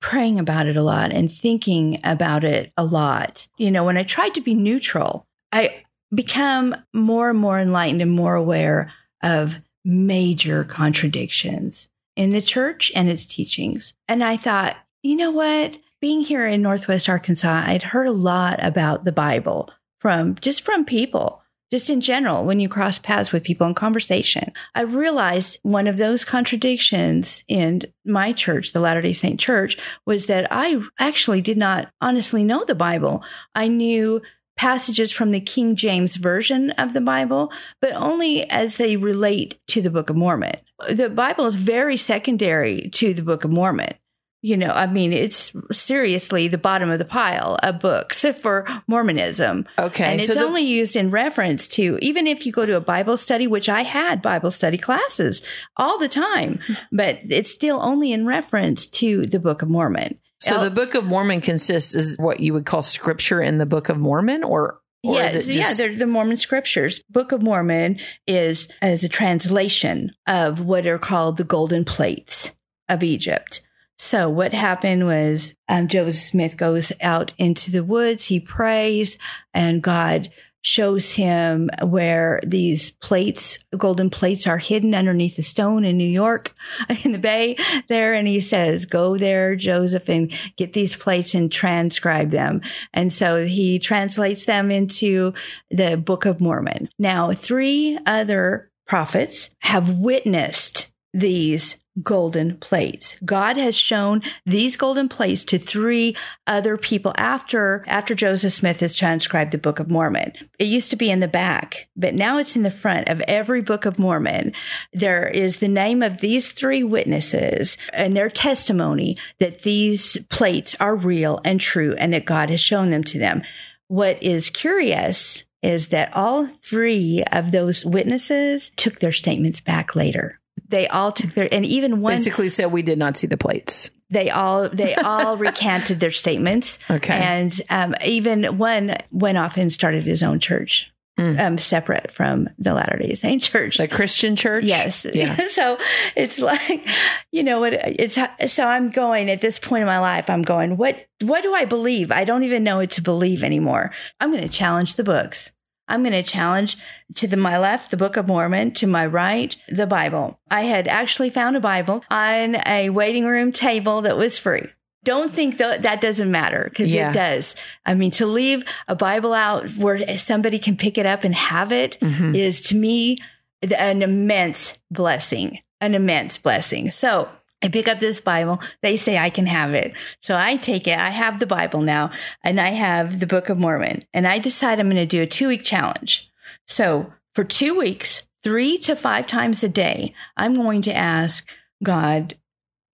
praying 0.00 0.38
about 0.38 0.66
it 0.66 0.76
a 0.76 0.82
lot 0.82 1.12
and 1.12 1.30
thinking 1.32 1.98
about 2.04 2.44
it 2.44 2.72
a 2.76 2.84
lot. 2.84 3.48
You 3.58 3.70
know, 3.70 3.84
when 3.84 3.96
I 3.96 4.02
tried 4.02 4.34
to 4.34 4.40
be 4.40 4.54
neutral, 4.54 5.26
I 5.52 5.82
become 6.14 6.74
more 6.92 7.30
and 7.30 7.38
more 7.38 7.58
enlightened 7.58 8.02
and 8.02 8.10
more 8.10 8.34
aware 8.34 8.92
of 9.22 9.60
major 9.84 10.64
contradictions 10.64 11.88
in 12.16 12.30
the 12.30 12.42
church 12.42 12.92
and 12.94 13.08
its 13.08 13.24
teachings. 13.24 13.94
And 14.08 14.22
I 14.22 14.36
thought, 14.36 14.76
you 15.02 15.16
know 15.16 15.30
what? 15.30 15.78
Being 16.00 16.20
here 16.20 16.46
in 16.46 16.62
Northwest 16.62 17.08
Arkansas, 17.08 17.64
I'd 17.66 17.82
heard 17.82 18.06
a 18.06 18.12
lot 18.12 18.62
about 18.62 19.04
the 19.04 19.12
Bible 19.12 19.70
from 20.00 20.34
just 20.36 20.62
from 20.62 20.84
people, 20.84 21.42
just 21.70 21.90
in 21.90 22.00
general, 22.00 22.44
when 22.44 22.60
you 22.60 22.68
cross 22.68 22.98
paths 22.98 23.32
with 23.32 23.44
people 23.44 23.66
in 23.66 23.74
conversation. 23.74 24.52
I 24.74 24.82
realized 24.82 25.58
one 25.62 25.86
of 25.86 25.96
those 25.96 26.24
contradictions 26.24 27.42
in 27.48 27.82
my 28.04 28.32
church, 28.32 28.72
the 28.72 28.80
Latter 28.80 29.02
day 29.02 29.12
Saint 29.12 29.40
Church, 29.40 29.76
was 30.06 30.26
that 30.26 30.46
I 30.50 30.82
actually 30.98 31.40
did 31.40 31.58
not 31.58 31.90
honestly 32.00 32.44
know 32.44 32.64
the 32.64 32.74
Bible. 32.74 33.24
I 33.54 33.68
knew 33.68 34.22
passages 34.56 35.12
from 35.12 35.32
the 35.32 35.40
King 35.40 35.76
James 35.76 36.16
Version 36.16 36.70
of 36.72 36.94
the 36.94 37.00
Bible, 37.00 37.52
but 37.80 37.92
only 37.92 38.48
as 38.50 38.78
they 38.78 38.96
relate 38.96 39.58
to 39.68 39.82
the 39.82 39.90
Book 39.90 40.08
of 40.08 40.16
Mormon. 40.16 40.56
The 40.88 41.10
Bible 41.10 41.46
is 41.46 41.56
very 41.56 41.96
secondary 41.96 42.88
to 42.94 43.12
the 43.12 43.22
Book 43.22 43.44
of 43.44 43.50
Mormon. 43.50 43.94
You 44.42 44.56
know, 44.56 44.70
I 44.70 44.86
mean, 44.86 45.12
it's 45.12 45.50
seriously 45.72 46.46
the 46.46 46.58
bottom 46.58 46.88
of 46.90 46.98
the 46.98 47.04
pile 47.04 47.56
of 47.62 47.80
books 47.80 48.24
for 48.40 48.66
Mormonism. 48.86 49.66
okay. 49.78 50.04
And 50.04 50.20
it's 50.20 50.26
so 50.28 50.34
the- 50.34 50.44
only 50.46 50.62
used 50.62 50.94
in 50.94 51.10
reference 51.10 51.66
to, 51.68 51.98
even 52.00 52.26
if 52.26 52.46
you 52.46 52.52
go 52.52 52.66
to 52.66 52.76
a 52.76 52.80
Bible 52.80 53.16
study, 53.16 53.46
which 53.46 53.68
I 53.68 53.82
had 53.82 54.22
Bible 54.22 54.50
study 54.50 54.78
classes 54.78 55.42
all 55.76 55.98
the 55.98 56.08
time, 56.08 56.60
but 56.92 57.18
it's 57.28 57.50
still 57.50 57.80
only 57.82 58.12
in 58.12 58.26
reference 58.26 58.88
to 58.90 59.26
the 59.26 59.40
Book 59.40 59.62
of 59.62 59.68
Mormon. 59.68 60.18
so 60.38 60.62
the 60.62 60.70
Book 60.70 60.94
of 60.94 61.04
Mormon 61.04 61.40
consists 61.40 61.94
is 61.94 62.16
what 62.18 62.40
you 62.40 62.52
would 62.54 62.66
call 62.66 62.82
scripture 62.82 63.40
in 63.40 63.58
the 63.58 63.66
Book 63.66 63.88
of 63.88 63.98
Mormon 63.98 64.44
or, 64.44 64.78
or 65.02 65.14
yes, 65.14 65.34
is 65.34 65.48
it 65.48 65.52
just, 65.54 65.78
yeah, 65.80 65.86
they're 65.86 65.96
the 65.96 66.06
Mormon 66.06 66.36
scriptures. 66.36 67.02
Book 67.10 67.32
of 67.32 67.42
Mormon 67.42 67.98
is 68.26 68.68
as 68.82 69.02
a 69.02 69.08
translation 69.08 70.12
of 70.26 70.60
what 70.60 70.86
are 70.86 70.98
called 70.98 71.36
the 71.36 71.44
golden 71.44 71.84
plates 71.84 72.54
of 72.88 73.02
Egypt. 73.02 73.62
So 73.98 74.28
what 74.28 74.52
happened 74.52 75.06
was 75.06 75.54
um, 75.68 75.88
Joseph 75.88 76.28
Smith 76.28 76.56
goes 76.56 76.92
out 77.00 77.32
into 77.38 77.70
the 77.70 77.84
woods, 77.84 78.26
he 78.26 78.40
prays, 78.40 79.18
and 79.54 79.82
God 79.82 80.28
shows 80.66 81.12
him 81.12 81.70
where 81.80 82.40
these 82.44 82.90
plates, 82.90 83.60
golden 83.78 84.10
plates 84.10 84.48
are 84.48 84.58
hidden 84.58 84.96
underneath 84.96 85.38
a 85.38 85.42
stone 85.42 85.84
in 85.84 85.96
New 85.96 86.04
York 86.04 86.56
in 87.04 87.12
the 87.12 87.20
bay 87.20 87.56
there. 87.86 88.14
And 88.14 88.26
he 88.26 88.40
says, 88.40 88.84
go 88.84 89.16
there, 89.16 89.54
Joseph, 89.54 90.08
and 90.08 90.32
get 90.56 90.72
these 90.72 90.96
plates 90.96 91.36
and 91.36 91.52
transcribe 91.52 92.30
them. 92.30 92.62
And 92.92 93.12
so 93.12 93.46
he 93.46 93.78
translates 93.78 94.44
them 94.44 94.72
into 94.72 95.34
the 95.70 95.96
Book 95.96 96.26
of 96.26 96.40
Mormon. 96.40 96.88
Now, 96.98 97.32
three 97.32 97.96
other 98.04 98.68
prophets 98.88 99.50
have 99.60 100.00
witnessed 100.00 100.90
these 101.14 101.80
golden 102.02 102.56
plates. 102.58 103.16
God 103.24 103.56
has 103.56 103.76
shown 103.76 104.22
these 104.44 104.76
golden 104.76 105.08
plates 105.08 105.44
to 105.44 105.58
three 105.58 106.16
other 106.46 106.76
people 106.76 107.12
after 107.16 107.84
after 107.86 108.14
Joseph 108.14 108.52
Smith 108.52 108.80
has 108.80 108.96
transcribed 108.96 109.52
the 109.52 109.58
Book 109.58 109.78
of 109.78 109.90
Mormon. 109.90 110.32
It 110.58 110.66
used 110.66 110.90
to 110.90 110.96
be 110.96 111.10
in 111.10 111.20
the 111.20 111.28
back, 111.28 111.88
but 111.96 112.14
now 112.14 112.38
it's 112.38 112.56
in 112.56 112.62
the 112.62 112.70
front 112.70 113.08
of 113.08 113.20
every 113.22 113.62
Book 113.62 113.84
of 113.84 113.98
Mormon. 113.98 114.52
There 114.92 115.26
is 115.26 115.58
the 115.58 115.68
name 115.68 116.02
of 116.02 116.20
these 116.20 116.52
three 116.52 116.82
witnesses 116.82 117.78
and 117.92 118.16
their 118.16 118.30
testimony 118.30 119.16
that 119.38 119.62
these 119.62 120.18
plates 120.28 120.74
are 120.80 120.96
real 120.96 121.40
and 121.44 121.60
true 121.60 121.94
and 121.98 122.12
that 122.12 122.26
God 122.26 122.50
has 122.50 122.60
shown 122.60 122.90
them 122.90 123.04
to 123.04 123.18
them. 123.18 123.42
What 123.88 124.22
is 124.22 124.50
curious 124.50 125.44
is 125.62 125.88
that 125.88 126.14
all 126.14 126.46
three 126.46 127.24
of 127.32 127.50
those 127.50 127.84
witnesses 127.84 128.70
took 128.76 129.00
their 129.00 129.12
statements 129.12 129.60
back 129.60 129.96
later. 129.96 130.40
They 130.68 130.88
all 130.88 131.12
took 131.12 131.30
their, 131.30 131.48
and 131.52 131.64
even 131.64 132.00
one 132.00 132.14
Basically 132.14 132.48
said 132.48 132.66
we 132.72 132.82
did 132.82 132.98
not 132.98 133.16
see 133.16 133.26
the 133.26 133.36
plates. 133.36 133.90
they 134.10 134.30
all 134.30 134.68
they 134.68 134.94
all 134.94 135.36
recanted 135.48 136.00
their 136.00 136.10
statements. 136.10 136.78
Okay. 136.90 137.14
and 137.14 137.52
um, 137.70 137.94
even 138.04 138.58
one 138.58 138.96
went 139.10 139.38
off 139.38 139.56
and 139.56 139.72
started 139.72 140.04
his 140.04 140.22
own 140.22 140.38
church, 140.40 140.90
Mm. 141.18 141.40
um, 141.40 141.56
separate 141.56 142.10
from 142.10 142.46
the 142.58 142.74
Latter 142.74 142.98
Day 142.98 143.14
Saint 143.14 143.40
church. 143.42 143.78
The 143.78 143.88
Christian 143.88 144.36
church? 144.36 144.64
Yes. 144.64 145.06
Yeah. 145.14 145.34
so 145.50 145.78
it's 146.14 146.38
like, 146.38 146.86
you 147.32 147.42
know 147.42 147.58
what 147.58 147.72
it's 147.72 148.18
so 148.52 148.66
I'm 148.66 148.90
going 148.90 149.30
at 149.30 149.40
this 149.40 149.58
point 149.58 149.80
in 149.80 149.86
my 149.86 149.98
life, 149.98 150.28
I'm 150.28 150.42
going, 150.42 150.76
what 150.76 151.06
what 151.22 151.42
do 151.42 151.54
I 151.54 151.64
believe? 151.64 152.12
I 152.12 152.24
don't 152.24 152.42
even 152.44 152.62
know 152.64 152.76
what 152.78 152.90
to 152.90 153.02
believe 153.02 153.42
anymore. 153.42 153.92
I'm 154.20 154.30
gonna 154.30 154.46
challenge 154.46 154.96
the 154.96 155.04
books. 155.04 155.52
I'm 155.88 156.02
going 156.02 156.12
to 156.12 156.22
challenge 156.22 156.76
to 157.16 157.26
the, 157.26 157.36
my 157.36 157.58
left, 157.58 157.90
the 157.90 157.96
Book 157.96 158.16
of 158.16 158.26
Mormon, 158.26 158.72
to 158.72 158.86
my 158.86 159.06
right, 159.06 159.54
the 159.68 159.86
Bible. 159.86 160.38
I 160.50 160.62
had 160.62 160.88
actually 160.88 161.30
found 161.30 161.56
a 161.56 161.60
Bible 161.60 162.02
on 162.10 162.56
a 162.66 162.90
waiting 162.90 163.24
room 163.26 163.52
table 163.52 164.02
that 164.02 164.16
was 164.16 164.38
free. 164.38 164.68
Don't 165.04 165.32
think 165.32 165.58
that 165.58 165.82
that 165.82 166.00
doesn't 166.00 166.30
matter 166.32 166.64
because 166.68 166.92
Yeah. 166.92 167.10
it 167.10 167.12
does. 167.14 167.54
I 167.84 167.94
mean, 167.94 168.10
to 168.12 168.26
leave 168.26 168.64
a 168.88 168.96
Bible 168.96 169.32
out 169.34 169.70
where 169.78 170.18
somebody 170.18 170.58
can 170.58 170.76
pick 170.76 170.98
it 170.98 171.06
up 171.06 171.22
and 171.22 171.32
have 171.34 171.70
it 171.70 171.96
is 172.02 172.60
Mhm. 172.60 172.68
to 172.68 172.74
me 172.74 173.18
an 173.62 174.02
immense 174.02 174.78
blessing, 174.90 175.60
an 175.80 175.94
immense 175.94 176.38
blessing. 176.38 176.90
So 176.90 177.28
I 177.62 177.68
pick 177.68 177.88
up 177.88 177.98
this 177.98 178.20
Bible. 178.20 178.60
They 178.82 178.96
say 178.96 179.18
I 179.18 179.30
can 179.30 179.46
have 179.46 179.74
it. 179.74 179.94
So 180.20 180.36
I 180.36 180.56
take 180.56 180.86
it. 180.86 180.98
I 180.98 181.10
have 181.10 181.40
the 181.40 181.46
Bible 181.46 181.80
now 181.80 182.10
and 182.44 182.60
I 182.60 182.70
have 182.70 183.18
the 183.18 183.26
Book 183.26 183.48
of 183.48 183.58
Mormon 183.58 184.02
and 184.12 184.26
I 184.26 184.38
decide 184.38 184.78
I'm 184.78 184.90
going 184.90 184.96
to 184.96 185.06
do 185.06 185.22
a 185.22 185.26
two 185.26 185.48
week 185.48 185.64
challenge. 185.64 186.30
So 186.66 187.12
for 187.34 187.44
two 187.44 187.76
weeks, 187.76 188.26
three 188.42 188.78
to 188.78 188.94
five 188.94 189.26
times 189.26 189.64
a 189.64 189.68
day, 189.68 190.14
I'm 190.36 190.54
going 190.54 190.82
to 190.82 190.94
ask 190.94 191.48
God 191.82 192.36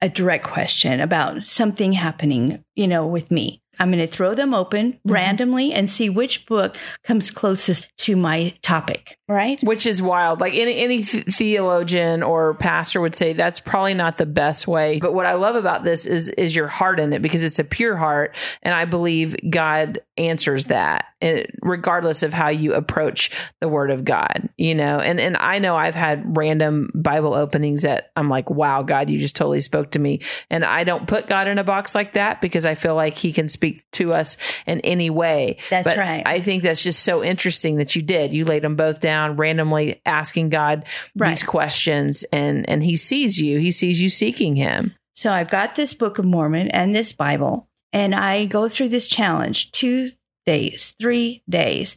a 0.01 0.09
direct 0.09 0.45
question 0.45 1.01
about 1.01 1.45
something 1.45 1.93
happening, 1.93 2.65
you 2.75 2.89
know, 2.89 3.07
with 3.07 3.31
me. 3.31 3.62
I'm 3.79 3.91
going 3.91 4.07
to 4.07 4.13
throw 4.13 4.35
them 4.35 4.55
open 4.55 4.93
mm-hmm. 4.93 5.13
randomly 5.13 5.73
and 5.73 5.89
see 5.89 6.11
which 6.11 6.47
book 6.47 6.77
comes 7.05 7.31
closest 7.31 7.87
to 7.99 8.17
my 8.17 8.55
topic, 8.63 9.19
right? 9.29 9.63
Which 9.63 9.87
is 9.87 10.03
wild. 10.03 10.41
Like 10.41 10.55
any 10.55 10.77
any 10.79 11.03
theologian 11.03 12.23
or 12.23 12.55
pastor 12.55 13.01
would 13.01 13.15
say 13.15 13.33
that's 13.33 13.61
probably 13.61 13.95
not 13.95 14.19
the 14.19 14.27
best 14.27 14.69
way. 14.69 14.99
But 14.99 15.15
what 15.15 15.27
I 15.27 15.35
love 15.35 15.57
about 15.57 15.85
this 15.85 16.07
is 16.07 16.29
is 16.31 16.55
your 16.55 16.69
heart 16.69 17.01
in 17.01 17.13
it 17.13 17.23
because 17.23 17.43
it's 17.43 17.59
a 17.59 17.65
pure 17.65 17.97
heart, 17.97 18.35
and 18.63 18.75
I 18.75 18.85
believe 18.85 19.37
God 19.49 20.01
answers 20.19 20.67
that, 20.67 21.07
eh, 21.23 21.45
regardless 21.63 22.23
of 22.23 22.33
how 22.33 22.49
you 22.49 22.75
approach 22.75 23.31
the 23.61 23.69
Word 23.69 23.91
of 23.91 24.05
God. 24.05 24.49
You 24.59 24.75
know, 24.75 25.01
and 25.01 25.19
and 25.19 25.37
I 25.39 25.59
know 25.59 25.77
I've 25.77 25.95
had 25.95 26.37
random 26.37 26.91
Bible 26.95 27.35
openings 27.35 27.83
that 27.83 28.11
I'm 28.17 28.29
like, 28.29 28.51
wow, 28.51 28.83
God, 28.83 29.09
you 29.09 29.19
just 29.19 29.37
totally 29.37 29.61
spoke 29.61 29.93
to 29.93 29.99
me, 29.99 30.21
and 30.51 30.65
I 30.65 30.85
don't 30.85 31.07
put 31.07 31.27
God 31.27 31.49
in 31.49 31.59
a 31.59 31.65
box 31.65 31.95
like 31.95 32.13
that 32.13 32.41
because 32.41 32.67
I 32.67 32.75
feel 32.75 32.95
like 32.95 33.17
He 33.17 33.33
can 33.33 33.49
speak 33.49 33.62
to 33.93 34.13
us 34.13 34.37
in 34.67 34.81
any 34.81 35.11
way. 35.11 35.59
That's 35.71 35.87
But 35.89 35.97
right. 35.97 36.23
I 36.27 36.41
think 36.41 36.63
that's 36.63 36.83
just 36.83 37.03
so 37.03 37.23
interesting 37.23 37.77
that 37.77 37.95
you 37.97 38.03
did. 38.03 38.35
You 38.35 38.45
laid 38.45 38.63
them 38.63 38.77
both 38.77 39.01
down 39.01 39.37
randomly, 39.37 40.01
asking 40.07 40.51
God 40.51 40.85
Right. 41.17 41.31
these 41.31 41.43
questions, 41.43 42.25
and 42.33 42.69
and 42.69 42.83
He 42.83 42.97
sees 42.97 43.39
you. 43.41 43.59
He 43.59 43.71
sees 43.71 44.01
you 44.01 44.09
seeking 44.09 44.57
Him. 44.57 44.95
So 45.15 45.31
I've 45.31 45.51
got 45.51 45.77
this 45.77 45.95
Book 45.95 46.19
of 46.19 46.25
Mormon 46.25 46.69
and 46.69 46.95
this 46.95 47.13
Bible, 47.13 47.69
and 47.93 48.15
I 48.15 48.47
go 48.47 48.69
through 48.69 48.89
this 48.89 49.09
challenge 49.09 49.73
two 49.73 50.11
days, 50.47 50.95
three 51.01 51.43
days, 51.49 51.97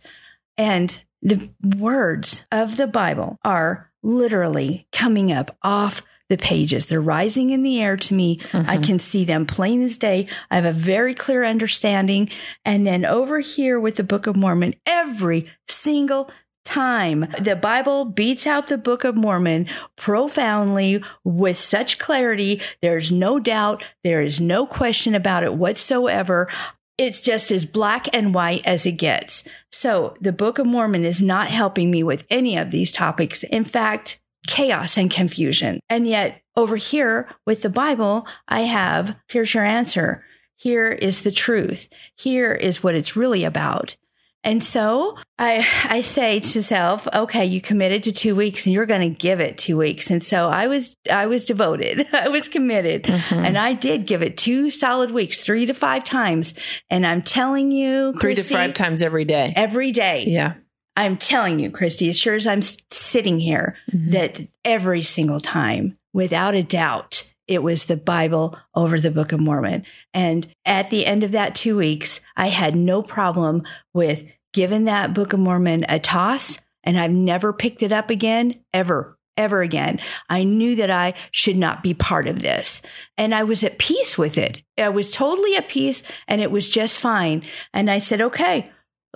and 0.57 1.01
the 1.21 1.49
words 1.77 2.45
of 2.51 2.77
the 2.77 2.87
Bible 2.87 3.37
are 3.43 3.91
literally 4.03 4.87
coming 4.91 5.31
up 5.31 5.55
off 5.63 6.03
the 6.29 6.37
pages. 6.37 6.85
They're 6.85 7.01
rising 7.01 7.51
in 7.51 7.63
the 7.63 7.81
air 7.81 7.97
to 7.97 8.13
me. 8.13 8.39
I 8.53 8.57
mm-hmm. 8.77 8.83
can 8.83 8.99
see 8.99 9.23
them 9.23 9.45
plain 9.45 9.81
as 9.83 9.97
day. 9.97 10.27
I 10.49 10.55
have 10.55 10.65
a 10.65 10.73
very 10.73 11.13
clear 11.13 11.43
understanding. 11.43 12.29
And 12.63 12.85
then 12.85 13.05
over 13.05 13.39
here 13.39 13.79
with 13.79 13.95
the 13.95 14.03
Book 14.03 14.27
of 14.27 14.35
Mormon, 14.35 14.75
every 14.85 15.51
single 15.67 16.29
time 16.63 17.27
the 17.39 17.55
Bible 17.55 18.05
beats 18.05 18.47
out 18.47 18.67
the 18.67 18.77
Book 18.77 19.03
of 19.03 19.15
Mormon 19.15 19.67
profoundly 19.95 21.03
with 21.23 21.59
such 21.59 21.99
clarity. 21.99 22.59
There's 22.81 23.11
no 23.11 23.39
doubt. 23.39 23.83
There 24.03 24.21
is 24.21 24.41
no 24.41 24.65
question 24.65 25.15
about 25.15 25.43
it 25.43 25.53
whatsoever. 25.53 26.49
It's 26.97 27.21
just 27.21 27.51
as 27.51 27.65
black 27.65 28.07
and 28.13 28.33
white 28.33 28.65
as 28.65 28.85
it 28.85 28.93
gets. 28.93 29.43
So 29.71 30.15
the 30.19 30.31
Book 30.31 30.57
of 30.57 30.65
Mormon 30.65 31.05
is 31.05 31.21
not 31.21 31.47
helping 31.47 31.91
me 31.91 32.01
with 32.03 32.25
any 32.29 32.57
of 32.57 32.71
these 32.71 32.91
topics. 32.91 33.43
In 33.43 33.63
fact, 33.63 34.19
chaos 34.47 34.97
and 34.97 35.09
confusion. 35.09 35.79
And 35.89 36.07
yet 36.07 36.41
over 36.55 36.75
here 36.75 37.29
with 37.45 37.61
the 37.61 37.69
Bible, 37.69 38.27
I 38.47 38.61
have 38.61 39.17
here's 39.29 39.53
your 39.53 39.65
answer. 39.65 40.23
Here 40.55 40.91
is 40.91 41.23
the 41.23 41.31
truth. 41.31 41.89
Here 42.15 42.53
is 42.53 42.81
what 42.81 42.95
it's 42.95 43.15
really 43.15 43.43
about. 43.43 43.97
And 44.45 44.63
so 44.63 45.17
I, 45.39 45.67
I 45.85 46.01
say 46.01 46.39
to 46.39 46.63
self, 46.63 47.07
okay, 47.11 47.43
you 47.43 47.59
committed 47.59 48.03
to 48.03 48.11
two 48.11 48.35
weeks 48.35 48.67
and 48.67 48.73
you're 48.73 48.85
going 48.85 49.01
to 49.01 49.09
give 49.09 49.39
it 49.39 49.57
two 49.57 49.75
weeks. 49.75 50.11
And 50.11 50.21
so 50.21 50.49
I 50.49 50.67
was, 50.67 50.95
I 51.11 51.25
was 51.25 51.45
devoted. 51.45 52.05
I 52.13 52.29
was 52.29 52.47
committed 52.47 53.03
mm-hmm. 53.03 53.43
and 53.43 53.57
I 53.57 53.73
did 53.73 54.05
give 54.05 54.21
it 54.21 54.37
two 54.37 54.69
solid 54.69 55.09
weeks, 55.09 55.39
three 55.39 55.65
to 55.65 55.73
five 55.73 56.03
times. 56.03 56.53
And 56.91 57.07
I'm 57.07 57.23
telling 57.23 57.71
you, 57.71 58.13
Three 58.21 58.35
to 58.35 58.43
five 58.43 58.75
times 58.75 59.01
every 59.01 59.25
day. 59.25 59.51
every 59.55 59.91
day. 59.91 60.25
Yeah. 60.27 60.53
I'm 60.97 61.17
telling 61.17 61.59
you, 61.59 61.69
Christy, 61.69 62.09
as 62.09 62.17
sure 62.17 62.35
as 62.35 62.47
I'm 62.47 62.61
sitting 62.61 63.39
here, 63.39 63.77
Mhm. 63.93 64.11
that 64.11 64.41
every 64.63 65.01
single 65.01 65.39
time, 65.39 65.97
without 66.13 66.55
a 66.55 66.63
doubt, 66.63 67.31
it 67.47 67.61
was 67.61 67.83
the 67.85 67.97
Bible 67.97 68.57
over 68.73 68.99
the 68.99 69.11
Book 69.11 69.31
of 69.31 69.39
Mormon. 69.39 69.83
And 70.13 70.47
at 70.65 70.89
the 70.89 71.05
end 71.05 71.23
of 71.23 71.31
that 71.31 71.53
two 71.53 71.77
weeks, 71.77 72.21
I 72.35 72.47
had 72.47 72.75
no 72.75 73.01
problem 73.01 73.63
with 73.93 74.23
giving 74.53 74.85
that 74.85 75.13
Book 75.13 75.33
of 75.33 75.39
Mormon 75.39 75.85
a 75.89 75.99
toss. 75.99 76.59
And 76.83 76.97
I've 76.97 77.11
never 77.11 77.51
picked 77.51 77.83
it 77.83 77.91
up 77.91 78.09
again, 78.09 78.55
ever, 78.73 79.17
ever 79.37 79.61
again. 79.61 79.99
I 80.29 80.43
knew 80.43 80.75
that 80.77 80.89
I 80.89 81.13
should 81.31 81.57
not 81.57 81.83
be 81.83 81.93
part 81.93 82.27
of 82.27 82.41
this. 82.41 82.81
And 83.17 83.35
I 83.35 83.43
was 83.43 83.63
at 83.63 83.77
peace 83.79 84.17
with 84.17 84.37
it. 84.37 84.61
I 84.77 84.89
was 84.89 85.11
totally 85.11 85.55
at 85.55 85.67
peace 85.67 86.03
and 86.27 86.41
it 86.41 86.51
was 86.51 86.69
just 86.69 86.99
fine. 86.99 87.43
And 87.73 87.91
I 87.91 87.97
said, 87.99 88.21
okay, 88.21 88.71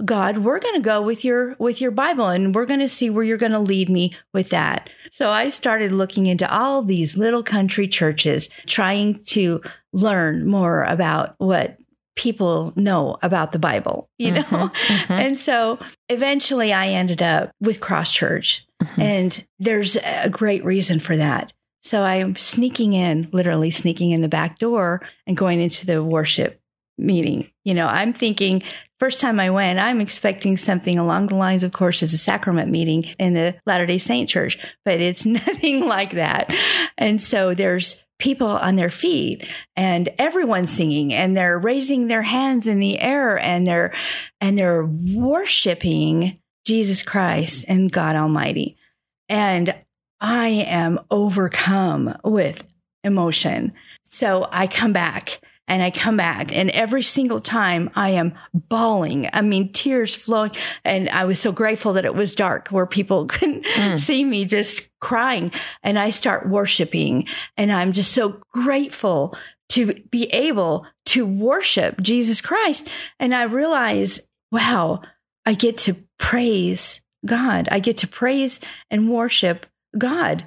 God, 0.06 0.40
we're 0.40 0.60
going 0.60 0.76
to 0.76 0.82
go 0.82 1.02
with 1.02 1.24
your 1.26 1.56
with 1.60 1.82
your 1.82 1.92
Bible 1.92 2.28
and 2.28 2.54
we're 2.56 2.66
going 2.66 2.80
to 2.80 2.90
see 2.90 3.10
where 3.10 3.24
you're 3.24 3.38
going 3.38 3.52
to 3.52 3.60
lead 3.60 3.90
me 3.90 4.16
with 4.34 4.50
that. 4.50 4.90
So 5.12 5.30
I 5.30 5.50
started 5.50 5.92
looking 5.92 6.28
into 6.28 6.52
all 6.54 6.84
these 6.84 7.18
little 7.18 7.44
country 7.44 7.88
churches 7.88 8.50
trying 8.68 9.22
to 9.26 9.62
learn 9.94 10.46
more 10.48 10.84
about 10.84 11.36
what 11.38 11.78
people 12.16 12.74
know 12.76 13.18
about 13.24 13.54
the 13.54 13.60
Bible, 13.60 14.10
you 14.18 14.32
know? 14.32 14.42
Mhm, 14.42 14.72
mhm. 14.72 15.10
And 15.20 15.38
so 15.38 15.80
eventually 16.10 16.74
I 16.74 16.88
ended 16.90 17.22
up 17.22 17.52
with 17.62 17.80
Cross 17.80 18.14
Church 18.14 18.66
Mhm. 18.84 19.02
and 19.02 19.46
there's 19.58 19.96
a 19.96 20.30
great 20.30 20.64
reason 20.66 21.00
for 21.00 21.16
that. 21.16 21.54
So 21.82 22.04
I'm 22.04 22.36
sneaking 22.36 22.94
in, 22.94 23.30
literally 23.32 23.72
sneaking 23.72 24.12
in 24.12 24.20
the 24.22 24.28
back 24.28 24.60
door 24.60 25.02
and 25.26 25.38
going 25.38 25.62
into 25.62 25.86
the 25.86 26.04
worship 26.04 26.60
meeting. 26.98 27.50
You 27.64 27.74
know, 27.74 27.88
I'm 27.88 28.12
thinking, 28.12 28.62
first 29.00 29.20
time 29.22 29.40
I 29.40 29.50
went, 29.50 29.80
I'm 29.80 30.02
expecting 30.02 30.58
something 30.58 31.00
along 31.00 31.28
the 31.28 31.36
lines, 31.36 31.64
of 31.64 31.72
course, 31.72 32.04
as 32.04 32.14
a 32.14 32.18
sacrament 32.18 32.70
meeting 32.70 33.04
in 33.18 33.34
the 33.34 33.56
Latter 33.66 33.86
day 33.86 33.98
Saint 33.98 34.30
church, 34.30 34.60
but 34.86 35.00
it's 35.00 35.26
nothing 35.26 35.88
like 35.88 36.12
that. 36.12 36.54
And 36.98 37.20
so 37.20 37.54
there's 37.54 38.04
people 38.20 38.48
on 38.48 38.76
their 38.76 38.90
feet 38.90 39.50
and 39.78 40.10
everyone's 40.20 40.70
singing 40.70 41.14
and 41.14 41.38
they're 41.38 41.58
raising 41.58 42.08
their 42.08 42.22
hands 42.22 42.68
in 42.68 42.80
the 42.80 43.00
air 43.00 43.40
and 43.40 43.66
they're, 43.66 43.94
and 44.42 44.58
they're 44.58 44.86
worshiping 44.86 46.38
Jesus 46.66 47.02
Christ 47.02 47.64
and 47.70 47.92
God 47.92 48.18
Almighty. 48.18 48.76
And 49.30 49.74
I 50.20 50.50
am 50.68 51.00
overcome 51.10 52.14
with 52.26 52.68
emotion. 53.06 53.72
So 54.04 54.48
I 54.52 54.68
come 54.68 54.92
back 54.92 55.40
and 55.70 55.84
I 55.84 55.92
come 55.92 56.18
back 56.18 56.54
and 56.54 56.70
every 56.72 57.04
single 57.04 57.40
time 57.40 57.90
I 57.96 58.10
am 58.10 58.34
bawling. 58.54 59.30
I 59.32 59.42
mean, 59.42 59.72
tears 59.72 60.16
flowing. 60.16 60.52
And 60.84 61.08
I 61.10 61.26
was 61.26 61.40
so 61.40 61.52
grateful 61.52 61.94
that 61.94 62.06
it 62.06 62.16
was 62.16 62.36
dark 62.36 62.70
where 62.70 62.88
people 62.88 63.26
couldn't 63.28 63.66
mm. 63.66 63.98
see 63.98 64.26
me 64.26 64.46
just 64.46 64.90
crying. 65.00 65.52
And 65.84 65.98
I 65.98 66.10
start 66.10 66.50
worshiping 66.50 67.28
and 67.56 67.72
I'm 67.72 67.92
just 67.92 68.12
so 68.12 68.42
grateful 68.52 69.38
to 69.70 69.94
be 70.10 70.26
able 70.34 70.88
to 71.06 71.26
worship 71.26 72.02
Jesus 72.02 72.42
Christ. 72.42 72.90
And 73.20 73.36
I 73.36 73.44
realize, 73.44 74.22
wow, 74.52 75.02
I 75.46 75.54
get 75.54 75.78
to 75.78 75.96
praise 76.18 77.02
God. 77.26 77.70
I 77.72 77.80
get 77.80 77.98
to 77.98 78.08
praise 78.08 78.60
and 78.90 79.10
worship 79.10 79.68
God. 79.98 80.44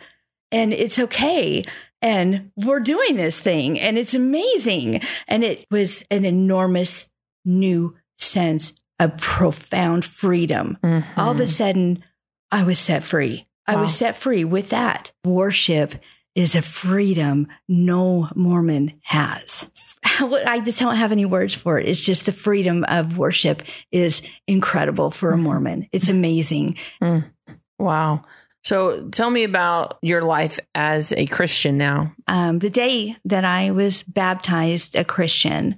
And 0.50 0.72
it's 0.72 0.98
okay 0.98 1.64
and 2.02 2.50
we're 2.56 2.80
doing 2.80 3.16
this 3.16 3.40
thing 3.40 3.78
and 3.80 3.96
it's 3.96 4.14
amazing. 4.14 5.00
And 5.28 5.44
it 5.44 5.64
was 5.70 6.04
an 6.10 6.24
enormous 6.24 7.08
new 7.44 7.96
sense 8.18 8.72
of 8.98 9.16
profound 9.16 10.04
freedom. 10.04 10.76
Mm-hmm. 10.82 11.20
All 11.20 11.30
of 11.30 11.40
a 11.40 11.46
sudden, 11.46 12.04
I 12.50 12.64
was 12.64 12.78
set 12.78 13.02
free. 13.02 13.46
Wow. 13.66 13.74
I 13.74 13.80
was 13.80 13.94
set 13.96 14.16
free 14.16 14.44
with 14.44 14.70
that. 14.70 15.12
Worship 15.24 15.94
is 16.34 16.54
a 16.54 16.62
freedom 16.62 17.46
no 17.68 18.28
Mormon 18.34 19.00
has. 19.02 19.70
I 20.04 20.60
just 20.64 20.78
don't 20.78 20.96
have 20.96 21.12
any 21.12 21.24
words 21.24 21.54
for 21.54 21.78
it. 21.78 21.86
It's 21.86 22.02
just 22.02 22.26
the 22.26 22.32
freedom 22.32 22.84
of 22.88 23.18
worship 23.18 23.62
is 23.90 24.22
incredible 24.46 25.10
for 25.10 25.30
a 25.30 25.34
mm-hmm. 25.34 25.42
Mormon. 25.44 25.88
It's 25.92 26.08
amazing. 26.08 26.76
Mm. 27.00 27.30
Wow. 27.78 28.22
So 28.62 29.08
tell 29.08 29.30
me 29.30 29.44
about 29.44 29.98
your 30.02 30.22
life 30.22 30.60
as 30.74 31.12
a 31.12 31.26
Christian 31.26 31.78
now. 31.78 32.14
Um, 32.28 32.60
the 32.60 32.70
day 32.70 33.16
that 33.24 33.44
I 33.44 33.72
was 33.72 34.02
baptized 34.04 34.94
a 34.94 35.04
Christian 35.04 35.76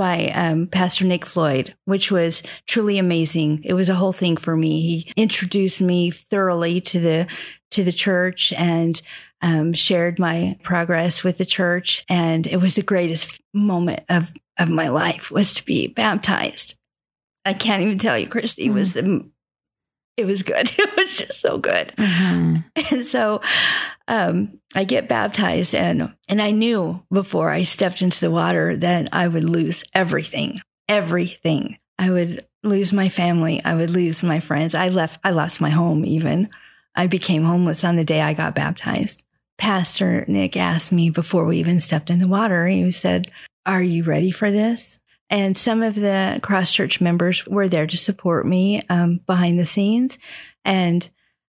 by 0.00 0.32
um, 0.34 0.66
Pastor 0.66 1.04
Nick 1.04 1.26
Floyd, 1.26 1.74
which 1.84 2.10
was 2.10 2.42
truly 2.66 2.98
amazing. 2.98 3.62
It 3.64 3.74
was 3.74 3.88
a 3.88 3.94
whole 3.94 4.14
thing 4.14 4.36
for 4.36 4.56
me. 4.56 4.80
He 4.80 5.12
introduced 5.14 5.82
me 5.82 6.10
thoroughly 6.10 6.80
to 6.82 7.00
the 7.00 7.26
to 7.72 7.84
the 7.84 7.92
church 7.92 8.52
and 8.54 9.00
um, 9.42 9.72
shared 9.72 10.18
my 10.18 10.56
progress 10.62 11.22
with 11.22 11.36
the 11.38 11.44
church, 11.44 12.04
and 12.08 12.46
it 12.46 12.62
was 12.62 12.74
the 12.76 12.82
greatest 12.82 13.40
moment 13.52 14.00
of 14.08 14.32
of 14.58 14.70
my 14.70 14.88
life 14.88 15.30
was 15.30 15.54
to 15.56 15.64
be 15.64 15.88
baptized. 15.88 16.76
I 17.44 17.52
can't 17.52 17.82
even 17.82 17.98
tell 17.98 18.18
you, 18.18 18.26
Christy, 18.26 18.68
mm. 18.68 18.74
was 18.74 18.94
the 18.94 19.28
it 20.20 20.26
was 20.26 20.42
good. 20.42 20.70
It 20.78 20.96
was 20.96 21.18
just 21.18 21.40
so 21.40 21.58
good. 21.58 21.92
Mm-hmm. 21.96 22.56
And 22.92 23.04
so 23.04 23.40
um, 24.08 24.60
I 24.74 24.84
get 24.84 25.08
baptized 25.08 25.74
and 25.74 26.14
and 26.28 26.42
I 26.42 26.50
knew 26.50 27.04
before 27.12 27.50
I 27.50 27.64
stepped 27.64 28.02
into 28.02 28.20
the 28.20 28.30
water 28.30 28.76
that 28.76 29.08
I 29.12 29.28
would 29.28 29.44
lose 29.44 29.84
everything. 29.94 30.60
Everything. 30.88 31.78
I 31.98 32.10
would 32.10 32.46
lose 32.62 32.92
my 32.92 33.08
family. 33.08 33.60
I 33.64 33.74
would 33.74 33.90
lose 33.90 34.22
my 34.22 34.40
friends. 34.40 34.74
I 34.74 34.88
left 34.88 35.20
I 35.24 35.30
lost 35.30 35.60
my 35.60 35.70
home 35.70 36.04
even. 36.04 36.48
I 36.94 37.06
became 37.06 37.44
homeless 37.44 37.84
on 37.84 37.96
the 37.96 38.04
day 38.04 38.20
I 38.20 38.34
got 38.34 38.54
baptized. 38.54 39.24
Pastor 39.58 40.24
Nick 40.28 40.56
asked 40.56 40.92
me 40.92 41.10
before 41.10 41.44
we 41.44 41.58
even 41.58 41.80
stepped 41.80 42.10
in 42.10 42.18
the 42.18 42.28
water, 42.28 42.66
he 42.66 42.90
said, 42.90 43.30
Are 43.66 43.82
you 43.82 44.04
ready 44.04 44.30
for 44.30 44.50
this? 44.50 44.98
And 45.30 45.56
some 45.56 45.82
of 45.82 45.94
the 45.94 46.40
cross 46.42 46.72
church 46.72 47.00
members 47.00 47.46
were 47.46 47.68
there 47.68 47.86
to 47.86 47.96
support 47.96 48.46
me 48.46 48.82
um, 48.88 49.20
behind 49.26 49.58
the 49.58 49.66
scenes. 49.66 50.18
And 50.64 51.08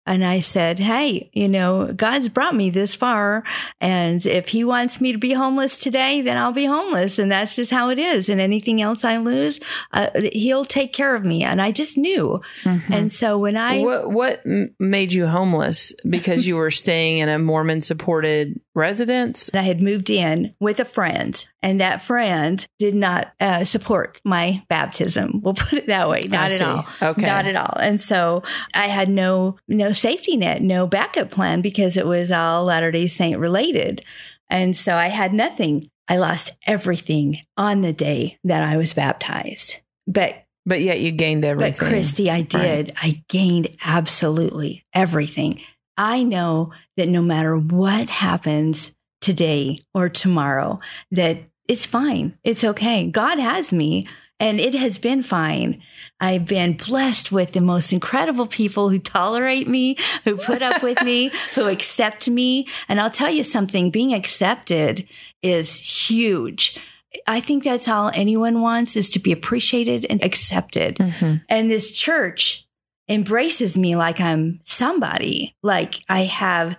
and 0.08 0.24
I 0.24 0.40
said, 0.40 0.78
Hey, 0.78 1.30
you 1.34 1.48
know, 1.48 1.92
God's 1.92 2.30
brought 2.30 2.54
me 2.54 2.70
this 2.70 2.94
far. 2.94 3.44
And 3.78 4.24
if 4.24 4.48
he 4.48 4.64
wants 4.64 5.02
me 5.02 5.12
to 5.12 5.18
be 5.18 5.34
homeless 5.34 5.78
today, 5.78 6.22
then 6.22 6.38
I'll 6.38 6.52
be 6.52 6.64
homeless. 6.64 7.18
And 7.18 7.30
that's 7.30 7.54
just 7.54 7.70
how 7.70 7.90
it 7.90 7.98
is. 7.98 8.30
And 8.30 8.40
anything 8.40 8.80
else 8.80 9.04
I 9.04 9.18
lose, 9.18 9.60
uh, 9.92 10.08
he'll 10.32 10.64
take 10.64 10.94
care 10.94 11.14
of 11.14 11.24
me. 11.24 11.44
And 11.44 11.60
I 11.60 11.72
just 11.72 11.98
knew. 11.98 12.40
Mm-hmm. 12.64 12.92
And 12.92 13.12
so 13.12 13.36
when 13.38 13.58
I. 13.58 13.82
What, 13.82 14.10
what 14.10 14.42
made 14.78 15.12
you 15.12 15.26
homeless? 15.26 15.92
Because 16.08 16.46
you 16.46 16.56
were 16.56 16.70
staying 16.70 17.18
in 17.18 17.28
a 17.28 17.38
Mormon 17.38 17.82
supported 17.82 18.58
residence? 18.78 19.50
I 19.52 19.62
had 19.62 19.82
moved 19.82 20.08
in 20.08 20.54
with 20.60 20.80
a 20.80 20.84
friend 20.84 21.46
and 21.62 21.80
that 21.80 22.00
friend 22.00 22.64
did 22.78 22.94
not 22.94 23.32
uh, 23.40 23.64
support 23.64 24.20
my 24.24 24.64
baptism. 24.68 25.40
We'll 25.42 25.54
put 25.54 25.74
it 25.74 25.86
that 25.88 26.08
way. 26.08 26.20
Not 26.28 26.52
at 26.52 26.62
all. 26.62 26.86
Okay. 27.02 27.26
Not 27.26 27.46
at 27.46 27.56
all. 27.56 27.76
And 27.78 28.00
so 28.00 28.42
I 28.74 28.86
had 28.86 29.08
no 29.08 29.56
no 29.66 29.92
safety 29.92 30.36
net, 30.36 30.62
no 30.62 30.86
backup 30.86 31.30
plan 31.30 31.60
because 31.60 31.96
it 31.96 32.06
was 32.06 32.30
all 32.30 32.64
Latter 32.64 32.90
Day 32.90 33.06
Saint 33.06 33.38
related, 33.38 34.04
and 34.48 34.76
so 34.76 34.94
I 34.94 35.08
had 35.08 35.34
nothing. 35.34 35.90
I 36.08 36.16
lost 36.16 36.50
everything 36.66 37.36
on 37.58 37.82
the 37.82 37.92
day 37.92 38.38
that 38.44 38.62
I 38.62 38.76
was 38.76 38.94
baptized, 38.94 39.80
but. 40.06 40.44
But 40.66 40.82
yet 40.82 41.00
you 41.00 41.12
gained 41.12 41.46
everything. 41.46 41.76
But 41.78 41.88
Christy, 41.88 42.30
I 42.30 42.42
did. 42.42 42.88
Right. 42.88 42.96
I 43.00 43.24
gained 43.30 43.68
absolutely 43.82 44.84
everything. 44.92 45.62
I 45.98 46.22
know 46.22 46.72
that 46.96 47.08
no 47.08 47.20
matter 47.20 47.58
what 47.58 48.08
happens 48.08 48.92
today 49.20 49.80
or 49.92 50.08
tomorrow 50.08 50.78
that 51.10 51.42
it's 51.66 51.84
fine. 51.84 52.38
It's 52.44 52.64
okay. 52.64 53.08
God 53.08 53.38
has 53.38 53.72
me 53.72 54.06
and 54.40 54.60
it 54.60 54.74
has 54.74 54.98
been 54.98 55.22
fine. 55.22 55.82
I've 56.20 56.46
been 56.46 56.76
blessed 56.76 57.32
with 57.32 57.52
the 57.52 57.60
most 57.60 57.92
incredible 57.92 58.46
people 58.46 58.88
who 58.88 58.98
tolerate 58.98 59.68
me, 59.68 59.96
who 60.24 60.36
put 60.36 60.62
up 60.62 60.82
with 60.82 61.02
me, 61.02 61.30
who 61.54 61.68
accept 61.68 62.30
me. 62.30 62.66
And 62.88 63.00
I'll 63.00 63.10
tell 63.10 63.30
you 63.30 63.44
something, 63.44 63.90
being 63.90 64.14
accepted 64.14 65.06
is 65.42 66.08
huge. 66.08 66.78
I 67.26 67.40
think 67.40 67.64
that's 67.64 67.88
all 67.88 68.10
anyone 68.14 68.60
wants 68.60 68.96
is 68.96 69.10
to 69.10 69.18
be 69.18 69.32
appreciated 69.32 70.06
and 70.08 70.22
accepted. 70.22 70.96
Mm-hmm. 70.96 71.36
And 71.48 71.70
this 71.70 71.90
church 71.90 72.67
embraces 73.08 73.78
me 73.78 73.96
like 73.96 74.20
I'm 74.20 74.60
somebody, 74.64 75.56
like 75.62 75.96
I 76.08 76.20
have 76.24 76.76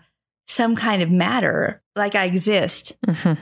some 0.47 0.75
kind 0.75 1.01
of 1.01 1.09
matter, 1.09 1.81
like 1.95 2.15
I 2.15 2.25
exist. 2.25 2.93
Mm-hmm. 3.05 3.41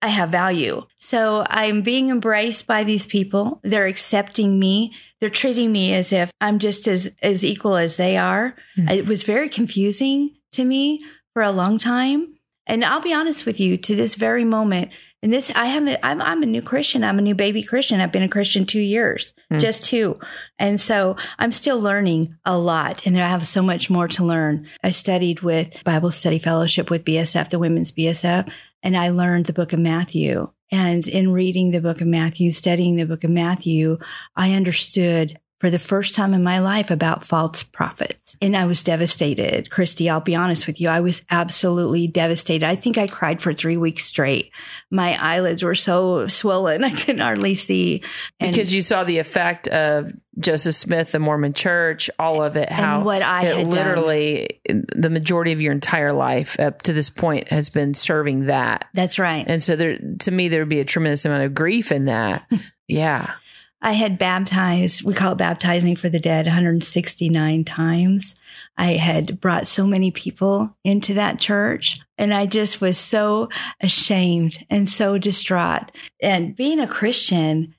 I 0.00 0.08
have 0.08 0.30
value. 0.30 0.82
So 0.98 1.44
I'm 1.48 1.82
being 1.82 2.08
embraced 2.08 2.66
by 2.66 2.84
these 2.84 3.06
people. 3.06 3.60
They're 3.64 3.86
accepting 3.86 4.58
me. 4.58 4.92
They're 5.20 5.28
treating 5.28 5.72
me 5.72 5.92
as 5.94 6.12
if 6.12 6.30
I'm 6.40 6.60
just 6.60 6.86
as, 6.86 7.10
as 7.20 7.44
equal 7.44 7.76
as 7.76 7.96
they 7.96 8.16
are. 8.16 8.54
Mm-hmm. 8.76 8.88
It 8.90 9.06
was 9.06 9.24
very 9.24 9.48
confusing 9.48 10.36
to 10.52 10.64
me 10.64 11.00
for 11.32 11.42
a 11.42 11.50
long 11.50 11.78
time. 11.78 12.34
And 12.66 12.84
I'll 12.84 13.00
be 13.00 13.14
honest 13.14 13.46
with 13.46 13.58
you, 13.58 13.76
to 13.78 13.96
this 13.96 14.14
very 14.14 14.44
moment, 14.44 14.90
and 15.22 15.32
this, 15.32 15.50
I 15.54 15.66
haven't, 15.66 15.98
I'm, 16.02 16.22
I'm 16.22 16.42
a 16.44 16.46
new 16.46 16.62
Christian. 16.62 17.02
I'm 17.02 17.18
a 17.18 17.22
new 17.22 17.34
baby 17.34 17.62
Christian. 17.62 18.00
I've 18.00 18.12
been 18.12 18.22
a 18.22 18.28
Christian 18.28 18.66
two 18.66 18.80
years, 18.80 19.32
mm. 19.52 19.58
just 19.58 19.84
two. 19.84 20.20
And 20.60 20.80
so 20.80 21.16
I'm 21.40 21.50
still 21.50 21.80
learning 21.80 22.36
a 22.44 22.56
lot 22.56 23.04
and 23.04 23.18
I 23.18 23.26
have 23.26 23.46
so 23.46 23.60
much 23.60 23.90
more 23.90 24.06
to 24.08 24.24
learn. 24.24 24.68
I 24.84 24.92
studied 24.92 25.40
with 25.40 25.82
Bible 25.82 26.12
Study 26.12 26.38
Fellowship 26.38 26.88
with 26.88 27.04
BSF, 27.04 27.50
the 27.50 27.58
Women's 27.58 27.90
BSF, 27.90 28.48
and 28.84 28.96
I 28.96 29.08
learned 29.08 29.46
the 29.46 29.52
book 29.52 29.72
of 29.72 29.80
Matthew. 29.80 30.52
And 30.70 31.08
in 31.08 31.32
reading 31.32 31.70
the 31.70 31.80
book 31.80 32.00
of 32.00 32.06
Matthew, 32.06 32.52
studying 32.52 32.94
the 32.96 33.06
book 33.06 33.24
of 33.24 33.30
Matthew, 33.30 33.98
I 34.36 34.52
understood 34.52 35.40
for 35.58 35.70
the 35.70 35.78
first 35.78 36.14
time 36.14 36.34
in 36.34 36.42
my 36.42 36.60
life 36.60 36.90
about 36.90 37.24
false 37.24 37.62
prophets. 37.62 38.36
And 38.40 38.56
I 38.56 38.66
was 38.66 38.82
devastated. 38.82 39.70
Christy, 39.70 40.08
I'll 40.08 40.20
be 40.20 40.36
honest 40.36 40.68
with 40.68 40.80
you. 40.80 40.88
I 40.88 41.00
was 41.00 41.22
absolutely 41.30 42.06
devastated. 42.06 42.64
I 42.64 42.76
think 42.76 42.96
I 42.96 43.08
cried 43.08 43.42
for 43.42 43.52
three 43.52 43.76
weeks 43.76 44.04
straight. 44.04 44.52
My 44.90 45.18
eyelids 45.20 45.64
were 45.64 45.74
so 45.74 46.28
swollen. 46.28 46.84
I 46.88 46.90
could 46.90 47.18
hardly 47.18 47.54
see. 47.54 48.02
And 48.38 48.52
because 48.52 48.72
you 48.72 48.80
saw 48.80 49.02
the 49.02 49.18
effect 49.18 49.66
of 49.68 50.12
Joseph 50.38 50.76
Smith, 50.76 51.10
the 51.10 51.18
Mormon 51.18 51.52
church, 51.52 52.08
all 52.18 52.42
of 52.42 52.56
it, 52.56 52.70
how 52.70 53.02
what 53.02 53.22
I 53.22 53.46
it 53.46 53.66
literally 53.66 54.60
done. 54.68 54.86
the 54.94 55.10
majority 55.10 55.52
of 55.52 55.60
your 55.60 55.72
entire 55.72 56.12
life 56.12 56.60
up 56.60 56.82
to 56.82 56.92
this 56.92 57.10
point 57.10 57.48
has 57.48 57.68
been 57.68 57.94
serving 57.94 58.46
that. 58.46 58.86
That's 58.94 59.18
right. 59.18 59.44
And 59.48 59.60
so 59.60 59.74
there, 59.74 59.98
to 60.20 60.30
me, 60.30 60.46
there 60.46 60.60
would 60.60 60.68
be 60.68 60.78
a 60.80 60.84
tremendous 60.84 61.24
amount 61.24 61.42
of 61.42 61.54
grief 61.54 61.90
in 61.90 62.04
that. 62.04 62.48
yeah. 62.86 63.32
I 63.80 63.92
had 63.92 64.18
baptized, 64.18 65.04
we 65.04 65.14
call 65.14 65.32
it 65.32 65.38
baptizing 65.38 65.94
for 65.94 66.08
the 66.08 66.18
dead 66.18 66.46
169 66.46 67.64
times. 67.64 68.34
I 68.76 68.92
had 68.92 69.40
brought 69.40 69.68
so 69.68 69.86
many 69.86 70.10
people 70.10 70.76
into 70.84 71.14
that 71.14 71.38
church 71.38 71.98
and 72.16 72.34
I 72.34 72.46
just 72.46 72.80
was 72.80 72.98
so 72.98 73.48
ashamed 73.80 74.64
and 74.68 74.88
so 74.88 75.16
distraught. 75.16 75.96
And 76.20 76.56
being 76.56 76.80
a 76.80 76.88
Christian 76.88 77.74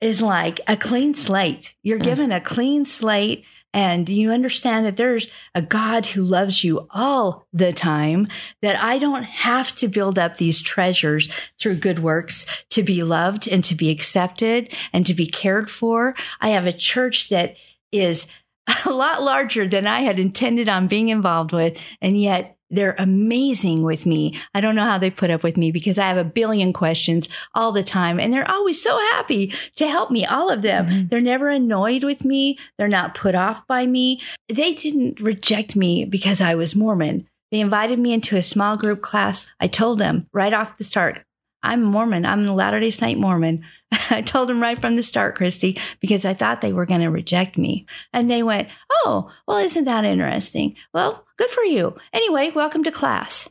is 0.00 0.20
like 0.20 0.60
a 0.66 0.76
clean 0.76 1.14
slate. 1.14 1.74
You're 1.82 2.00
mm. 2.00 2.04
given 2.04 2.32
a 2.32 2.40
clean 2.40 2.84
slate 2.84 3.46
and 3.76 4.08
you 4.08 4.30
understand 4.30 4.86
that 4.86 4.96
there's 4.96 5.26
a 5.54 5.60
God 5.60 6.06
who 6.06 6.22
loves 6.22 6.64
you 6.64 6.88
all 6.92 7.46
the 7.52 7.74
time, 7.74 8.26
that 8.62 8.82
I 8.82 8.96
don't 8.96 9.24
have 9.24 9.76
to 9.76 9.86
build 9.86 10.18
up 10.18 10.38
these 10.38 10.62
treasures 10.62 11.28
through 11.60 11.76
good 11.76 11.98
works 11.98 12.64
to 12.70 12.82
be 12.82 13.02
loved 13.02 13.46
and 13.46 13.62
to 13.64 13.74
be 13.74 13.90
accepted 13.90 14.74
and 14.94 15.04
to 15.04 15.12
be 15.12 15.26
cared 15.26 15.70
for. 15.70 16.14
I 16.40 16.48
have 16.48 16.66
a 16.66 16.72
church 16.72 17.28
that 17.28 17.56
is 17.92 18.26
a 18.86 18.90
lot 18.90 19.22
larger 19.22 19.68
than 19.68 19.86
I 19.86 20.00
had 20.00 20.18
intended 20.18 20.70
on 20.70 20.86
being 20.86 21.10
involved 21.10 21.52
with. 21.52 21.78
And 22.00 22.18
yet 22.18 22.55
they're 22.70 22.96
amazing 22.98 23.82
with 23.82 24.06
me. 24.06 24.38
I 24.54 24.60
don't 24.60 24.74
know 24.74 24.84
how 24.84 24.98
they 24.98 25.10
put 25.10 25.30
up 25.30 25.42
with 25.42 25.56
me 25.56 25.70
because 25.70 25.98
I 25.98 26.08
have 26.08 26.16
a 26.16 26.24
billion 26.24 26.72
questions 26.72 27.28
all 27.54 27.72
the 27.72 27.82
time 27.82 28.18
and 28.18 28.32
they're 28.32 28.50
always 28.50 28.82
so 28.82 28.98
happy 29.12 29.52
to 29.76 29.88
help 29.88 30.10
me. 30.10 30.24
All 30.24 30.50
of 30.50 30.62
them. 30.62 30.86
Mm-hmm. 30.86 31.08
They're 31.08 31.20
never 31.20 31.48
annoyed 31.48 32.04
with 32.04 32.24
me. 32.24 32.58
They're 32.78 32.88
not 32.88 33.14
put 33.14 33.34
off 33.34 33.66
by 33.66 33.86
me. 33.86 34.20
They 34.48 34.74
didn't 34.74 35.20
reject 35.20 35.76
me 35.76 36.04
because 36.04 36.40
I 36.40 36.54
was 36.54 36.76
Mormon. 36.76 37.28
They 37.52 37.60
invited 37.60 37.98
me 37.98 38.12
into 38.12 38.36
a 38.36 38.42
small 38.42 38.76
group 38.76 39.00
class. 39.00 39.50
I 39.60 39.68
told 39.68 39.98
them 39.98 40.26
right 40.32 40.52
off 40.52 40.78
the 40.78 40.84
start, 40.84 41.22
I'm 41.62 41.82
Mormon. 41.82 42.26
I'm 42.26 42.46
a 42.46 42.54
Latter 42.54 42.80
day 42.80 42.90
Saint 42.90 43.18
Mormon. 43.18 43.64
I 44.10 44.22
told 44.22 44.48
them 44.48 44.60
right 44.60 44.78
from 44.78 44.96
the 44.96 45.02
start, 45.02 45.36
Christy, 45.36 45.78
because 46.00 46.24
I 46.24 46.34
thought 46.34 46.60
they 46.60 46.72
were 46.72 46.86
going 46.86 47.00
to 47.00 47.10
reject 47.10 47.56
me. 47.56 47.86
And 48.12 48.30
they 48.30 48.42
went, 48.42 48.68
Oh, 48.90 49.30
well, 49.46 49.58
isn't 49.58 49.84
that 49.84 50.04
interesting? 50.04 50.76
Well, 50.92 51.24
good 51.36 51.50
for 51.50 51.62
you. 51.62 51.96
Anyway, 52.12 52.50
welcome 52.54 52.84
to 52.84 52.90
class. 52.90 53.48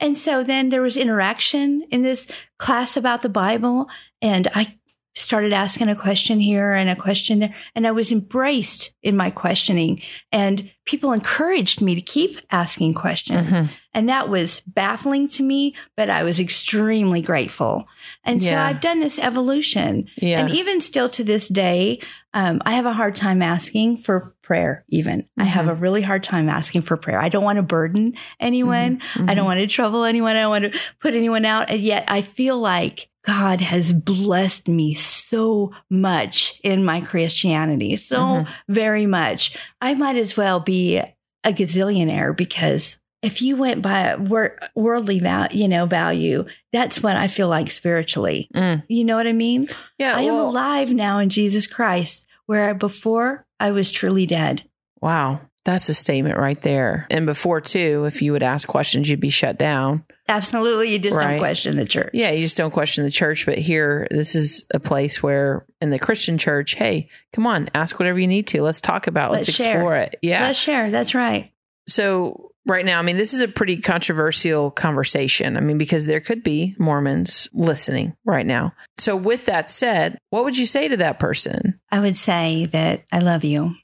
And 0.00 0.16
so 0.16 0.42
then 0.42 0.68
there 0.68 0.82
was 0.82 0.96
interaction 0.96 1.82
in 1.90 2.02
this 2.02 2.26
class 2.58 2.96
about 2.96 3.22
the 3.22 3.28
Bible. 3.28 3.88
And 4.20 4.48
I 4.54 4.78
started 5.16 5.52
asking 5.52 5.88
a 5.88 5.96
question 5.96 6.38
here 6.40 6.72
and 6.72 6.90
a 6.90 6.94
question 6.94 7.38
there. 7.38 7.54
And 7.74 7.86
I 7.86 7.90
was 7.90 8.12
embraced 8.12 8.92
in 9.02 9.16
my 9.16 9.30
questioning. 9.30 10.02
And 10.30 10.70
people 10.84 11.12
encouraged 11.12 11.80
me 11.80 11.94
to 11.94 12.02
keep 12.02 12.38
asking 12.50 12.94
questions. 12.94 13.46
Mm-hmm. 13.46 13.66
And 13.94 14.08
that 14.10 14.28
was 14.28 14.60
baffling 14.66 15.26
to 15.30 15.42
me, 15.42 15.74
but 15.96 16.10
I 16.10 16.22
was 16.22 16.38
extremely 16.38 17.22
grateful. 17.22 17.86
And 18.24 18.42
yeah. 18.42 18.50
so 18.50 18.56
I've 18.58 18.80
done 18.82 19.00
this 19.00 19.18
evolution. 19.18 20.08
Yeah. 20.16 20.40
And 20.40 20.50
even 20.50 20.82
still 20.82 21.08
to 21.08 21.24
this 21.24 21.48
day, 21.48 22.00
um, 22.34 22.60
I 22.66 22.72
have 22.72 22.84
a 22.84 22.92
hard 22.92 23.16
time 23.16 23.40
asking 23.40 23.96
for 23.96 24.34
prayer, 24.42 24.84
even. 24.90 25.22
Mm-hmm. 25.22 25.42
I 25.42 25.44
have 25.44 25.66
a 25.66 25.74
really 25.74 26.02
hard 26.02 26.22
time 26.24 26.50
asking 26.50 26.82
for 26.82 26.98
prayer. 26.98 27.18
I 27.18 27.30
don't 27.30 27.42
want 27.42 27.56
to 27.56 27.62
burden 27.62 28.14
anyone. 28.38 28.98
Mm-hmm. 28.98 29.22
I 29.22 29.26
don't 29.34 29.36
mm-hmm. 29.36 29.44
want 29.46 29.60
to 29.60 29.66
trouble 29.66 30.04
anyone. 30.04 30.36
I 30.36 30.40
don't 30.40 30.50
want 30.50 30.74
to 30.74 30.80
put 31.00 31.14
anyone 31.14 31.46
out. 31.46 31.70
And 31.70 31.80
yet 31.80 32.04
I 32.08 32.20
feel 32.20 32.58
like 32.58 33.08
God 33.26 33.60
has 33.60 33.92
blessed 33.92 34.68
me 34.68 34.94
so 34.94 35.72
much 35.90 36.60
in 36.62 36.84
my 36.84 37.00
Christianity, 37.00 37.96
so 37.96 38.18
mm-hmm. 38.18 38.72
very 38.72 39.04
much. 39.06 39.56
I 39.80 39.94
might 39.94 40.16
as 40.16 40.36
well 40.36 40.60
be 40.60 40.98
a 40.98 41.12
gazillionaire 41.52 42.36
because 42.36 42.98
if 43.22 43.42
you 43.42 43.56
went 43.56 43.82
by 43.82 44.14
worldly 44.14 45.18
value, 45.18 45.62
you 45.62 45.68
know, 45.68 45.86
value, 45.86 46.44
that's 46.72 47.02
what 47.02 47.16
I 47.16 47.26
feel 47.26 47.48
like 47.48 47.70
spiritually. 47.72 48.48
Mm. 48.54 48.84
You 48.88 49.04
know 49.04 49.16
what 49.16 49.26
I 49.26 49.32
mean? 49.32 49.68
Yeah. 49.98 50.16
I 50.16 50.26
well, 50.26 50.40
am 50.40 50.46
alive 50.46 50.94
now 50.94 51.18
in 51.18 51.28
Jesus 51.28 51.66
Christ, 51.66 52.26
where 52.46 52.74
before 52.74 53.44
I 53.58 53.72
was 53.72 53.90
truly 53.90 54.26
dead. 54.26 54.68
Wow. 55.00 55.40
That's 55.66 55.88
a 55.88 55.94
statement 55.94 56.38
right 56.38 56.60
there. 56.62 57.08
And 57.10 57.26
before, 57.26 57.60
too, 57.60 58.04
if 58.04 58.22
you 58.22 58.30
would 58.30 58.44
ask 58.44 58.68
questions, 58.68 59.10
you'd 59.10 59.18
be 59.18 59.30
shut 59.30 59.58
down. 59.58 60.04
Absolutely. 60.28 60.90
You 60.92 61.00
just 61.00 61.16
right? 61.16 61.32
don't 61.32 61.38
question 61.40 61.76
the 61.76 61.84
church. 61.84 62.10
Yeah, 62.14 62.30
you 62.30 62.42
just 62.42 62.56
don't 62.56 62.70
question 62.70 63.02
the 63.02 63.10
church. 63.10 63.44
But 63.44 63.58
here, 63.58 64.06
this 64.12 64.36
is 64.36 64.64
a 64.72 64.78
place 64.78 65.24
where 65.24 65.66
in 65.80 65.90
the 65.90 65.98
Christian 65.98 66.38
church, 66.38 66.74
hey, 66.74 67.08
come 67.32 67.48
on, 67.48 67.68
ask 67.74 67.98
whatever 67.98 68.20
you 68.20 68.28
need 68.28 68.46
to. 68.48 68.62
Let's 68.62 68.80
talk 68.80 69.08
about 69.08 69.32
Let's, 69.32 69.48
let's 69.48 69.60
explore 69.60 69.96
it. 69.96 70.14
Yeah. 70.22 70.46
Let's 70.46 70.58
share. 70.60 70.88
That's 70.92 71.16
right. 71.16 71.50
So, 71.88 72.52
right 72.64 72.84
now, 72.84 73.00
I 73.00 73.02
mean, 73.02 73.16
this 73.16 73.34
is 73.34 73.40
a 73.40 73.48
pretty 73.48 73.78
controversial 73.78 74.70
conversation. 74.70 75.56
I 75.56 75.60
mean, 75.60 75.78
because 75.78 76.06
there 76.06 76.20
could 76.20 76.44
be 76.44 76.76
Mormons 76.78 77.48
listening 77.52 78.14
right 78.24 78.46
now. 78.46 78.72
So, 78.98 79.16
with 79.16 79.46
that 79.46 79.68
said, 79.68 80.16
what 80.30 80.44
would 80.44 80.56
you 80.56 80.66
say 80.66 80.86
to 80.86 80.96
that 80.98 81.18
person? 81.18 81.80
I 81.90 81.98
would 81.98 82.16
say 82.16 82.66
that 82.66 83.04
I 83.10 83.18
love 83.18 83.42
you. 83.42 83.74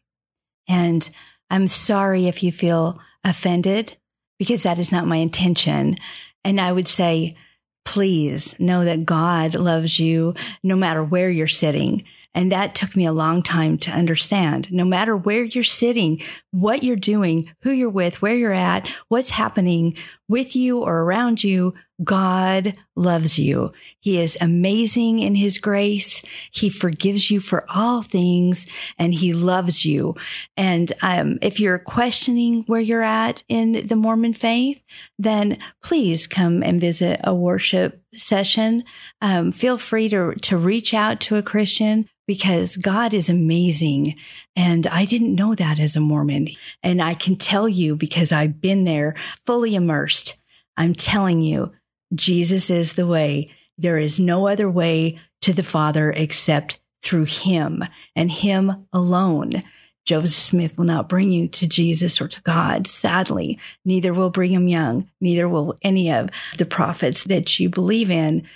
And 0.69 1.11
I'm 1.53 1.67
sorry 1.67 2.29
if 2.29 2.43
you 2.43 2.51
feel 2.51 2.99
offended 3.25 3.99
because 4.39 4.63
that 4.63 4.79
is 4.79 4.91
not 4.91 5.07
my 5.07 5.17
intention. 5.17 5.99
And 6.45 6.59
I 6.59 6.73
would 6.73 6.89
say, 6.89 7.37
please 7.85 8.59
know 8.59 8.87
that 8.87 9.05
God 9.05 9.55
loves 9.55 10.01
you 10.01 10.35
no 10.63 10.77
matter 10.77 11.05
where 11.05 11.29
you're 11.29 11.47
sitting. 11.47 12.05
And 12.35 12.51
that 12.51 12.75
took 12.75 12.97
me 12.97 13.05
a 13.05 13.13
long 13.13 13.43
time 13.43 13.77
to 13.79 13.91
understand. 13.91 14.73
No 14.73 14.87
matter 14.87 15.15
where 15.15 15.45
you're 15.45 15.63
sitting, 15.63 16.23
what 16.53 16.83
you're 16.83 16.97
doing, 16.97 17.53
who 17.63 17.71
you're 17.71 17.91
with, 17.91 18.23
where 18.23 18.35
you're 18.35 18.53
at, 18.53 18.89
what's 19.09 19.31
happening 19.31 19.97
with 20.29 20.55
you 20.55 20.79
or 20.81 21.03
around 21.03 21.43
you, 21.43 21.75
God 22.05 22.75
loves 22.95 23.39
you. 23.39 23.73
He 24.01 24.19
is 24.19 24.37
amazing 24.41 25.19
in 25.19 25.35
his 25.35 25.59
grace. 25.59 26.23
He 26.51 26.69
forgives 26.69 27.31
you 27.31 27.41
for 27.41 27.65
all 27.75 28.03
things 28.03 28.67
and 28.99 29.15
he 29.15 29.33
loves 29.33 29.85
you. 29.85 30.15
And 30.57 30.93
um, 31.03 31.39
if 31.43 31.59
you're 31.59 31.79
questioning 31.79 32.65
where 32.67 32.81
you're 32.81 33.03
at 33.03 33.43
in 33.49 33.87
the 33.87 33.97
Mormon 33.97 34.33
faith, 34.33 34.83
then 35.19 35.59
please 35.83 36.27
come 36.27 36.63
and 36.63 36.81
visit 36.81 37.21
a 37.25 37.35
worship 37.35 38.03
session. 38.15 38.85
Um, 39.21 39.53
feel 39.53 39.79
free 39.79 40.09
to, 40.11 40.35
to 40.35 40.57
reach 40.57 40.93
out 40.93 41.21
to 41.21 41.37
a 41.37 41.43
Christian 41.43 42.09
because 42.27 42.77
God 42.77 43.15
is 43.15 43.29
amazing. 43.29 44.15
And 44.57 44.87
I 44.87 45.05
didn't 45.05 45.35
know 45.35 45.55
that 45.55 45.79
as 45.79 45.97
a 45.97 46.01
Mormon. 46.01 46.42
And 46.83 47.03
I 47.03 47.15
can 47.15 47.37
tell 47.37 47.69
you 47.69 47.97
because 47.97 48.33
I've 48.33 48.61
been 48.61 48.85
there 48.85 49.15
fully 49.45 49.75
immersed. 49.75 50.39
I'm 50.77 50.95
telling 50.95 51.43
you, 51.43 51.73
Jesus 52.15 52.71
is 52.71 52.95
the 52.95 53.07
way. 53.07 53.51
There 53.79 53.99
is 53.99 54.19
no 54.19 54.47
other 54.47 54.71
way 54.71 55.19
to 55.43 55.53
the 55.53 55.63
Father 55.63 56.11
except 56.11 56.79
through 57.03 57.25
him 57.25 57.85
and 58.15 58.31
him 58.31 58.87
alone. 58.93 59.63
Joseph 60.05 60.33
Smith 60.33 60.77
will 60.77 60.85
not 60.85 61.09
bring 61.09 61.31
you 61.31 61.47
to 61.49 61.67
Jesus 61.67 62.21
or 62.21 62.29
to 62.29 62.41
God, 62.43 62.87
sadly. 62.87 63.59
Neither 63.85 64.13
will 64.13 64.31
Brigham 64.31 64.67
Young. 64.67 65.09
Neither 65.21 65.49
will 65.49 65.77
any 65.83 66.13
of 66.13 66.31
the 66.59 66.67
prophets 66.67 67.25
that 67.25 67.61
you 67.61 67.69
believe 67.69 68.11
in. 68.11 68.47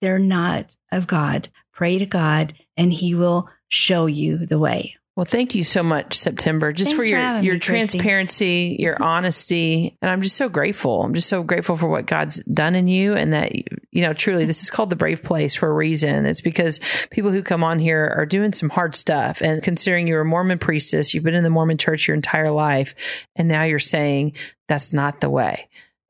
They're 0.00 0.18
not 0.18 0.76
of 0.90 1.06
God. 1.06 1.48
Pray 1.72 1.98
to 1.98 2.06
God 2.06 2.54
and 2.76 2.92
he 2.92 3.14
will 3.14 3.48
show 3.68 4.06
you 4.06 4.38
the 4.38 4.58
way. 4.58 4.96
Well, 5.14 5.26
thank 5.26 5.54
you 5.54 5.62
so 5.62 5.82
much, 5.82 6.16
September, 6.16 6.72
just 6.72 6.92
Thanks 6.92 6.98
for 6.98 7.04
your 7.04 7.20
for 7.20 7.44
your 7.44 7.54
me, 7.54 7.60
transparency, 7.60 8.76
your 8.80 9.02
honesty, 9.02 9.98
and 10.00 10.10
I'm 10.10 10.22
just 10.22 10.36
so 10.36 10.48
grateful. 10.48 11.02
I'm 11.02 11.12
just 11.12 11.28
so 11.28 11.42
grateful 11.42 11.76
for 11.76 11.86
what 11.86 12.06
God's 12.06 12.42
done 12.44 12.74
in 12.74 12.88
you, 12.88 13.12
and 13.12 13.34
that 13.34 13.52
you 13.54 14.00
know, 14.00 14.14
truly, 14.14 14.46
this 14.46 14.62
is 14.62 14.70
called 14.70 14.88
the 14.88 14.96
brave 14.96 15.22
place 15.22 15.54
for 15.54 15.68
a 15.68 15.72
reason. 15.72 16.24
It's 16.24 16.40
because 16.40 16.80
people 17.10 17.30
who 17.30 17.42
come 17.42 17.62
on 17.62 17.78
here 17.78 18.14
are 18.16 18.24
doing 18.24 18.54
some 18.54 18.70
hard 18.70 18.94
stuff, 18.94 19.42
and 19.42 19.62
considering 19.62 20.06
you're 20.06 20.22
a 20.22 20.24
Mormon 20.24 20.58
priestess, 20.58 21.12
you've 21.12 21.24
been 21.24 21.34
in 21.34 21.44
the 21.44 21.50
Mormon 21.50 21.76
Church 21.76 22.08
your 22.08 22.14
entire 22.14 22.50
life, 22.50 22.94
and 23.36 23.48
now 23.48 23.64
you're 23.64 23.78
saying 23.78 24.32
that's 24.66 24.94
not 24.94 25.20
the 25.20 25.28
way 25.28 25.68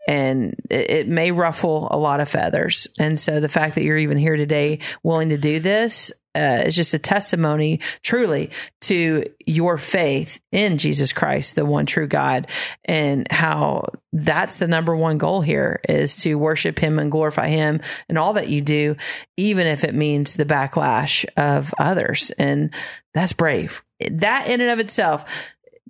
and 0.09 0.55
it, 0.71 0.91
it, 0.91 1.09
may 1.09 1.31
ruffle 1.31 1.89
a 1.91 1.97
lot 1.97 2.21
of 2.21 2.29
feathers. 2.29 2.89
And 2.99 3.19
so 3.19 3.41
the 3.41 3.49
fact 3.49 3.77
that 3.77 3.85
you're 3.85 3.99
even 3.99 4.19
here 4.19 4.37
today, 4.37 4.81
willing 5.03 5.29
to 5.29 5.39
do 5.39 5.61
this, 5.61 6.11
uh, 6.35 6.63
is 6.65 6.75
just 6.75 6.95
a 6.95 6.99
testimony 6.99 7.79
truly 8.03 8.51
to 8.81 9.23
your 9.45 9.77
faith 9.77 10.41
in 10.51 10.79
Jesus 10.79 11.13
Christ, 11.13 11.57
the 11.57 11.67
one 11.67 11.85
true 11.85 12.07
God, 12.07 12.47
and 12.85 13.31
how 13.31 13.85
that's 14.13 14.59
the 14.59 14.67
number 14.67 14.97
one 14.97 15.19
goal 15.19 15.43
here 15.43 15.81
is 15.89 16.17
to 16.23 16.37
worship 16.37 16.79
Him 16.79 16.99
and 16.99 17.11
glorify 17.11 17.49
Him 17.49 17.81
and 18.09 18.17
all 18.17 18.33
that 18.33 18.49
you 18.49 18.61
do, 18.61 18.97
even 19.37 19.67
if 19.67 19.85
it 19.85 19.95
means 19.95 20.35
the 20.35 20.47
backlash 20.47 21.27
of 21.37 21.75
others. 21.79 22.31
And 22.39 22.73
that's 23.13 23.35
brave. 23.35 23.83
That 24.11 24.49
in 24.49 24.61
and 24.61 24.71
of 24.71 24.79
itself 24.79 25.31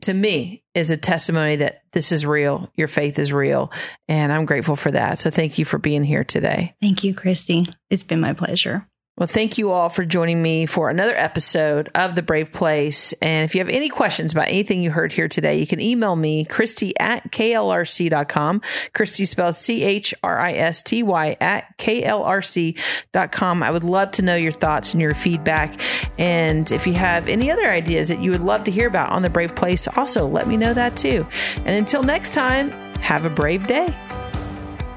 to 0.03 0.15
me 0.15 0.63
is 0.75 0.91
a 0.91 0.97
testimony 0.97 1.57
that 1.57 1.83
this 1.93 2.13
is 2.13 2.27
real. 2.27 2.71
Your 2.75 2.89
faith 2.89 3.19
is 3.19 3.33
real. 3.33 3.73
And 4.09 4.33
I'm 4.33 4.47
grateful 4.47 4.77
for 4.77 4.91
that. 4.91 5.19
So 5.19 5.31
thank 5.31 5.59
you 5.59 5.65
for 5.65 5.79
being 5.79 6.05
here 6.05 6.25
today. 6.25 6.75
Thank 6.81 7.05
you, 7.05 7.15
Christy. 7.15 7.67
It's 7.91 8.05
been 8.05 8.21
my 8.21 8.33
pleasure. 8.33 8.87
Well, 9.19 9.27
thank 9.27 9.59
you 9.59 9.71
all 9.71 9.91
for 9.91 10.07
joining 10.07 10.41
me 10.41 10.65
for 10.65 10.89
another 10.89 11.15
episode 11.15 11.91
of 11.95 12.15
The 12.15 12.23
Brave 12.23 12.51
Place. 12.51 13.13
And 13.21 13.45
if 13.45 13.55
you 13.55 13.61
have 13.61 13.69
any 13.69 13.91
questions 13.91 14.33
about 14.33 14.49
anything 14.49 14.81
you 14.81 14.91
heard 14.91 15.13
here 15.13 15.29
today, 15.29 15.59
you 15.59 15.67
can 15.67 15.83
email 15.83 16.17
me, 16.17 16.47
Christy 16.47 16.99
at 16.99 17.31
KLRC.com. 17.31 18.63
Christy 18.95 19.27
spelled 19.27 19.55
C 19.55 19.83
H 19.83 20.15
R 20.23 20.41
I 20.41 20.53
S 20.53 20.83
T 20.83 21.03
Y 21.03 21.37
at 21.43 21.77
KLRC.com. 21.77 23.63
I 23.63 23.71
would 23.71 23.85
love 23.85 24.13
to 24.13 24.23
know 24.23 24.35
your 24.35 24.51
thoughts 24.51 24.95
and 24.95 25.03
your 25.03 25.13
feedback. 25.13 25.79
And 26.17 26.73
if 26.73 26.87
you 26.87 26.95
have 26.95 27.29
any 27.29 27.51
other 27.51 27.71
ideas 27.71 28.09
that 28.09 28.21
you 28.21 28.31
would 28.31 28.41
love 28.41 28.65
to 28.65 28.71
hear 28.71 28.89
about 28.89 29.11
on 29.11 29.21
The 29.21 29.31
Brave 29.31 29.55
Place, 29.55 29.87
also 29.89 30.27
let 30.27 30.49
me 30.49 30.57
know 30.57 30.73
that 30.73 30.97
too. 30.97 31.27
And 31.59 31.77
until 31.77 32.03
next 32.03 32.33
time, 32.33 32.71
have 33.03 33.27
a 33.27 33.31
brave 33.31 33.67
day. 33.67 33.95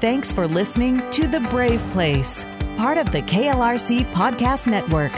Thanks 0.00 0.32
for 0.32 0.48
listening 0.48 1.02
to 1.10 1.26
The 1.26 1.40
Brave 1.40 1.82
Place 1.90 2.46
part 2.76 2.98
of 2.98 3.10
the 3.10 3.22
KLRC 3.22 4.04
Podcast 4.12 4.66
Network. 4.66 5.12